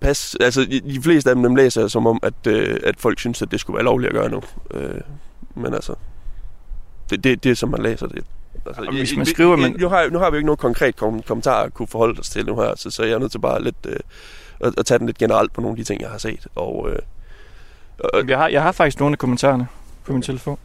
Pas, 0.00 0.36
altså 0.40 0.64
de, 0.64 1.02
fleste 1.02 1.30
af 1.30 1.36
dem, 1.36 1.42
dem 1.42 1.54
læser 1.54 1.88
som 1.88 2.06
om, 2.06 2.18
at, 2.22 2.46
øh, 2.46 2.80
at 2.84 2.94
folk 2.98 3.18
synes, 3.18 3.42
at 3.42 3.50
det 3.50 3.60
skulle 3.60 3.74
være 3.74 3.84
lovligt 3.84 4.08
at 4.08 4.14
gøre 4.14 4.30
nu. 4.30 4.42
Øh, 4.74 5.00
men 5.54 5.74
altså, 5.74 5.94
det, 7.10 7.24
det, 7.24 7.44
det 7.44 7.50
er 7.50 7.54
som 7.54 7.68
man 7.68 7.82
læser 7.82 8.06
det. 8.06 8.24
Altså, 8.66 8.82
Jamen, 8.82 8.98
hvis 8.98 9.16
man 9.16 9.26
skriver, 9.26 9.56
men- 9.56 9.76
Nu 9.80 9.88
har, 9.88 10.08
nu 10.10 10.18
har 10.18 10.30
vi 10.30 10.34
jo 10.34 10.38
ikke 10.38 10.46
nogen 10.46 10.56
konkret 10.56 10.96
kom- 10.96 11.22
kommentar 11.22 11.62
at 11.62 11.74
kunne 11.74 11.88
forholde 11.88 12.20
os 12.20 12.30
til 12.30 12.46
nu 12.46 12.56
her, 12.60 12.72
så, 12.76 12.90
så 12.90 13.02
jeg 13.04 13.12
er 13.12 13.18
nødt 13.18 13.32
til 13.32 13.38
bare 13.38 13.62
lidt 13.64 13.76
øh, 13.86 13.96
at, 14.60 14.74
at 14.78 14.86
tage 14.86 14.98
den 14.98 15.06
lidt 15.06 15.18
generelt 15.18 15.52
på 15.52 15.60
nogle 15.60 15.72
af 15.72 15.76
de 15.76 15.84
ting, 15.84 16.00
jeg 16.00 16.10
har 16.10 16.18
set. 16.18 16.46
Og, 16.54 16.90
øh, 16.90 16.98
og, 17.98 18.28
Jeg 18.28 18.38
har, 18.38 18.48
jeg 18.48 18.62
har 18.62 18.72
faktisk 18.72 19.00
nogle 19.00 19.14
af 19.14 19.18
kommentarerne 19.18 19.66
på 20.04 20.12
min 20.12 20.22
telefon. 20.22 20.58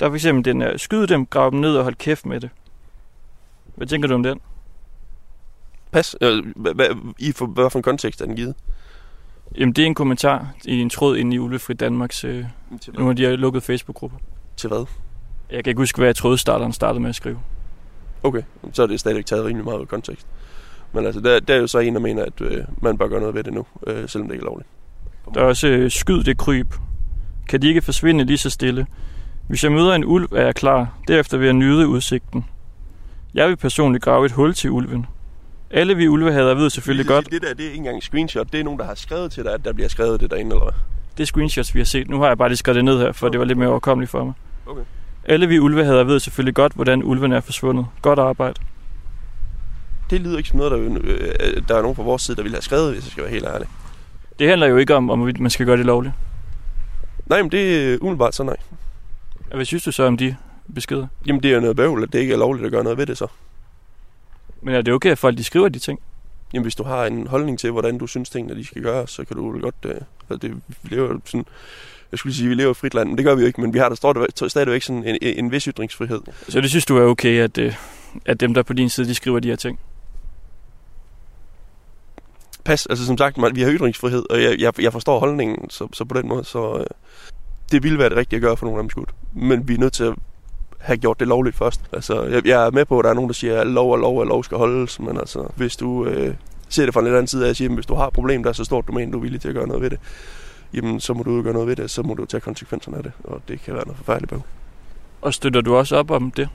Der 0.00 0.06
er 0.06 0.10
for 0.10 0.14
eksempel 0.14 0.44
den 0.44 0.62
her, 0.62 0.76
skyd 0.76 1.06
dem, 1.06 1.26
grav 1.26 1.50
dem 1.50 1.60
ned 1.60 1.76
og 1.76 1.82
hold 1.82 1.94
kæft 1.94 2.26
med 2.26 2.40
det. 2.40 2.50
Hvad 3.74 3.86
tænker 3.86 4.08
du 4.08 4.14
om 4.14 4.22
den? 4.22 4.40
pas, 5.92 6.16
øh, 6.20 6.52
hvad, 6.56 6.74
hvad, 6.74 6.86
i 7.18 7.32
for, 7.32 7.46
hvad 7.46 7.70
for 7.70 7.78
en 7.78 7.82
kontekst 7.82 8.20
er 8.20 8.24
den 8.26 8.36
givet? 8.36 8.54
Jamen, 9.58 9.72
det 9.72 9.82
er 9.82 9.86
en 9.86 9.94
kommentar 9.94 10.46
i 10.64 10.80
en 10.80 10.90
tråd 10.90 11.16
inde 11.16 11.36
i 11.36 11.38
Ulvefri 11.38 11.74
Danmarks, 11.74 12.24
øh, 12.24 12.44
nogle 12.94 13.10
af 13.10 13.16
de 13.16 13.36
lukkede 13.36 13.64
Facebook-grupper. 13.64 14.18
Til 14.56 14.68
hvad? 14.68 14.84
Jeg 15.50 15.64
kan 15.64 15.70
ikke 15.70 15.80
huske, 15.80 15.98
hvad 15.98 16.14
trådstarteren 16.14 16.72
startede 16.72 17.00
med 17.00 17.08
at 17.08 17.14
skrive. 17.16 17.38
Okay, 18.22 18.42
så 18.72 18.82
er 18.82 18.86
det 18.86 19.00
stadigvæk 19.00 19.26
taget 19.26 19.44
rimelig 19.44 19.64
meget 19.64 19.76
ud 19.76 19.82
af 19.82 19.88
kontekst. 19.88 20.26
Men 20.92 21.06
altså, 21.06 21.20
der, 21.20 21.40
der 21.40 21.54
er 21.54 21.58
jo 21.58 21.66
så 21.66 21.78
en, 21.78 21.94
der 21.94 22.00
mener, 22.00 22.24
at 22.24 22.40
øh, 22.40 22.64
man 22.82 22.98
bør 22.98 23.08
gøre 23.08 23.20
noget 23.20 23.34
ved 23.34 23.44
det 23.44 23.52
nu, 23.52 23.66
øh, 23.86 24.08
selvom 24.08 24.28
det 24.28 24.34
ikke 24.34 24.42
er 24.42 24.46
lovligt. 24.46 24.68
Der 25.34 25.40
er 25.40 25.44
også 25.44 25.68
øh, 25.68 25.90
skyd 25.90 26.22
det 26.22 26.38
kryb. 26.38 26.74
Kan 27.48 27.62
de 27.62 27.68
ikke 27.68 27.82
forsvinde 27.82 28.24
lige 28.24 28.38
så 28.38 28.50
stille? 28.50 28.86
Hvis 29.48 29.64
jeg 29.64 29.72
møder 29.72 29.94
en 29.94 30.04
ulv, 30.04 30.32
er 30.32 30.44
jeg 30.44 30.54
klar. 30.54 30.98
Derefter 31.08 31.38
vil 31.38 31.44
jeg 31.44 31.54
nyde 31.54 31.88
udsigten. 31.88 32.44
Jeg 33.34 33.48
vil 33.48 33.56
personligt 33.56 34.04
grave 34.04 34.26
et 34.26 34.32
hul 34.32 34.54
til 34.54 34.70
ulven. 34.70 35.06
Alle 35.70 35.94
vi 35.96 36.08
ulvehader 36.08 36.54
ved 36.54 36.70
selvfølgelig 36.70 37.04
Det, 37.04 37.12
godt, 37.14 37.30
Det 37.30 37.42
der, 37.42 37.54
det 37.54 37.60
er 37.60 37.68
ikke 37.68 37.76
engang 37.76 37.96
en 37.96 38.02
screenshot. 38.02 38.52
Det 38.52 38.60
er 38.60 38.64
nogen, 38.64 38.78
der 38.78 38.86
har 38.86 38.94
skrevet 38.94 39.32
til 39.32 39.44
dig, 39.44 39.54
at 39.54 39.64
der 39.64 39.72
bliver 39.72 39.88
skrevet 39.88 40.20
det 40.20 40.30
derinde, 40.30 40.50
eller 40.50 40.64
hvad? 40.64 40.72
det 41.18 41.24
er 41.24 41.26
screenshots, 41.26 41.74
vi 41.74 41.80
har 41.80 41.84
set. 41.84 42.08
Nu 42.08 42.20
har 42.20 42.28
jeg 42.28 42.38
bare 42.38 42.48
lige 42.48 42.56
skrevet 42.56 42.76
det 42.76 42.84
ned 42.84 42.98
her, 42.98 43.12
for 43.12 43.28
det 43.28 43.40
var 43.40 43.46
lidt 43.46 43.58
mere 43.58 43.68
overkommeligt 43.68 44.10
for 44.10 44.24
mig. 44.24 44.34
Okay. 44.66 44.82
Alle 45.28 45.48
vi 45.48 45.58
ulvehader 45.58 46.04
ved 46.04 46.20
selvfølgelig 46.20 46.54
godt, 46.54 46.72
hvordan 46.72 47.02
ulven 47.02 47.32
er 47.32 47.40
forsvundet. 47.40 47.86
Godt 48.02 48.18
arbejde. 48.18 48.60
Det 50.10 50.20
lyder 50.20 50.36
ikke 50.36 50.48
som 50.48 50.58
noget, 50.58 50.72
der, 50.72 51.00
øh, 51.04 51.62
der 51.68 51.76
er 51.76 51.82
nogen 51.82 51.96
på 51.96 52.02
vores 52.02 52.22
side, 52.22 52.36
der 52.36 52.42
ville 52.42 52.56
have 52.56 52.62
skrevet, 52.62 52.92
hvis 52.92 53.04
jeg 53.04 53.10
skal 53.10 53.22
være 53.22 53.32
helt 53.32 53.46
ærlig. 53.46 53.68
Det 54.38 54.48
handler 54.48 54.66
jo 54.66 54.76
ikke 54.76 54.94
om, 54.94 55.10
om 55.10 55.18
man 55.18 55.50
skal 55.50 55.66
gøre 55.66 55.76
det 55.76 55.86
lovligt. 55.86 56.14
Nej, 57.26 57.42
men 57.42 57.50
det 57.50 57.92
er 57.92 57.98
umiddelbart 58.00 58.34
så 58.34 58.42
nej. 58.42 58.56
Hvad 59.54 59.64
synes 59.64 59.82
du 59.82 59.92
så 59.92 60.06
om 60.06 60.16
de 60.16 60.36
beskeder? 60.74 61.06
Jamen, 61.26 61.42
det 61.42 61.50
er 61.50 61.54
jo 61.54 61.60
noget 61.60 61.76
bøvl, 61.76 62.02
at 62.02 62.12
det 62.12 62.18
ikke 62.18 62.34
er 62.34 62.38
lovligt 62.38 62.66
at 62.66 62.72
gøre 62.72 62.82
noget 62.82 62.98
ved 62.98 63.06
det 63.06 63.18
så. 63.18 63.26
Men 64.62 64.74
er 64.74 64.82
det 64.82 64.94
okay, 64.94 65.10
at 65.10 65.18
folk 65.18 65.38
de 65.38 65.44
skriver 65.44 65.68
de 65.68 65.78
ting? 65.78 66.00
Jamen, 66.52 66.62
hvis 66.62 66.74
du 66.74 66.82
har 66.82 67.06
en 67.06 67.26
holdning 67.26 67.58
til, 67.58 67.70
hvordan 67.70 67.98
du 67.98 68.06
synes 68.06 68.30
tingene, 68.30 68.54
de 68.54 68.64
skal 68.66 68.82
gøre, 68.82 69.06
så 69.08 69.24
kan 69.24 69.36
du 69.36 69.52
vel 69.52 69.60
godt... 69.62 69.74
Øh, 69.84 69.94
altså 70.30 70.48
det, 70.48 70.54
vi 70.82 70.94
lever 70.96 71.18
sådan... 71.24 71.46
Jeg 72.12 72.18
skulle 72.18 72.34
sige, 72.34 72.48
vi 72.48 72.54
lever 72.54 72.70
i 72.70 72.74
frit 72.74 72.94
land, 72.94 73.08
men 73.08 73.18
det 73.18 73.24
gør 73.24 73.34
vi 73.34 73.40
jo 73.40 73.46
ikke. 73.46 73.60
Men 73.60 73.74
vi 73.74 73.78
har 73.78 73.88
der 73.88 73.96
står 73.96 74.48
stadigvæk 74.48 74.82
sådan 74.82 75.04
en, 75.04 75.18
en 75.22 75.50
vis 75.52 75.64
ytringsfrihed. 75.64 76.20
Så 76.48 76.60
det 76.60 76.70
synes 76.70 76.86
du 76.86 76.96
er 76.96 77.02
okay, 77.04 77.40
at, 77.40 77.58
øh, 77.58 77.74
at 78.26 78.40
dem, 78.40 78.54
der 78.54 78.58
er 78.60 78.64
på 78.64 78.72
din 78.72 78.88
side, 78.88 79.08
de 79.08 79.14
skriver 79.14 79.40
de 79.40 79.48
her 79.48 79.56
ting? 79.56 79.78
Pas, 82.64 82.86
altså 82.86 83.06
som 83.06 83.18
sagt, 83.18 83.38
man- 83.38 83.56
vi 83.56 83.62
har 83.62 83.72
ytringsfrihed, 83.72 84.24
og 84.30 84.42
jeg, 84.42 84.56
jeg, 84.58 84.80
jeg 84.82 84.92
forstår 84.92 85.18
holdningen, 85.18 85.70
så, 85.70 85.88
så 85.92 86.04
på 86.04 86.18
den 86.18 86.28
måde, 86.28 86.44
så... 86.44 86.78
Øh, 86.78 86.86
det 87.72 87.82
ville 87.82 87.98
være 87.98 88.08
det 88.08 88.16
rigtige 88.16 88.36
at 88.36 88.42
gøre 88.42 88.56
for 88.56 88.66
nogle 88.66 88.78
af 88.78 88.82
dem 88.82 88.90
skudt. 88.90 89.10
Men 89.32 89.68
vi 89.68 89.74
er 89.74 89.78
nødt 89.78 89.92
til 89.92 90.04
at 90.04 90.14
have 90.78 90.96
gjort 90.96 91.20
det 91.20 91.28
lovligt 91.28 91.56
først. 91.56 91.80
Altså, 91.92 92.22
jeg, 92.24 92.46
jeg 92.46 92.66
er 92.66 92.70
med 92.70 92.84
på, 92.84 92.98
at 92.98 93.04
der 93.04 93.10
er 93.10 93.14
nogen, 93.14 93.28
der 93.28 93.34
siger, 93.34 93.60
at 93.60 93.66
lov 93.66 93.92
og 93.92 93.98
lov 93.98 94.18
og 94.18 94.26
lov 94.26 94.44
skal 94.44 94.58
holdes, 94.58 95.00
men 95.00 95.16
altså, 95.18 95.48
hvis 95.56 95.76
du 95.76 96.04
øh, 96.06 96.34
ser 96.68 96.84
det 96.84 96.94
fra 96.94 97.00
en 97.00 97.04
lidt 97.06 97.14
anden 97.16 97.26
side 97.26 97.46
af, 97.46 97.50
at 97.50 97.70
hvis 97.70 97.86
du 97.86 97.94
har 97.94 98.06
et 98.06 98.12
problem, 98.12 98.42
der 98.42 98.50
er 98.50 98.54
så 98.54 98.64
stort, 98.64 98.86
du 98.88 98.92
mener, 98.92 99.12
du 99.12 99.18
er 99.18 99.22
villig 99.22 99.40
til 99.40 99.48
at 99.48 99.54
gøre 99.54 99.66
noget 99.66 99.82
ved 99.82 99.90
det, 99.90 99.98
jamen, 100.74 101.00
så 101.00 101.14
må 101.14 101.22
du 101.22 101.42
gøre 101.42 101.52
noget 101.52 101.68
ved 101.68 101.76
det, 101.76 101.90
så 101.90 102.02
må 102.02 102.14
du 102.14 102.24
tage 102.24 102.40
konsekvenserne 102.40 102.96
af 102.96 103.02
det, 103.02 103.12
og 103.24 103.40
det 103.48 103.60
kan 103.62 103.74
være 103.74 103.84
noget 103.86 103.96
forfærdeligt 103.96 104.30
bøv. 104.30 104.40
Og 105.22 105.34
støtter 105.34 105.60
du 105.60 105.76
også 105.76 105.96
op 105.96 106.10
om 106.10 106.30
det? 106.30 106.48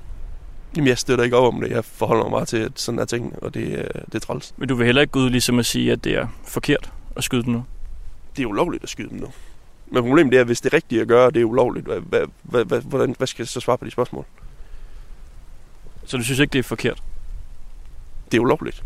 Jamen, 0.76 0.88
jeg 0.88 0.98
støtter 0.98 1.24
ikke 1.24 1.38
op 1.38 1.54
om 1.54 1.62
det. 1.62 1.70
Jeg 1.72 1.86
forholder 1.86 2.24
mig 2.24 2.32
meget 2.32 2.48
til, 2.48 2.58
at 2.58 2.72
sådan 2.76 3.00
er 3.00 3.06
tingene, 3.06 3.36
og 3.42 3.54
det, 3.54 3.80
er- 3.80 4.00
det 4.06 4.16
er 4.16 4.20
træls. 4.20 4.54
Men 4.58 4.68
du 4.70 4.76
vil 4.76 4.86
heller 4.86 5.02
ikke 5.02 5.12
gå 5.12 5.20
ud 5.20 5.30
ligesom 5.30 5.60
at 5.60 5.66
sige, 5.66 5.92
at 5.92 6.04
det 6.04 6.14
er 6.16 6.28
forkert 6.48 6.92
at 7.16 7.24
skyde 7.24 7.44
dem 7.44 7.54
nu? 7.54 7.64
Det 8.38 8.44
er 8.44 8.48
ulovligt 8.48 8.84
at 8.84 8.90
skyde 8.90 9.10
dem 9.10 9.18
nu. 9.20 9.28
Men 9.94 10.04
problemet 10.04 10.34
er, 10.34 10.40
at 10.40 10.46
hvis 10.46 10.62
det 10.62 10.74
rigtige 10.74 11.02
at 11.02 11.08
gøre, 11.08 11.32
det 11.32 11.42
er 11.42 11.46
ulovligt, 11.46 11.86
hvad, 11.86 12.00
hvad, 12.00 12.26
hvad, 12.44 12.66
hvad, 12.66 12.82
hvordan, 12.82 13.16
hvad 13.18 13.28
skal 13.28 13.44
jeg 13.44 13.48
så 13.48 13.60
svare 13.60 13.78
på 13.78 13.86
de 13.86 13.92
spørgsmål? 13.92 14.26
Så 16.06 16.18
du 16.18 16.24
synes 16.24 16.40
ikke, 16.40 16.54
det 16.54 16.60
er 16.60 16.64
forkert? 16.64 17.04
Det 18.32 18.38
er 18.38 18.42
ulovligt. 18.42 18.84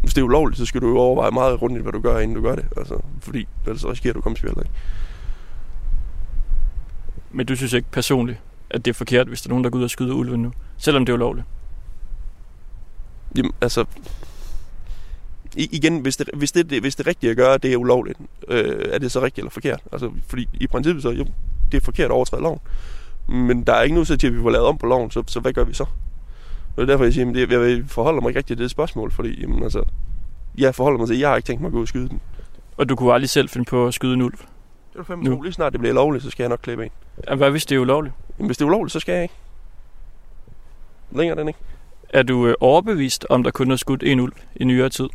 Hvis 0.00 0.14
det 0.14 0.20
er 0.20 0.24
ulovligt, 0.24 0.58
så 0.58 0.66
skal 0.66 0.80
du 0.80 0.88
jo 0.88 0.98
overveje 0.98 1.30
meget 1.30 1.62
rundt, 1.62 1.82
hvad 1.82 1.92
du 1.92 2.00
gør, 2.00 2.18
inden 2.18 2.36
du 2.36 2.42
gør 2.42 2.54
det. 2.54 2.66
Altså, 2.76 3.00
fordi 3.20 3.48
ellers 3.66 3.80
så 3.80 3.90
risikerer 3.90 4.12
du 4.12 4.18
at 4.18 4.22
komme. 4.22 4.36
Ikke? 4.48 4.70
Men 7.30 7.46
du 7.46 7.56
synes 7.56 7.72
ikke 7.72 7.90
personligt, 7.90 8.38
at 8.70 8.84
det 8.84 8.90
er 8.90 8.94
forkert, 8.94 9.26
hvis 9.28 9.42
der 9.42 9.48
er 9.48 9.50
nogen, 9.50 9.64
der 9.64 9.70
går 9.70 9.78
ud 9.78 9.84
og 9.84 9.90
skyder 9.90 10.14
ulven 10.14 10.42
nu? 10.42 10.52
Selvom 10.76 11.06
det 11.06 11.12
er 11.12 11.16
ulovligt? 11.16 11.46
Jamen, 13.36 13.52
altså... 13.60 13.84
I, 15.56 15.68
igen, 15.72 15.98
hvis 15.98 16.16
det, 16.16 16.30
hvis, 16.34 16.52
det, 16.52 16.70
det, 16.70 16.80
hvis 16.80 16.96
det 16.96 17.06
rigtige 17.06 17.30
at 17.30 17.36
gøre, 17.36 17.58
det 17.58 17.72
er 17.72 17.76
ulovligt, 17.76 18.18
øh, 18.48 18.88
er 18.92 18.98
det 18.98 19.12
så 19.12 19.22
rigtigt 19.22 19.38
eller 19.38 19.50
forkert? 19.50 19.80
Altså, 19.92 20.10
fordi 20.26 20.48
i 20.54 20.66
princippet 20.66 21.02
så, 21.02 21.10
jo, 21.10 21.26
det 21.72 21.76
er 21.80 21.84
forkert 21.84 22.04
at 22.04 22.10
overtræde 22.10 22.42
loven. 22.42 22.60
Men 23.28 23.62
der 23.62 23.72
er 23.72 23.82
ikke 23.82 23.94
noget 23.94 24.06
til, 24.20 24.26
at 24.26 24.34
vi 24.34 24.42
får 24.42 24.50
lavet 24.50 24.66
om 24.66 24.78
på 24.78 24.86
loven, 24.86 25.10
så, 25.10 25.22
så 25.26 25.40
hvad 25.40 25.52
gør 25.52 25.64
vi 25.64 25.74
så? 25.74 25.84
Og 26.76 26.76
det 26.76 26.82
er 26.82 26.86
derfor, 26.86 27.04
jeg 27.04 27.12
siger, 27.14 27.30
at 27.30 27.70
jeg 27.70 27.84
forholder 27.86 28.20
mig 28.20 28.28
ikke 28.28 28.38
rigtigt 28.38 28.56
til 28.58 28.62
det 28.64 28.70
spørgsmål, 28.70 29.10
fordi 29.10 29.40
jamen, 29.40 29.62
altså, 29.62 29.84
jeg 30.58 30.74
forholder 30.74 30.98
mig 30.98 31.06
til, 31.06 31.14
at 31.14 31.20
jeg 31.20 31.28
har 31.28 31.36
ikke 31.36 31.46
tænkt 31.46 31.60
mig 31.60 31.68
at 31.68 31.72
gå 31.72 31.78
ud 31.78 31.82
og 31.82 31.88
skyde 31.88 32.08
den. 32.08 32.20
Og 32.76 32.88
du 32.88 32.96
kunne 32.96 33.12
aldrig 33.12 33.30
selv 33.30 33.48
finde 33.48 33.64
på 33.64 33.86
at 33.86 33.94
skyde 33.94 34.14
en 34.14 34.22
ulv? 34.22 34.36
Det 34.92 34.98
er 35.00 35.04
fandme 35.04 35.24
Nu. 35.24 35.42
Lige 35.42 35.52
snart 35.52 35.72
det 35.72 35.80
bliver 35.80 35.94
lovligt, 35.94 36.24
så 36.24 36.30
skal 36.30 36.44
jeg 36.44 36.48
nok 36.48 36.60
klippe 36.62 36.84
en. 36.84 36.90
Jamen, 37.26 37.38
Hvad 37.38 37.50
hvis 37.50 37.66
det 37.66 37.76
er 37.76 37.78
ulovligt? 37.78 38.14
Jamen, 38.38 38.48
hvis 38.48 38.56
det 38.56 38.64
er 38.64 38.66
ulovligt, 38.66 38.92
så 38.92 39.00
skal 39.00 39.12
jeg 39.12 39.22
ikke. 39.22 39.34
Længere 41.12 41.38
den 41.38 41.48
ikke. 41.48 41.60
Er 42.08 42.22
du 42.22 42.46
øh, 42.46 42.54
overbevist 42.60 43.26
om, 43.30 43.42
der 43.42 43.50
kun 43.50 43.70
er 43.70 43.76
skudt 43.76 44.02
en 44.02 44.20
ulv 44.20 44.32
i 44.56 44.64
nyere 44.64 44.88
tid? 44.88 45.08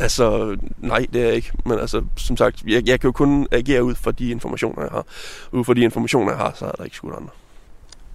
Altså, 0.00 0.56
nej, 0.78 1.06
det 1.12 1.20
er 1.22 1.26
jeg 1.26 1.34
ikke. 1.34 1.52
Men 1.64 1.78
altså, 1.78 2.02
som 2.16 2.36
sagt, 2.36 2.62
jeg, 2.66 2.88
jeg 2.88 3.00
kan 3.00 3.08
jo 3.08 3.12
kun 3.12 3.46
agere 3.52 3.84
ud 3.84 3.94
fra 3.94 4.10
de 4.12 4.30
informationer, 4.30 4.82
jeg 4.82 4.90
har. 4.90 5.04
Ud 5.52 5.64
fra 5.64 5.74
de 5.74 5.80
informationer, 5.80 6.30
jeg 6.32 6.38
har, 6.38 6.52
så 6.58 6.64
er 6.64 6.70
der 6.70 6.84
ikke 6.84 6.96
skudt 6.96 7.14
andre. 7.16 7.28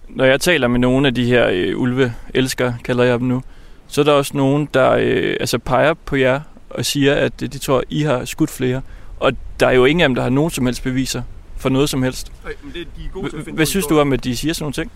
Når 0.08 0.24
jeg 0.24 0.40
taler 0.40 0.68
med 0.68 0.78
nogle 0.80 1.06
af 1.06 1.14
de 1.14 1.24
her 1.24 1.48
øh, 1.52 1.78
ulve-elskere, 1.78 2.76
kalder 2.84 3.04
jeg 3.04 3.18
dem 3.18 3.28
nu, 3.28 3.42
så 3.86 4.00
er 4.00 4.04
der 4.04 4.12
også 4.12 4.36
nogen, 4.36 4.68
der 4.74 4.90
øh, 4.90 5.36
altså 5.40 5.58
peger 5.58 5.94
på 5.94 6.16
jer 6.16 6.40
og 6.70 6.84
siger, 6.84 7.14
at 7.14 7.42
øh, 7.42 7.48
de 7.48 7.58
tror, 7.58 7.82
I 7.88 8.02
har 8.02 8.24
skudt 8.24 8.50
flere. 8.50 8.82
Og 9.20 9.32
der 9.60 9.66
er 9.66 9.72
jo 9.72 9.84
ingen 9.84 10.00
af 10.02 10.08
dem, 10.08 10.14
der 10.14 10.22
har 10.22 10.30
nogen 10.30 10.50
som 10.50 10.66
helst 10.66 10.82
beviser 10.82 11.22
for 11.56 11.68
noget 11.68 11.88
som 11.90 12.02
helst. 12.02 12.32
Nej, 12.44 12.52
men 12.62 12.72
det, 12.74 12.86
de 12.96 13.20
er 13.20 13.42
H- 13.50 13.54
Hvad 13.54 13.66
synes 13.66 13.86
du 13.86 14.00
om, 14.00 14.12
at 14.12 14.24
de 14.24 14.36
siger 14.36 14.54
sådan 14.54 14.62
nogle 14.64 14.72
ting? 14.74 14.90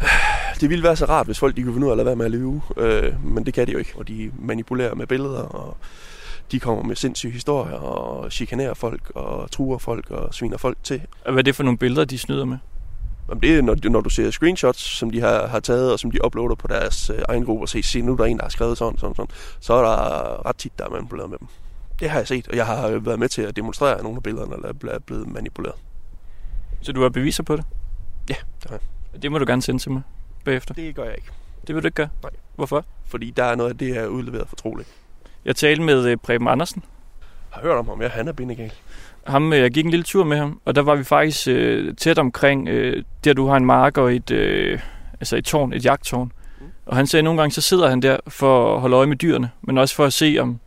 Det 0.60 0.70
ville 0.70 0.84
være 0.84 0.96
så 0.96 1.04
rart, 1.04 1.26
hvis 1.26 1.38
folk 1.38 1.56
de 1.56 1.62
kunne 1.62 1.72
finde 1.72 1.86
ud 1.86 1.90
af 1.90 1.94
at 1.94 1.96
lade 1.96 2.06
være 2.06 2.16
med 2.16 2.24
at 2.24 2.30
lyve. 2.30 2.62
Øh, 2.76 3.24
men 3.24 3.46
det 3.46 3.54
kan 3.54 3.66
de 3.66 3.72
jo 3.72 3.78
ikke. 3.78 3.92
Og 3.96 4.08
de 4.08 4.32
manipulerer 4.38 4.94
med 4.94 5.06
billeder, 5.06 5.40
og 5.40 5.76
de 6.52 6.60
kommer 6.60 6.84
med 6.84 6.96
sindssyge 6.96 7.32
historier, 7.32 7.74
og 7.74 8.32
chikanerer 8.32 8.74
folk, 8.74 9.12
og 9.14 9.50
truer 9.50 9.78
folk, 9.78 10.10
og 10.10 10.34
sviner 10.34 10.56
folk 10.56 10.78
til. 10.82 11.02
Hvad 11.24 11.38
er 11.38 11.42
det 11.42 11.56
for 11.56 11.62
nogle 11.62 11.78
billeder, 11.78 12.04
de 12.04 12.18
snyder 12.18 12.44
med? 12.44 12.58
Jamen, 13.28 13.42
det 13.42 13.58
er, 13.58 13.62
når, 13.62 13.88
når 13.90 14.00
du 14.00 14.10
ser 14.10 14.30
screenshots, 14.30 14.80
som 14.80 15.10
de 15.10 15.20
har, 15.20 15.46
har 15.46 15.60
taget, 15.60 15.92
og 15.92 15.98
som 15.98 16.10
de 16.10 16.24
uploader 16.24 16.54
på 16.54 16.66
deres 16.66 17.10
øh, 17.10 17.18
egen 17.28 17.44
gruppe, 17.44 17.64
og 17.64 17.68
se, 17.68 17.82
se, 17.82 18.02
nu 18.02 18.12
er 18.12 18.16
der 18.16 18.24
en, 18.24 18.36
der 18.36 18.44
har 18.44 18.50
skrevet 18.50 18.78
sådan, 18.78 18.98
sådan, 18.98 19.14
sådan, 19.14 19.30
så 19.60 19.74
er 19.74 19.82
der 19.82 20.46
ret 20.46 20.56
tit, 20.56 20.78
der 20.78 20.84
er 20.84 20.90
manipuleret 20.90 21.30
med 21.30 21.38
dem. 21.38 21.48
Det 22.00 22.10
har 22.10 22.18
jeg 22.18 22.28
set, 22.28 22.48
og 22.48 22.56
jeg 22.56 22.66
har 22.66 22.88
øh, 22.88 23.06
været 23.06 23.18
med 23.18 23.28
til 23.28 23.42
at 23.42 23.56
demonstrere 23.56 23.96
at 23.96 24.02
nogle 24.02 24.16
af 24.16 24.22
billederne, 24.22 24.56
der 24.82 24.88
er 24.88 24.98
blevet 24.98 25.28
manipuleret. 25.28 25.74
Så 26.80 26.92
du 26.92 27.02
har 27.02 27.08
beviser 27.08 27.42
på 27.42 27.56
det? 27.56 27.64
Ja, 28.28 28.34
det 28.62 28.70
har 28.70 28.78
jeg. 29.12 29.22
Det 29.22 29.32
må 29.32 29.38
du 29.38 29.44
gerne 29.48 29.62
sende 29.62 29.82
til 29.82 29.90
mig 29.90 30.02
bagefter. 30.44 30.74
Det 30.74 30.94
gør 30.94 31.04
jeg 31.04 31.14
ikke, 31.16 31.28
Det 31.66 31.74
vil 31.74 31.82
du 31.82 31.86
ikke 31.86 31.96
gøre? 31.96 32.08
Nej. 32.22 32.30
Hvorfor? 32.56 32.84
fordi 33.06 33.30
der 33.36 33.44
er 33.44 33.54
noget 33.54 33.70
af 33.70 33.78
det 33.78 33.94
her 33.94 34.06
udleveret 34.06 34.48
fortroligt. 34.48 34.88
Jeg 35.44 35.56
talte 35.56 35.82
med 35.82 36.04
øh, 36.06 36.16
Preben 36.16 36.48
Andersen. 36.48 36.82
Jeg 37.20 37.56
har 37.60 37.62
hørt 37.62 37.78
om 37.78 37.88
ham, 37.88 38.02
ja, 38.02 38.08
han 38.08 38.28
er 38.28 38.32
bindegal. 38.32 38.72
Ham, 39.26 39.52
øh, 39.52 39.58
jeg 39.58 39.70
gik 39.70 39.84
en 39.84 39.90
lille 39.90 40.04
tur 40.04 40.24
med 40.24 40.36
ham, 40.36 40.60
og 40.64 40.74
der 40.74 40.82
var 40.82 40.94
vi 40.94 41.04
faktisk 41.04 41.48
øh, 41.48 41.94
tæt 41.96 42.18
omkring, 42.18 42.68
øh, 42.68 43.04
der 43.24 43.32
du 43.32 43.46
har 43.46 43.56
en 43.56 43.66
mark 43.66 43.98
og 43.98 44.14
et, 44.14 44.30
øh, 44.30 44.80
altså 45.20 45.36
et 45.36 45.44
tårn, 45.44 45.72
et 45.72 45.84
jagttårn. 45.84 46.32
Mm. 46.60 46.66
Og 46.86 46.96
han 46.96 47.06
sagde, 47.06 47.20
at 47.20 47.24
nogle 47.24 47.40
gange 47.40 47.52
så 47.52 47.60
sidder 47.60 47.88
han 47.88 48.02
der 48.02 48.16
for 48.28 48.74
at 48.74 48.80
holde 48.80 48.96
øje 48.96 49.06
med 49.06 49.16
dyrene, 49.16 49.50
men 49.62 49.78
også 49.78 49.94
for 49.94 50.04
at 50.04 50.12
se, 50.12 50.36
om, 50.40 50.58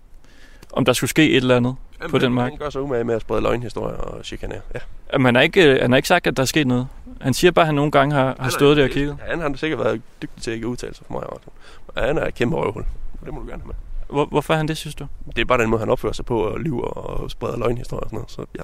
om 0.73 0.85
der 0.85 0.93
skulle 0.93 1.09
ske 1.09 1.29
et 1.29 1.35
eller 1.35 1.55
andet. 1.57 1.75
på 2.09 2.17
den 2.17 2.33
mark. 2.33 2.49
Han 2.49 2.59
gør 2.59 2.69
sig 2.69 2.81
umage 2.81 3.03
med 3.03 3.15
at 3.15 3.21
sprede 3.21 3.41
løgnhistorier 3.41 3.97
og 3.97 4.25
chikanere. 4.25 4.61
Ja. 4.73 4.79
Jamen, 5.13 5.25
han 5.25 5.35
har, 5.35 5.41
ikke, 5.41 5.63
øh, 5.73 5.81
han 5.81 5.91
har 5.91 5.97
ikke 5.97 6.07
sagt, 6.07 6.27
at 6.27 6.37
der 6.37 6.43
er 6.43 6.47
sket 6.47 6.67
noget. 6.67 6.87
Han 7.25 7.33
siger 7.33 7.51
bare, 7.51 7.63
at 7.63 7.67
han 7.67 7.75
nogle 7.75 7.91
gange 7.91 8.15
har, 8.15 8.35
har 8.39 8.49
stået 8.49 8.77
der 8.77 8.83
og 8.83 8.89
kigget. 8.89 9.17
Han 9.21 9.39
har 9.41 9.53
sikkert 9.55 9.79
været 9.79 10.01
dygtig 10.21 10.43
til 10.43 10.51
at 10.51 10.55
ikke 10.55 10.67
udtale 10.67 10.95
sig 10.95 11.05
for 11.05 11.13
mig. 11.13 11.23
Martin. 11.31 11.49
Og 11.87 12.03
han 12.03 12.17
er 12.17 12.25
et 12.27 12.35
kæmpe 12.35 12.55
røvhul. 12.55 12.85
Det 13.25 13.33
må 13.33 13.39
du 13.39 13.47
gerne 13.47 13.61
have 13.61 13.67
med. 13.67 13.75
Hvor, 14.09 14.25
hvorfor 14.25 14.53
er 14.53 14.57
han 14.57 14.67
det, 14.67 14.77
synes 14.77 14.95
du? 14.95 15.07
Det 15.35 15.41
er 15.41 15.45
bare 15.45 15.57
den 15.61 15.69
måde, 15.69 15.79
han 15.79 15.89
opfører 15.89 16.13
sig 16.13 16.25
på 16.25 16.39
og 16.39 16.59
lyver 16.59 16.83
og 16.87 17.31
spreder 17.31 17.57
løgnhistorier 17.57 18.01
og 18.03 18.09
sådan 18.09 18.17
noget. 18.17 18.31
Så 18.31 18.45
ja. 18.55 18.61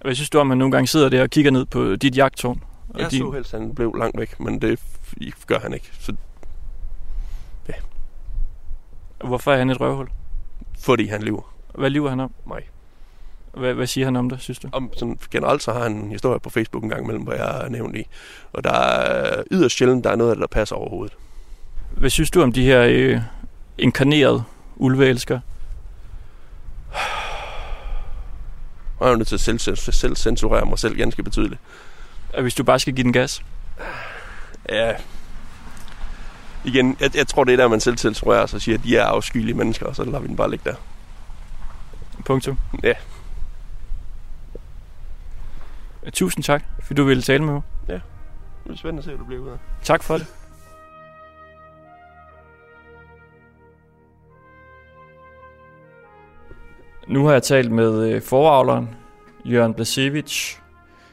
Hvad 0.00 0.14
synes 0.14 0.30
du 0.30 0.38
om, 0.38 0.50
at 0.50 0.50
han 0.50 0.58
nogle 0.58 0.72
gange 0.72 0.86
sidder 0.86 1.08
der 1.08 1.22
og 1.22 1.30
kigger 1.30 1.50
ned 1.50 1.64
på 1.66 1.96
dit 1.96 2.16
jagttårn? 2.16 2.62
Jeg 2.98 3.10
så 3.10 3.30
helst, 3.30 3.54
at 3.54 3.60
han 3.60 3.74
blev 3.74 3.94
langt 3.94 4.18
væk, 4.18 4.40
men 4.40 4.60
det 4.62 4.80
gør 5.46 5.58
han 5.58 5.74
ikke. 5.74 5.90
Så 6.00 6.12
Hvorfor 9.24 9.52
er 9.52 9.56
han 9.58 9.70
et 9.70 9.80
røvhul? 9.80 10.08
fordi 10.78 11.06
han 11.06 11.22
lyver 11.22 11.54
Hvad 11.74 11.90
lyver 11.90 12.08
han 12.10 12.20
om? 12.20 12.32
mig. 12.46 12.68
Hvad, 13.54 13.74
hvad 13.74 13.86
siger 13.86 14.04
han 14.04 14.16
om 14.16 14.30
det, 14.30 14.40
synes 14.40 14.58
du? 14.58 14.68
Om 14.72 14.90
sådan, 14.96 15.18
generelt 15.30 15.62
så 15.62 15.72
har 15.72 15.82
han 15.82 15.92
en 15.92 16.10
historie 16.10 16.40
på 16.40 16.50
Facebook 16.50 16.82
en 16.82 16.88
gang 16.88 17.02
imellem, 17.02 17.22
hvor 17.22 17.32
jeg 17.32 17.64
er 17.64 17.68
nævnt 17.68 17.96
i. 17.96 18.06
Og 18.52 18.64
der 18.64 18.72
er 18.72 19.42
yderst 19.50 19.76
sjældent, 19.76 20.04
der 20.04 20.10
er 20.10 20.16
noget 20.16 20.30
af 20.30 20.36
det, 20.36 20.40
der 20.40 20.46
passer 20.46 20.76
overhovedet. 20.76 21.16
Hvad 21.96 22.10
synes 22.10 22.30
du 22.30 22.42
om 22.42 22.52
de 22.52 22.64
her 22.64 22.82
øh, 22.88 23.20
inkarnerede 23.78 24.44
ulveelskere? 24.76 25.40
Og 28.98 29.06
jeg 29.06 29.06
er 29.06 29.10
jo 29.10 29.16
nødt 29.16 29.28
til 29.28 29.34
at 29.34 29.40
selv, 29.40 29.76
selv, 29.76 30.16
censurere 30.16 30.66
mig 30.66 30.78
selv 30.78 30.96
ganske 30.96 31.22
betydeligt. 31.22 31.60
At 32.34 32.42
hvis 32.42 32.54
du 32.54 32.64
bare 32.64 32.78
skal 32.78 32.94
give 32.94 33.04
den 33.04 33.12
gas? 33.12 33.42
Ja. 34.68 34.94
Igen, 36.64 36.96
jeg, 37.00 37.16
jeg 37.16 37.26
tror, 37.26 37.44
det 37.44 37.52
er 37.52 37.56
der, 37.56 37.68
man 37.68 37.80
selv 37.80 37.98
censurerer 37.98 38.46
sig 38.46 38.56
og 38.56 38.62
siger, 38.62 38.78
at 38.78 38.84
de 38.84 38.96
er 38.96 39.04
afskyelige 39.04 39.54
mennesker, 39.54 39.86
og 39.86 39.96
så 39.96 40.04
lader 40.04 40.20
vi 40.20 40.26
den 40.26 40.36
bare 40.36 40.50
ligge 40.50 40.70
der. 40.70 40.76
Punktum. 42.24 42.58
Ja. 42.82 42.92
Tusind 46.10 46.44
tak, 46.44 46.64
fordi 46.82 46.94
du 46.94 47.04
ville 47.04 47.22
tale 47.22 47.44
med 47.44 47.52
mig. 47.52 47.62
Det 48.64 48.72
er 48.72 48.76
spændende 48.76 48.98
at 48.98 49.04
se, 49.04 49.10
hvad 49.10 49.18
du 49.18 49.24
bliver 49.24 49.42
ud 49.42 49.48
af. 49.48 49.56
Tak 49.82 50.02
for 50.02 50.18
det. 50.18 50.26
Nu 57.08 57.24
har 57.24 57.32
jeg 57.32 57.42
talt 57.42 57.72
med 57.72 58.08
øh, 58.08 58.22
foravleren, 58.22 58.94
Jørgen 59.44 59.74
Blasevich, 59.74 60.60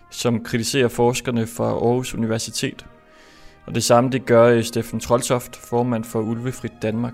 som 0.09 0.43
kritiserer 0.43 0.87
forskerne 0.87 1.47
fra 1.47 1.65
Aarhus 1.65 2.13
Universitet. 2.15 2.85
Og 3.65 3.75
det 3.75 3.83
samme 3.83 4.09
det 4.09 4.25
gør 4.25 4.45
øh, 4.45 4.63
Steffen 4.63 4.99
Troldsoft, 4.99 5.55
formand 5.55 6.03
for 6.03 6.19
Ulvefrit 6.19 6.71
Danmark. 6.81 7.13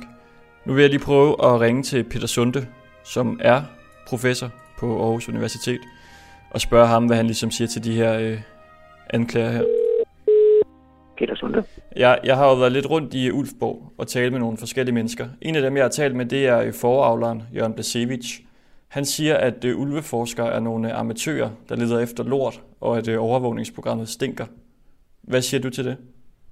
Nu 0.65 0.73
vil 0.73 0.81
jeg 0.81 0.89
lige 0.89 1.03
prøve 1.03 1.45
at 1.45 1.61
ringe 1.61 1.83
til 1.83 2.03
Peter 2.03 2.27
Sunde, 2.27 2.67
som 3.03 3.39
er 3.41 3.61
professor 4.07 4.49
på 4.77 5.03
Aarhus 5.03 5.29
Universitet, 5.29 5.81
og 6.55 6.61
spørge 6.61 6.87
ham, 6.87 7.05
hvad 7.05 7.17
han 7.17 7.25
ligesom 7.25 7.51
siger 7.51 7.67
til 7.67 7.83
de 7.83 7.95
her 7.95 8.19
øh, 8.19 8.39
anklager 9.09 9.51
her. 9.51 9.63
Peter 11.17 11.35
Sunde. 11.35 11.63
Jeg, 11.95 12.19
jeg 12.23 12.37
har 12.37 12.49
jo 12.49 12.55
været 12.55 12.71
lidt 12.71 12.89
rundt 12.89 13.13
i 13.13 13.31
Ulfborg 13.31 13.93
og 13.97 14.07
talt 14.07 14.31
med 14.31 14.39
nogle 14.39 14.57
forskellige 14.57 14.95
mennesker. 14.95 15.27
En 15.41 15.55
af 15.55 15.61
dem, 15.61 15.77
jeg 15.77 15.83
har 15.83 15.89
talt 15.89 16.15
med, 16.15 16.25
det 16.25 16.47
er 16.47 16.59
øh, 16.59 16.73
foravleren 16.73 17.43
Jørgen 17.55 17.73
Blasevich. 17.73 18.41
Han 18.87 19.05
siger, 19.05 19.37
at 19.37 19.65
øh, 19.65 19.79
ulveforskere 19.79 20.53
er 20.53 20.59
nogle 20.59 20.93
amatører, 20.93 21.49
der 21.69 21.75
leder 21.75 21.99
efter 21.99 22.23
lort, 22.23 22.61
og 22.81 22.97
at 22.97 23.07
øh, 23.07 23.23
overvågningsprogrammet 23.23 24.09
stinker. 24.09 24.45
Hvad 25.21 25.41
siger 25.41 25.61
du 25.61 25.69
til 25.69 25.85
det? 25.85 25.97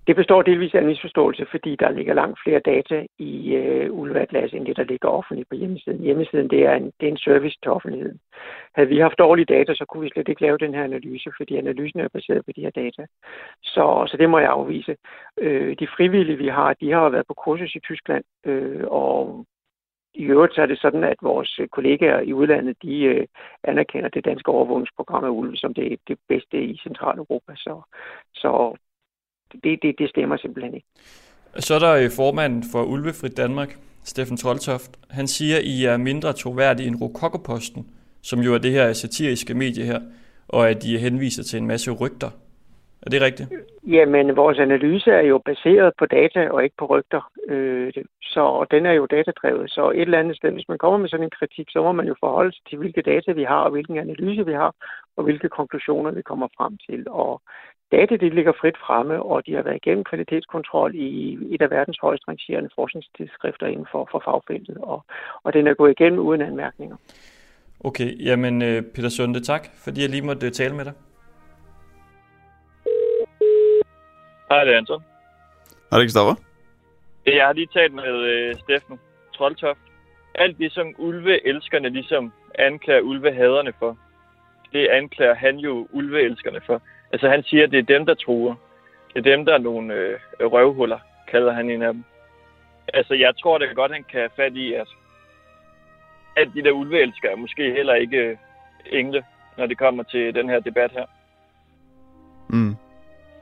Det 0.08 0.16
består 0.16 0.42
delvis 0.42 0.74
af 0.74 0.80
en 0.80 0.86
misforståelse, 0.86 1.46
fordi 1.52 1.76
der 1.76 1.92
ligger 1.92 2.14
langt 2.14 2.40
flere 2.44 2.60
data 2.60 3.06
i 3.20 3.54
øh, 3.56 3.94
Ulveatlas, 3.94 4.54
end 4.54 4.66
det, 4.66 4.78
der 4.78 4.84
ligger 4.84 5.10
offentligt 5.10 5.50
på 5.50 5.56
hjemmesiden. 5.56 6.02
Hjemmesiden 6.02 6.50
det 6.50 6.66
er, 6.66 6.74
en, 6.76 6.86
det 7.00 7.08
er 7.08 7.12
en 7.12 7.18
service 7.18 7.58
til 7.64 7.72
offentligheden. 7.72 8.20
Havde 8.76 8.90
vi 8.90 9.00
haft 9.00 9.20
dårlige 9.20 9.46
data, 9.46 9.74
så 9.74 9.86
kunne 9.86 10.04
vi 10.04 10.10
slet 10.14 10.28
ikke 10.28 10.42
lave 10.42 10.58
den 10.58 10.74
her 10.74 10.84
analyse, 10.84 11.32
fordi 11.38 11.56
analysen 11.56 12.00
er 12.00 12.08
baseret 12.08 12.46
på 12.46 12.52
de 12.56 12.62
her 12.62 12.70
data. 12.70 13.06
Så, 13.64 14.06
så 14.08 14.18
det 14.18 14.30
må 14.30 14.40
jeg 14.40 14.50
afvise. 14.50 14.96
Øh, 15.38 15.76
de 15.80 15.88
frivillige, 15.98 16.38
vi 16.38 16.48
har, 16.48 16.74
de 16.74 16.92
har 16.92 17.10
været 17.10 17.28
på 17.28 17.34
kursus 17.34 17.76
i 17.76 17.80
Tyskland, 17.80 18.24
øh, 18.46 18.84
og 18.88 19.46
i 20.14 20.24
øvrigt 20.24 20.56
så 20.56 20.62
er 20.62 20.66
det 20.66 20.80
sådan, 20.80 21.04
at 21.04 21.18
vores 21.22 21.60
kollegaer 21.72 22.20
i 22.20 22.34
udlandet, 22.34 22.78
de 22.82 23.04
øh, 23.04 23.28
anerkender 23.64 24.10
det 24.10 24.26
danske 24.26 24.52
overvågningsprogram 24.52 25.24
af 25.24 25.30
ulve 25.30 25.58
som 25.58 25.74
det, 25.74 26.00
det 26.08 26.18
bedste 26.28 26.64
i 26.64 26.78
Centraleuropa. 26.78 27.56
Så, 27.56 27.82
så 28.34 28.76
det, 29.64 29.80
det, 29.82 29.96
det 30.00 30.10
stemmer 30.10 30.38
simpelthen 30.38 30.74
ikke. 30.74 30.88
Så 31.56 31.76
er 31.76 31.80
der 31.80 31.96
øh, 31.96 32.10
formanden 32.16 32.64
for 32.72 32.84
Ulvefrit 32.84 33.38
Danmark, 33.38 33.78
Steffen 34.04 34.38
Troldtoft. 34.38 34.92
Han 35.10 35.28
siger, 35.28 35.58
at 35.58 35.64
I 35.64 35.86
er 35.86 35.98
mindre 35.98 36.34
troværdige 36.34 36.88
end 36.88 37.02
Rokokoposten, 37.02 37.88
som 38.22 38.40
jo 38.40 38.54
er 38.54 38.58
det 38.58 38.72
her 38.72 38.94
satiriske 38.94 39.54
medie 39.54 39.86
her, 39.86 40.00
og 40.48 40.70
at 40.70 40.84
de 40.84 40.98
henviser 40.98 41.44
til 41.44 41.60
en 41.60 41.68
masse 41.68 41.92
rygter. 41.92 42.30
Er 43.06 43.10
det 43.10 43.22
rigtigt? 43.22 43.50
Jamen, 43.88 44.36
vores 44.36 44.60
analyse 44.60 45.12
er 45.12 45.22
jo 45.22 45.38
baseret 45.46 45.94
på 46.00 46.06
data 46.06 46.50
og 46.50 46.64
ikke 46.64 46.76
på 46.80 46.86
rygter. 46.86 47.32
Øh, 47.50 47.94
så 48.22 48.66
den 48.72 48.86
er 48.86 48.92
jo 48.92 49.06
datadrevet. 49.06 49.72
Så 49.72 49.92
et 49.92 50.02
eller 50.02 50.20
andet 50.20 50.38
sted, 50.38 50.52
hvis 50.52 50.70
man 50.70 50.78
kommer 50.78 50.98
med 50.98 51.10
sådan 51.10 51.24
en 51.26 51.38
kritik, 51.40 51.68
så 51.70 51.84
må 51.84 51.92
man 51.92 52.08
jo 52.08 52.16
forholde 52.20 52.52
sig 52.52 52.64
til, 52.70 52.78
hvilke 52.78 53.02
data 53.02 53.32
vi 53.32 53.44
har, 53.44 53.62
og 53.66 53.72
hvilken 53.72 53.98
analyse 53.98 54.46
vi 54.46 54.54
har, 54.54 54.74
og 55.18 55.24
hvilke 55.24 55.50
konklusioner 55.50 56.12
vi 56.12 56.22
kommer 56.22 56.48
frem 56.58 56.78
til. 56.90 57.06
Og 57.10 57.42
data, 57.96 58.16
det 58.16 58.34
ligger 58.34 58.54
frit 58.62 58.78
fremme, 58.86 59.24
og 59.24 59.46
de 59.46 59.54
har 59.54 59.64
været 59.64 59.76
igennem 59.76 60.04
kvalitetskontrol 60.04 60.96
i 60.96 61.38
et 61.56 61.62
af 61.62 61.70
verdens 61.70 62.00
højst 62.02 62.28
rangerende 62.28 62.70
forskningstidsskrifter 62.76 63.68
inden 63.68 63.88
for, 63.92 64.08
for 64.12 64.22
fagfeltet, 64.26 64.78
og, 64.78 65.06
og 65.44 65.54
den 65.54 65.68
er 65.68 65.74
gået 65.74 65.92
igennem 65.92 66.20
uden 66.20 66.42
anmærkninger. 66.42 66.96
Okay, 67.80 68.26
jamen 68.26 68.62
øh, 68.62 68.84
Peter 68.96 69.10
Sunde, 69.10 69.40
tak, 69.40 69.64
fordi 69.84 70.02
jeg 70.02 70.10
lige 70.10 70.26
måtte 70.30 70.46
øh, 70.46 70.52
tale 70.52 70.76
med 70.76 70.86
dig. 70.86 70.94
Hej, 74.50 74.64
det 74.64 74.74
er 74.74 74.78
Anton. 74.78 75.04
Har 75.90 75.98
det 75.98 76.04
ikke 76.04 76.12
stopper? 76.12 76.36
Jeg 77.26 77.46
har 77.46 77.54
lige 77.54 77.68
talt 77.74 77.94
med 77.94 78.14
øh, 78.32 78.56
Steffen 78.56 79.00
Troldtoft. 79.36 79.80
Alt 80.36 80.58
det, 80.58 80.72
som 80.72 80.88
ulveelskerne 80.98 81.90
ligesom 81.90 82.34
anklager 82.56 83.02
ulvehaderne 83.02 83.74
for, 83.80 83.98
det 84.74 84.88
anklager 84.88 85.36
han 85.36 85.56
jo 85.58 85.88
ulveelskerne 85.92 86.62
for. 86.66 86.82
Altså 87.14 87.30
han 87.30 87.44
siger, 87.44 87.64
at 87.64 87.72
det 87.72 87.80
er 87.80 87.98
dem, 87.98 88.06
der 88.06 88.14
truer. 88.14 88.56
Det 89.14 89.20
er 89.20 89.36
dem, 89.36 89.46
der 89.46 89.54
er 89.54 89.58
nogle 89.58 89.94
øh, 89.94 90.20
røvhuller, 90.40 91.00
kalder 91.28 91.54
han 91.54 91.70
en 91.70 91.82
af 91.82 91.94
dem. 91.94 92.04
Altså 92.94 93.14
jeg 93.14 93.38
tror 93.38 93.58
da 93.58 93.66
godt, 93.66 93.94
han 93.94 94.04
kan 94.04 94.20
have 94.20 94.30
fat 94.36 94.56
i, 94.56 94.74
at, 94.74 94.88
at 96.36 96.48
de 96.56 96.64
der 96.64 96.72
ulveelskere 96.72 97.32
er 97.32 97.36
måske 97.36 97.74
heller 97.74 97.94
ikke 97.94 98.18
øh, 98.18 98.38
engle, 98.92 99.24
når 99.58 99.66
det 99.66 99.78
kommer 99.78 100.04
til 100.04 100.36
den 100.36 100.50
her 100.50 100.60
debat 100.60 100.92
her. 100.92 101.06
Mm. 102.50 102.76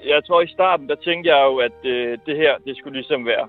jeg 0.05 0.25
tror 0.25 0.41
i 0.41 0.47
starten, 0.47 0.89
der 0.89 0.95
tænkte 0.95 1.29
jeg 1.29 1.45
jo, 1.45 1.57
at 1.57 1.85
øh, 1.85 2.17
det 2.25 2.37
her, 2.37 2.57
det 2.65 2.77
skulle 2.77 2.97
ligesom 2.97 3.25
være 3.25 3.47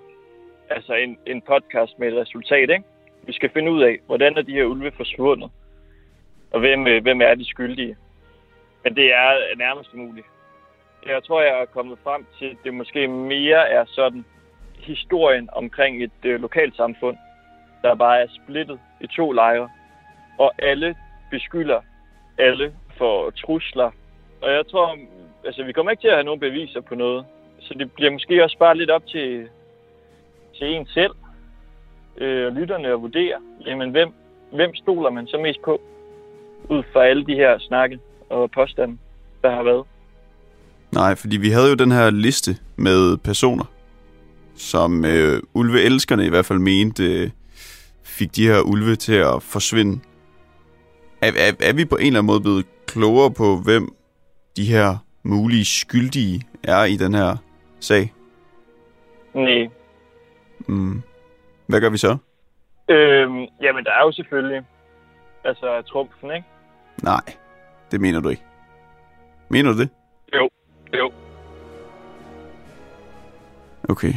altså 0.71 0.95
en, 0.95 1.19
en 1.27 1.43
podcast 1.43 1.99
med 1.99 2.09
et 2.09 2.21
resultat, 2.21 2.71
ikke? 2.71 2.85
Vi 3.23 3.33
skal 3.33 3.51
finde 3.51 3.73
ud 3.73 3.83
af, 3.83 3.99
hvordan 4.07 4.37
er 4.39 4.43
de 4.43 4.53
her 4.53 4.65
ulve 4.65 4.93
forsvundet, 4.97 5.51
og 6.51 6.61
hvem, 6.61 6.87
øh, 6.87 7.03
hvem 7.03 7.21
er 7.21 7.35
de 7.35 7.45
skyldige. 7.45 7.97
Men 8.85 8.97
det 8.97 9.15
er 9.15 9.57
nærmest 9.57 9.95
umuligt. 9.95 10.27
Jeg 11.07 11.25
tror, 11.25 11.43
jeg 11.43 11.61
er 11.61 11.65
kommet 11.65 11.99
frem 12.05 12.27
til, 12.39 12.47
at 12.47 12.57
det 12.65 12.75
måske 12.75 13.09
mere 13.09 13.69
er 13.69 13.85
sådan 13.87 14.25
historien 14.79 15.49
omkring 15.53 16.05
et 16.05 16.21
øh, 16.25 16.41
lokalt 16.41 16.77
samfund, 16.77 17.17
der 17.83 17.95
bare 17.95 18.23
er 18.23 18.27
splittet 18.43 18.81
i 19.01 19.07
to 19.07 19.33
lejre, 19.33 19.71
og 20.39 20.53
alle 20.59 20.97
beskylder 21.31 21.81
alle 22.39 22.75
for 22.99 23.31
trusler. 23.31 23.91
Og 24.43 24.53
jeg 24.53 24.67
tror, 24.67 24.99
altså 25.45 25.65
vi 25.65 25.73
kommer 25.73 25.91
ikke 25.91 26.01
til 26.01 26.09
at 26.09 26.15
have 26.15 26.25
nogen 26.25 26.41
beviser 26.41 26.81
på 26.81 26.95
noget. 26.95 27.27
Så 27.61 27.75
det 27.75 27.93
bliver 27.93 28.11
måske 28.11 28.45
også 28.45 28.59
bare 28.59 28.77
lidt 28.77 28.91
op 28.91 29.07
til, 29.07 29.49
til 30.59 30.67
en 30.75 30.87
selv, 30.87 31.13
øh, 32.17 32.47
og 32.47 32.53
lytterne 32.53 32.89
at 32.89 33.03
vurdere, 33.03 33.39
jamen 33.67 33.91
hvem, 33.91 34.13
hvem 34.53 34.75
stoler 34.75 35.11
man 35.11 35.27
så 35.27 35.39
mest 35.39 35.63
på, 35.63 35.81
ud 36.69 36.83
fra 36.93 37.07
alle 37.07 37.27
de 37.27 37.35
her 37.35 37.59
snakke 37.59 37.99
og 38.33 38.51
påstande, 38.51 38.97
der 39.43 39.51
har 39.51 39.63
været. 39.63 39.85
Nej, 40.93 41.15
fordi 41.15 41.37
vi 41.37 41.51
havde 41.51 41.69
jo 41.69 41.75
den 41.75 41.93
her 41.93 42.11
liste 42.11 42.57
med 42.77 43.17
personer, 43.17 43.65
som 44.57 45.05
øh, 45.05 45.43
ulveelskerne 45.55 46.27
i 46.27 46.29
hvert 46.29 46.47
fald 46.47 46.59
mente 46.59 47.05
øh, 47.05 47.31
fik 48.03 48.37
de 48.37 48.47
her 48.47 48.61
ulve 48.61 48.97
til 48.97 49.15
at 49.15 49.43
forsvinde. 49.43 50.01
Er, 51.21 51.33
er, 51.37 51.53
er 51.61 51.73
vi 51.73 51.85
på 51.85 51.97
en 51.97 52.07
eller 52.07 52.19
anden 52.19 52.27
måde 52.27 52.41
blevet 52.41 52.67
klogere 52.87 53.31
på, 53.31 53.57
hvem 53.57 53.95
de 54.57 54.65
her 54.65 54.97
mulige 55.23 55.65
skyldige 55.65 56.43
er 56.65 56.85
i 56.85 56.97
den 56.97 57.15
her 57.15 57.37
sag? 57.81 58.13
Nej. 59.35 59.69
Mm. 60.67 61.03
Hvad 61.67 61.81
gør 61.81 61.91
vi 61.91 61.99
så? 61.99 62.17
Øhm, 62.89 63.47
jamen, 63.63 63.85
der 63.85 63.91
er 63.91 64.05
jo 64.05 64.13
selvfølgelig 64.13 64.63
altså 65.45 65.83
trumfen, 65.83 66.31
ikke? 66.31 66.47
Nej, 67.03 67.25
det 67.93 68.01
mener 68.01 68.21
du 68.21 68.29
ikke. 68.29 68.43
Mener 69.49 69.73
du 69.73 69.79
det? 69.79 69.89
Jo. 70.35 70.49
Jo. 70.99 71.13
Okay. 73.89 74.15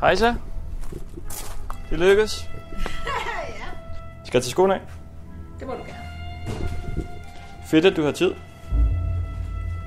Hejsa. 0.00 0.34
Det 1.90 1.98
lykkes. 1.98 2.44
ja. 2.48 3.64
Skal 4.24 4.38
jeg 4.38 4.42
tage 4.42 4.50
skoene 4.50 4.74
af? 4.74 4.93
Det 5.64 5.72
må 5.72 5.78
du 5.78 5.82
gerne. 5.82 6.04
Fedt, 7.66 7.84
at 7.84 7.96
du 7.96 8.02
har 8.04 8.12
tid. 8.12 8.32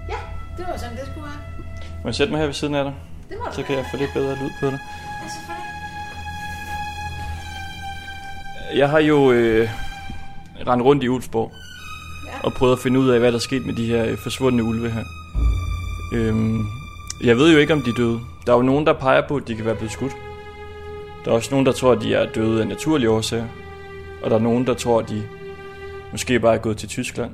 Ja, 0.09 0.15
det 0.57 0.65
var 0.67 0.77
sådan, 0.77 0.97
det 0.97 1.05
skulle 1.05 1.23
være. 1.23 1.41
Må 2.03 2.07
jeg 2.09 2.15
sætte 2.15 2.31
mig 2.31 2.39
her 2.39 2.45
ved 2.45 2.53
siden 2.53 2.75
af 2.75 2.83
dig? 2.83 2.93
Det 3.29 3.37
må 3.37 3.45
du 3.45 3.51
Så 3.51 3.63
kan 3.63 3.75
jeg 3.77 3.85
få 3.91 3.97
lidt 3.97 4.13
bedre 4.13 4.35
lyd 4.35 4.49
på 4.59 4.65
dig. 4.65 4.79
Ja, 5.23 5.29
selvfølgelig. 5.29 5.65
Jeg 8.79 8.89
har 8.89 8.99
jo 8.99 9.31
øh, 9.31 9.69
rendt 10.67 10.83
rundt 10.83 11.03
i 11.03 11.09
Ulfborg 11.09 11.51
og 12.43 12.53
prøvet 12.53 12.73
at 12.73 12.79
finde 12.79 12.99
ud 12.99 13.09
af, 13.09 13.19
hvad 13.19 13.31
der 13.31 13.37
er 13.37 13.41
sket 13.41 13.65
med 13.65 13.73
de 13.75 13.85
her 13.85 14.05
øh, 14.05 14.17
forsvundne 14.17 14.63
ulve 14.63 14.89
her. 14.89 15.03
Øhm, 16.13 16.65
jeg 17.23 17.37
ved 17.37 17.51
jo 17.51 17.57
ikke, 17.57 17.73
om 17.73 17.81
de 17.81 17.89
er 17.89 17.93
døde. 17.93 18.19
Der 18.45 18.53
er 18.53 18.57
jo 18.57 18.63
nogen, 18.63 18.85
der 18.85 18.93
peger 18.93 19.27
på, 19.27 19.35
at 19.35 19.47
de 19.47 19.55
kan 19.55 19.65
være 19.65 19.75
blevet 19.75 19.91
skudt. 19.91 20.15
Der 21.25 21.31
er 21.31 21.35
også 21.35 21.51
nogen, 21.51 21.65
der 21.65 21.71
tror, 21.71 21.91
at 21.91 22.01
de 22.01 22.13
er 22.13 22.25
døde 22.31 22.61
af 22.61 22.67
naturlige 22.67 23.09
årsager. 23.09 23.47
Og 24.23 24.29
der 24.29 24.35
er 24.35 24.41
nogen, 24.41 24.67
der 24.67 24.73
tror, 24.73 24.99
at 24.99 25.09
de 25.09 25.23
måske 26.11 26.39
bare 26.39 26.53
er 26.53 26.57
gået 26.59 26.77
til 26.77 26.89
Tyskland. 26.89 27.31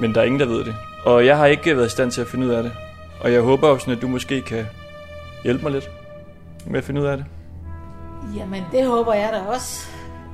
Men 0.00 0.14
der 0.14 0.20
er 0.20 0.24
ingen, 0.24 0.40
der 0.40 0.46
ved 0.46 0.64
det. 0.64 0.74
Og 1.04 1.26
jeg 1.26 1.36
har 1.36 1.46
ikke 1.46 1.76
været 1.76 1.86
i 1.86 1.90
stand 1.90 2.10
til 2.10 2.20
at 2.20 2.26
finde 2.26 2.46
ud 2.46 2.50
af 2.50 2.62
det. 2.62 2.72
Og 3.20 3.32
jeg 3.32 3.42
håber 3.42 3.68
jo 3.68 3.78
sådan, 3.78 3.94
at 3.94 4.02
du 4.02 4.08
måske 4.08 4.42
kan 4.42 4.66
hjælpe 5.44 5.62
mig 5.62 5.72
lidt 5.72 5.90
med 6.66 6.78
at 6.78 6.84
finde 6.84 7.00
ud 7.00 7.06
af 7.06 7.16
det. 7.16 7.26
Jamen, 8.36 8.62
det 8.72 8.86
håber 8.86 9.14
jeg 9.14 9.30
da 9.32 9.38
også. 9.38 9.86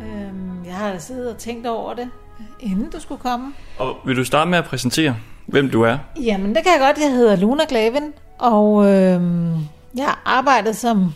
Øhm, 0.02 0.64
jeg 0.64 0.74
har 0.74 0.92
da 0.92 0.98
siddet 0.98 1.30
og 1.30 1.38
tænkt 1.38 1.66
over 1.66 1.94
det, 1.94 2.10
inden 2.60 2.90
du 2.90 3.00
skulle 3.00 3.20
komme. 3.20 3.52
Og 3.78 3.96
vil 4.04 4.16
du 4.16 4.24
starte 4.24 4.50
med 4.50 4.58
at 4.58 4.64
præsentere, 4.64 5.16
hvem 5.46 5.70
du 5.70 5.82
er? 5.82 5.98
Jamen, 6.22 6.54
det 6.54 6.64
kan 6.64 6.72
jeg 6.72 6.80
godt. 6.80 6.98
Jeg 6.98 7.12
hedder 7.12 7.36
Luna 7.36 7.64
Glavin, 7.68 8.12
og 8.38 8.86
øhm, 8.86 9.52
jeg 9.96 10.04
har 10.04 10.22
arbejdet 10.24 10.76
som 10.76 11.12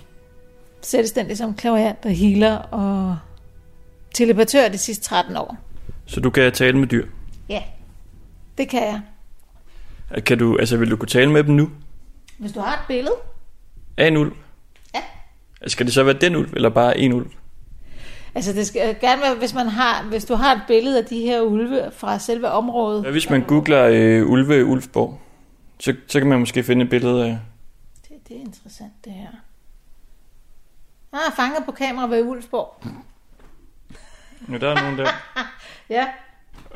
selvstændig 0.83 1.37
som 1.37 1.55
klaverant 1.55 1.99
og 2.05 2.11
healer 2.11 2.57
og 2.57 3.17
telepatør 4.15 4.69
de 4.69 4.79
sidste 4.79 5.05
13 5.05 5.37
år. 5.37 5.57
Så 6.13 6.21
du 6.21 6.31
kan 6.31 6.53
tale 6.53 6.79
med 6.79 6.87
dyr. 6.87 7.07
Ja, 7.49 7.63
det 8.59 8.69
kan 8.69 8.83
jeg. 8.83 9.01
Kan 10.23 10.39
du, 10.39 10.57
altså 10.59 10.77
vil 10.77 10.91
du 10.91 10.97
kunne 10.97 11.09
tale 11.09 11.31
med 11.31 11.45
dem 11.45 11.55
nu? 11.55 11.71
Hvis 12.39 12.53
du 12.53 12.61
har 12.61 12.73
et 12.73 12.85
billede, 12.89 13.15
Af 13.97 14.07
en 14.07 14.17
ulv? 14.17 14.33
Ja. 14.95 15.01
Skal 15.67 15.87
det 15.87 15.95
så 15.95 16.03
være 16.03 16.15
den 16.15 16.37
ulv, 16.37 16.53
eller 16.55 16.69
bare 16.69 16.99
en 16.99 17.13
ulv? 17.13 17.27
altså 18.35 18.53
det 18.53 18.67
skal 18.67 18.97
gerne 19.01 19.23
være, 19.23 19.35
hvis, 19.35 19.55
man 19.55 19.69
har, 19.69 20.05
hvis 20.09 20.25
du 20.25 20.35
har 20.35 20.55
et 20.55 20.63
billede 20.69 20.99
af 20.99 21.05
de 21.05 21.21
her 21.21 21.41
ulve 21.41 21.91
fra 21.93 22.19
selve 22.19 22.49
området. 22.49 23.03
Hvad 23.03 23.13
hvis 23.13 23.31
man 23.31 23.43
googler 23.43 23.85
øh, 23.85 24.31
ulve 24.31 24.65
Ulfborg? 24.65 25.21
Så, 25.81 25.95
så 26.07 26.19
kan 26.19 26.29
man 26.29 26.41
måske 26.41 26.63
finde 26.63 26.85
et 26.85 26.91
billede 26.91 27.25
af... 27.25 27.39
Det, 28.09 28.29
det 28.29 28.37
er 28.37 28.41
interessant, 28.41 28.93
det 29.05 29.13
her. 29.13 29.29
Ah, 31.13 31.33
fanget 31.37 31.65
på 31.67 31.73
kamera 31.73 32.07
ved 32.07 32.23
Ulfborg. 32.23 32.87
Ja, 34.51 34.59
der 34.59 34.69
er 34.71 34.83
nogen 34.83 34.99
der. 34.99 35.09
Ja, 35.89 36.09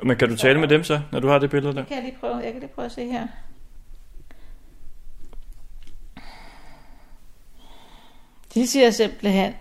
Men 0.02 0.16
kan 0.16 0.28
du 0.28 0.36
tale 0.36 0.60
med 0.60 0.68
dem 0.68 0.84
så, 0.84 1.00
når 1.12 1.20
du 1.20 1.28
har 1.28 1.38
det 1.38 1.50
billede 1.50 1.74
der? 1.74 1.80
det 1.80 1.88
kan 1.88 1.96
jeg 1.96 2.04
lige 2.04 2.16
prøve. 2.20 2.36
Jeg 2.36 2.52
kan 2.52 2.60
lige 2.60 2.72
prøve 2.74 2.86
at 2.86 2.92
se 2.92 3.06
her. 3.06 3.26
De 8.54 8.66
siger 8.66 8.90
simpelthen, 8.90 9.54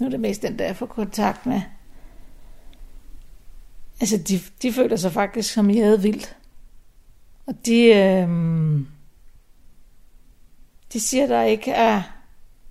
nu 0.00 0.06
er 0.06 0.10
det 0.10 0.20
mest 0.20 0.42
den 0.42 0.58
der, 0.58 0.64
jeg 0.64 0.76
får 0.76 0.86
kontakt 0.86 1.46
med. 1.46 1.60
Altså, 4.00 4.16
de, 4.18 4.40
de 4.62 4.72
føler 4.72 4.96
sig 4.96 5.12
faktisk 5.12 5.52
som 5.52 5.70
jade 5.70 6.02
vildt. 6.02 6.36
Og 7.46 7.54
de, 7.66 7.84
øhm, 7.86 8.86
de 10.92 11.00
siger, 11.00 11.26
der 11.26 11.42
ikke 11.42 11.70
er 11.70 12.02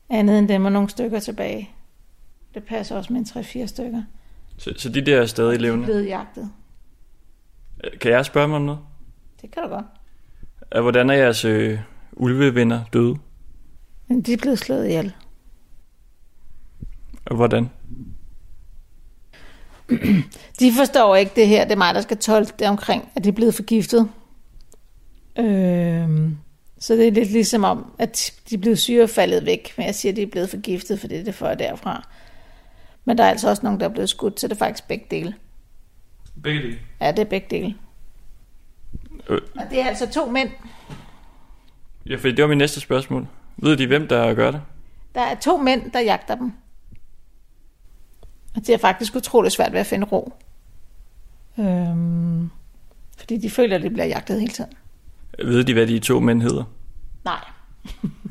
andet 0.09 0.39
end 0.39 0.47
dem 0.47 0.65
og 0.65 0.71
nogle 0.71 0.89
stykker 0.89 1.19
tilbage. 1.19 1.69
Det 2.53 2.63
passer 2.63 2.95
også 2.95 3.13
med 3.13 3.19
en 3.35 3.63
3-4 3.63 3.67
stykker. 3.67 4.03
Så, 4.63 4.73
så 4.77 4.89
de 4.89 5.01
der 5.05 5.21
er 5.21 5.25
stadig 5.25 5.49
De 5.51 5.55
er 5.55 5.59
levende. 5.59 5.85
blevet 5.85 6.05
jagtet. 6.07 6.51
Kan 8.01 8.11
jeg 8.11 8.25
spørge 8.25 8.47
mig 8.47 8.55
om 8.55 8.61
noget? 8.61 8.79
Det 9.41 9.51
kan 9.51 9.63
du 9.63 9.69
godt. 9.69 9.85
Øh, 10.75 10.81
Hvordan 10.81 11.09
er 11.09 11.13
jeres 11.13 11.45
øh, 11.45 11.79
ulvevenner 12.11 12.83
døde? 12.93 13.15
Men 14.07 14.21
de 14.21 14.33
er 14.33 14.37
blevet 14.37 14.59
slået 14.59 14.85
ihjel. 14.87 15.13
Hvordan? 17.31 17.69
De 20.59 20.71
forstår 20.77 21.15
ikke 21.15 21.31
det 21.35 21.47
her. 21.47 21.63
Det 21.63 21.71
er 21.71 21.75
mig, 21.77 21.95
der 21.95 22.01
skal 22.01 22.17
tolke 22.17 22.53
det 22.59 22.67
omkring, 22.67 23.09
at 23.15 23.23
de 23.23 23.29
er 23.29 23.33
blevet 23.33 23.55
forgiftet. 23.55 24.09
Øhm, 25.39 26.37
så 26.79 26.93
det 26.93 27.07
er 27.07 27.11
lidt 27.11 27.31
ligesom 27.31 27.63
om, 27.63 27.91
at 27.99 28.33
de 28.49 28.55
er 28.55 28.59
blevet 28.59 28.79
syrefaldet 28.79 29.45
væk. 29.45 29.73
Men 29.77 29.85
jeg 29.85 29.95
siger, 29.95 30.11
at 30.11 30.15
de 30.15 30.21
er 30.21 30.27
blevet 30.31 30.49
forgiftet, 30.49 30.99
for 30.99 31.07
det 31.07 31.19
er 31.19 31.23
det 31.23 31.35
for 31.35 31.53
derfra. 31.53 32.07
Men 33.05 33.17
der 33.17 33.23
er 33.23 33.29
altså 33.29 33.49
også 33.49 33.63
nogen, 33.63 33.79
der 33.79 33.85
er 33.85 33.89
blevet 33.93 34.09
skudt, 34.09 34.39
så 34.39 34.47
det 34.47 34.53
er 34.53 34.59
faktisk 34.59 34.87
begge 34.87 35.05
dele. 35.11 35.35
Begge 36.43 36.61
dele. 36.61 36.79
Ja, 37.01 37.11
det 37.11 37.19
er 37.19 37.25
begge 37.25 37.47
dele. 37.49 37.75
Øh, 39.29 39.41
Og 39.55 39.63
det 39.69 39.81
er 39.81 39.85
altså 39.85 40.09
to 40.11 40.25
mænd. 40.31 40.49
ja, 42.09 42.15
for 42.15 42.27
det 42.27 42.41
var 42.41 42.47
mit 42.47 42.57
næste 42.57 42.79
spørgsmål. 42.79 43.27
Ved 43.57 43.77
de, 43.77 43.87
hvem 43.87 44.07
der 44.07 44.33
gør 44.33 44.51
det? 44.51 44.61
Der 45.15 45.21
er 45.21 45.35
to 45.35 45.57
mænd, 45.57 45.91
der 45.91 45.99
jagter 45.99 46.35
dem. 46.35 46.53
Og 48.55 48.61
det 48.67 48.69
er 48.69 48.77
faktisk 48.77 49.15
utroligt 49.15 49.53
svært 49.53 49.73
ved 49.73 49.79
at 49.79 49.85
finde 49.85 50.07
ro. 50.07 50.33
Øhm, 51.59 52.49
fordi 53.17 53.37
de 53.37 53.49
føler, 53.49 53.75
at 53.75 53.81
de 53.83 53.89
bliver 53.89 54.05
jagtet 54.05 54.39
hele 54.39 54.53
tiden. 54.53 54.71
Ved 55.43 55.63
de, 55.63 55.73
hvad 55.73 55.87
de 55.87 55.99
to 55.99 56.19
mænd 56.19 56.41
hedder? 56.41 56.63
Nej. 57.25 57.39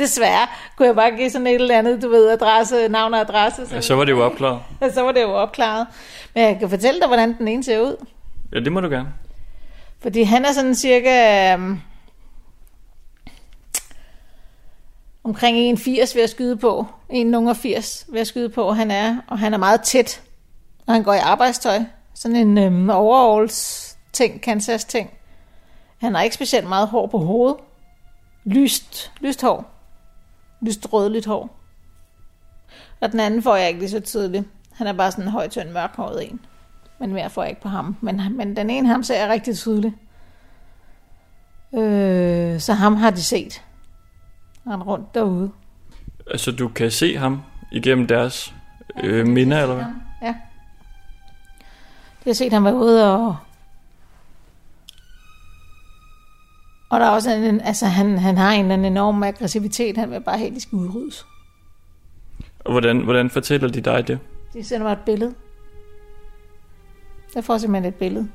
Desværre 0.00 0.46
kunne 0.76 0.86
jeg 0.86 0.94
bare 0.94 1.10
give 1.10 1.30
sådan 1.30 1.46
et 1.46 1.54
eller 1.54 1.78
andet, 1.78 2.02
du 2.02 2.08
ved, 2.08 2.30
adresse, 2.30 2.88
navn 2.88 3.14
og 3.14 3.20
adresse. 3.20 3.62
Ja, 3.72 3.80
så 3.80 3.94
var 3.94 4.04
det 4.04 4.12
jo 4.12 4.24
opklaret. 4.24 4.60
så 4.94 5.02
var 5.02 5.12
det 5.12 5.22
jo 5.22 5.32
opklaret. 5.32 5.86
Men 6.34 6.44
jeg 6.44 6.58
kan 6.58 6.70
fortælle 6.70 7.00
dig, 7.00 7.08
hvordan 7.08 7.38
den 7.38 7.48
ene 7.48 7.64
ser 7.64 7.80
ud. 7.80 8.06
Ja, 8.52 8.60
det 8.60 8.72
må 8.72 8.80
du 8.80 8.88
gerne. 8.88 9.08
Fordi 10.02 10.22
han 10.22 10.44
er 10.44 10.52
sådan 10.52 10.74
cirka 10.74 11.52
øhm, 11.54 11.80
omkring 15.24 15.78
1,80 15.78 15.88
ved 16.14 16.22
at 16.22 16.30
skyde 16.30 16.56
på. 16.56 16.86
1,80 17.10 18.12
ved 18.12 18.20
at 18.20 18.26
skyde 18.26 18.48
på, 18.48 18.72
han 18.72 18.90
er. 18.90 19.16
Og 19.28 19.38
han 19.38 19.54
er 19.54 19.58
meget 19.58 19.82
tæt. 19.82 20.22
Og 20.86 20.94
han 20.94 21.02
går 21.02 21.14
i 21.14 21.18
arbejdstøj. 21.18 21.78
Sådan 22.14 22.36
en 22.36 22.58
øhm, 22.58 22.90
overalls 22.90 23.96
ting, 24.12 24.42
Kansas 24.42 24.84
ting. 24.84 25.10
Han 25.98 26.14
har 26.14 26.22
ikke 26.22 26.34
specielt 26.34 26.68
meget 26.68 26.88
hår 26.88 27.06
på 27.06 27.18
hovedet. 27.18 27.56
Lyst, 28.44 29.12
lyst 29.20 29.42
hår. 29.42 29.79
Lyst 30.60 30.92
rødligt 30.92 31.26
hår. 31.26 31.56
Og 33.00 33.12
den 33.12 33.20
anden 33.20 33.42
får 33.42 33.56
jeg 33.56 33.68
ikke 33.68 33.80
lige 33.80 33.90
så 33.90 34.00
tydeligt. 34.00 34.44
Han 34.72 34.86
er 34.86 34.92
bare 34.92 35.10
sådan 35.10 35.24
en 35.24 35.30
høj, 35.30 35.48
tynd, 35.48 35.70
mørkhåret 35.70 36.24
en. 36.30 36.40
Men 36.98 37.12
mere 37.12 37.30
får 37.30 37.42
jeg 37.42 37.50
ikke 37.50 37.62
på 37.62 37.68
ham. 37.68 37.96
Men, 38.00 38.20
men 38.36 38.56
den 38.56 38.70
ene 38.70 38.88
ham 38.88 39.02
ser 39.02 39.20
jeg 39.20 39.28
rigtig 39.28 39.56
tydeligt. 39.56 39.94
Øh, 41.74 42.60
så 42.60 42.72
ham 42.72 42.96
har 42.96 43.10
de 43.10 43.22
set. 43.22 43.62
Han 44.68 44.82
rundt 44.82 45.14
derude. 45.14 45.50
Altså, 46.30 46.52
du 46.52 46.68
kan 46.68 46.90
se 46.90 47.16
ham 47.16 47.42
igennem 47.72 48.06
deres 48.06 48.54
øh, 49.02 49.26
minder, 49.26 49.62
eller 49.62 49.74
hvad? 49.74 49.84
Ja. 50.22 50.34
De 52.24 52.30
har 52.30 52.32
set 52.32 52.52
ham 52.52 52.64
være 52.64 52.74
ude 52.74 53.14
og... 53.14 53.36
Og 56.90 57.00
der 57.00 57.06
er 57.06 57.10
også 57.10 57.30
en, 57.30 57.60
altså 57.60 57.86
han, 57.86 58.18
han 58.18 58.38
har 58.38 58.52
en 58.52 58.70
anden 58.70 58.92
enorm 58.92 59.22
aggressivitet, 59.22 59.96
han 59.96 60.10
vil 60.10 60.20
bare 60.20 60.38
helt, 60.38 60.54
de 60.54 60.60
skal 60.60 60.76
udryddes. 60.76 61.26
Og 62.60 62.72
hvordan, 62.72 62.98
hvordan 62.98 63.30
fortæller 63.30 63.68
de 63.68 63.80
dig 63.80 64.08
det? 64.08 64.18
De 64.52 64.64
sender 64.64 64.86
mig 64.86 64.92
et 64.92 64.98
billede. 65.06 65.34
Jeg 67.34 67.44
får 67.44 67.58
simpelthen 67.58 67.92
et 67.92 67.94
billede. 67.94 68.28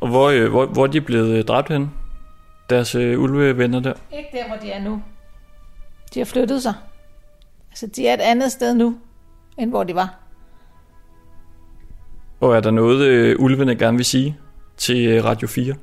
Og 0.00 0.08
hvor, 0.08 0.28
øh, 0.28 0.50
hvor, 0.50 0.66
hvor 0.66 0.82
er 0.82 0.90
de 0.90 1.00
blevet 1.00 1.38
øh, 1.38 1.44
dræbt 1.44 1.68
hen? 1.68 1.90
Deres 2.70 2.94
øh, 2.94 3.20
ulvevenner 3.20 3.80
der? 3.80 3.92
Ikke 4.12 4.28
der, 4.32 4.46
hvor 4.46 4.56
de 4.56 4.70
er 4.70 4.82
nu. 4.82 5.02
De 6.14 6.20
har 6.20 6.24
flyttet 6.24 6.62
sig. 6.62 6.74
Altså, 7.70 7.86
de 7.86 8.08
er 8.08 8.14
et 8.14 8.20
andet 8.20 8.52
sted 8.52 8.74
nu, 8.74 8.98
end 9.58 9.70
hvor 9.70 9.84
de 9.84 9.94
var. 9.94 10.14
Og 12.40 12.56
er 12.56 12.60
der 12.60 12.70
noget, 12.70 13.06
øh, 13.06 13.36
ulvene 13.38 13.76
gerne 13.76 13.96
vil 13.96 14.04
sige 14.04 14.38
til 14.76 15.06
øh, 15.06 15.24
Radio 15.24 15.48
4? 15.48 15.74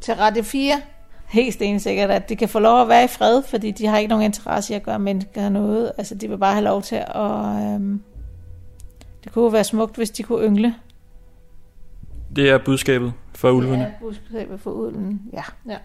Til 0.00 0.14
Radio 0.14 0.42
4, 0.42 0.82
helt 1.28 1.54
stensikkert, 1.54 2.10
at 2.10 2.28
de 2.28 2.36
kan 2.36 2.48
få 2.48 2.58
lov 2.58 2.82
at 2.82 2.88
være 2.88 3.04
i 3.04 3.08
fred, 3.08 3.42
fordi 3.42 3.70
de 3.70 3.86
har 3.86 3.98
ikke 3.98 4.08
nogen 4.08 4.24
interesse 4.24 4.72
i 4.72 4.76
at 4.76 4.82
gøre 4.82 4.98
mennesker 4.98 5.48
noget. 5.48 5.92
Altså, 5.98 6.14
de 6.14 6.28
vil 6.28 6.38
bare 6.38 6.52
have 6.52 6.64
lov 6.64 6.82
til 6.82 6.96
at... 6.96 7.74
Øhm, 7.74 8.02
det 9.24 9.32
kunne 9.32 9.44
jo 9.44 9.48
være 9.48 9.64
smukt, 9.64 9.96
hvis 9.96 10.10
de 10.10 10.22
kunne 10.22 10.46
yngle. 10.46 10.74
Det 12.36 12.50
er 12.50 12.58
budskabet 12.58 13.12
for 13.34 13.50
ulvene. 13.50 13.82
Ja, 13.82 13.90
budskabet 14.00 14.60
for 14.60 14.70
ulven. 14.70 15.20
Ja, 15.32 15.42
ja. 15.68 15.76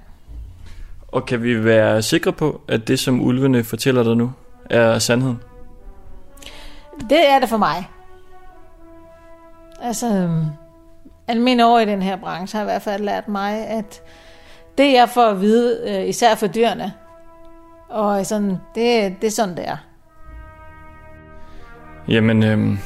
Og 1.08 1.26
kan 1.26 1.44
vi 1.44 1.64
være 1.64 2.02
sikre 2.02 2.34
på, 2.34 2.62
at 2.68 2.88
det, 2.88 3.00
som 3.00 3.22
ulvene 3.22 3.64
fortæller 3.64 4.04
dig 4.04 4.18
nu, 4.18 4.32
er 4.70 5.00
sandheden? 5.00 5.40
Det 7.10 7.30
er 7.30 7.40
det 7.40 7.50
for 7.50 7.58
mig. 7.58 7.90
Altså, 9.82 10.30
alle 11.28 11.42
mine 11.42 11.68
år 11.68 11.80
i 11.80 11.86
den 11.86 12.02
her 12.02 12.16
branche 12.16 12.58
har 12.58 12.64
i 12.64 12.66
hvert 12.66 12.82
fald 12.82 13.04
lært 13.04 13.28
mig, 13.28 13.68
at 13.68 14.02
det 14.78 14.94
jeg 14.94 15.10
får 15.10 15.26
at 15.26 15.42
vide, 15.42 15.80
øh, 15.88 16.10
især 16.10 16.36
for 16.36 16.48
dyrene, 16.48 16.94
Og 17.90 18.26
sådan, 18.26 18.50
det, 18.76 19.16
det 19.22 19.28
er 19.28 19.32
sådan, 19.32 19.58
det 19.58 19.68
er. 19.68 19.78
Jamen, 22.08 22.44
øhm, 22.44 22.78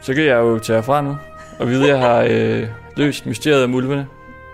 så 0.00 0.14
kan 0.14 0.24
jeg 0.24 0.36
jo 0.36 0.58
tage 0.58 0.76
herfra 0.76 1.00
nu, 1.02 1.16
og 1.58 1.68
vide, 1.68 1.82
at 1.82 1.88
jeg 1.88 1.98
har 1.98 2.26
øh, 2.30 2.68
løst 2.96 3.26
mysteriet 3.26 3.64
om 3.64 3.74
ulvene. 3.74 4.06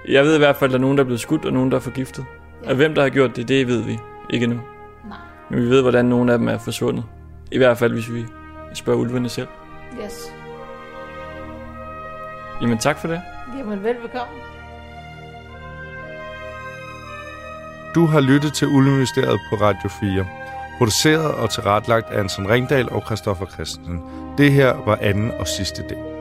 Jeg 0.09 0.24
ved 0.24 0.35
i 0.35 0.39
hvert 0.39 0.57
fald, 0.57 0.70
at 0.70 0.72
der 0.72 0.79
er 0.79 0.81
nogen, 0.81 0.97
der 0.99 1.03
er 1.03 1.07
blevet 1.07 1.20
skudt, 1.20 1.45
og 1.45 1.53
nogen, 1.53 1.70
der 1.70 1.77
er 1.77 1.81
forgiftet. 1.81 2.24
Ja. 2.64 2.70
Og 2.70 2.77
hvem, 2.77 2.95
der 2.95 3.03
har 3.03 3.09
gjort 3.09 3.37
det, 3.37 3.49
det 3.49 3.66
ved 3.66 3.83
vi 3.83 3.99
ikke 4.31 4.47
nu. 4.47 4.55
Nej. 5.09 5.18
Men 5.51 5.61
vi 5.61 5.66
ved, 5.66 5.83
hvordan 5.83 6.05
nogle 6.05 6.33
af 6.33 6.39
dem 6.39 6.49
er 6.49 6.59
forsvundet. 6.59 7.05
I 7.53 7.59
hvert 7.59 7.79
fald, 7.79 7.93
hvis 7.93 8.12
vi 8.12 8.24
spørger 8.74 9.01
ulvene 9.01 9.29
selv. 9.29 9.49
Yes. 10.05 10.33
Jamen, 12.63 12.79
tak 12.79 12.99
for 12.99 13.09
det. 13.09 13.23
Jamen, 13.59 13.83
velbekomme. 13.83 14.35
Du 17.95 18.07
har 18.07 18.21
lyttet 18.21 18.53
til 18.53 18.69
Ulvemysteriet 18.69 19.41
på 19.51 19.57
Radio 19.57 19.89
4. 19.89 20.27
Produceret 20.79 21.35
og 21.35 21.51
tilrettelagt 21.51 22.11
af 22.11 22.21
Anton 22.21 22.49
Ringdal 22.49 22.89
og 22.91 23.03
Christoffer 23.07 23.47
Christensen. 23.47 24.03
Det 24.39 24.53
her 24.53 24.73
var 24.87 24.99
anden 25.01 25.31
og 25.31 25.47
sidste 25.49 25.83
del. 25.89 26.16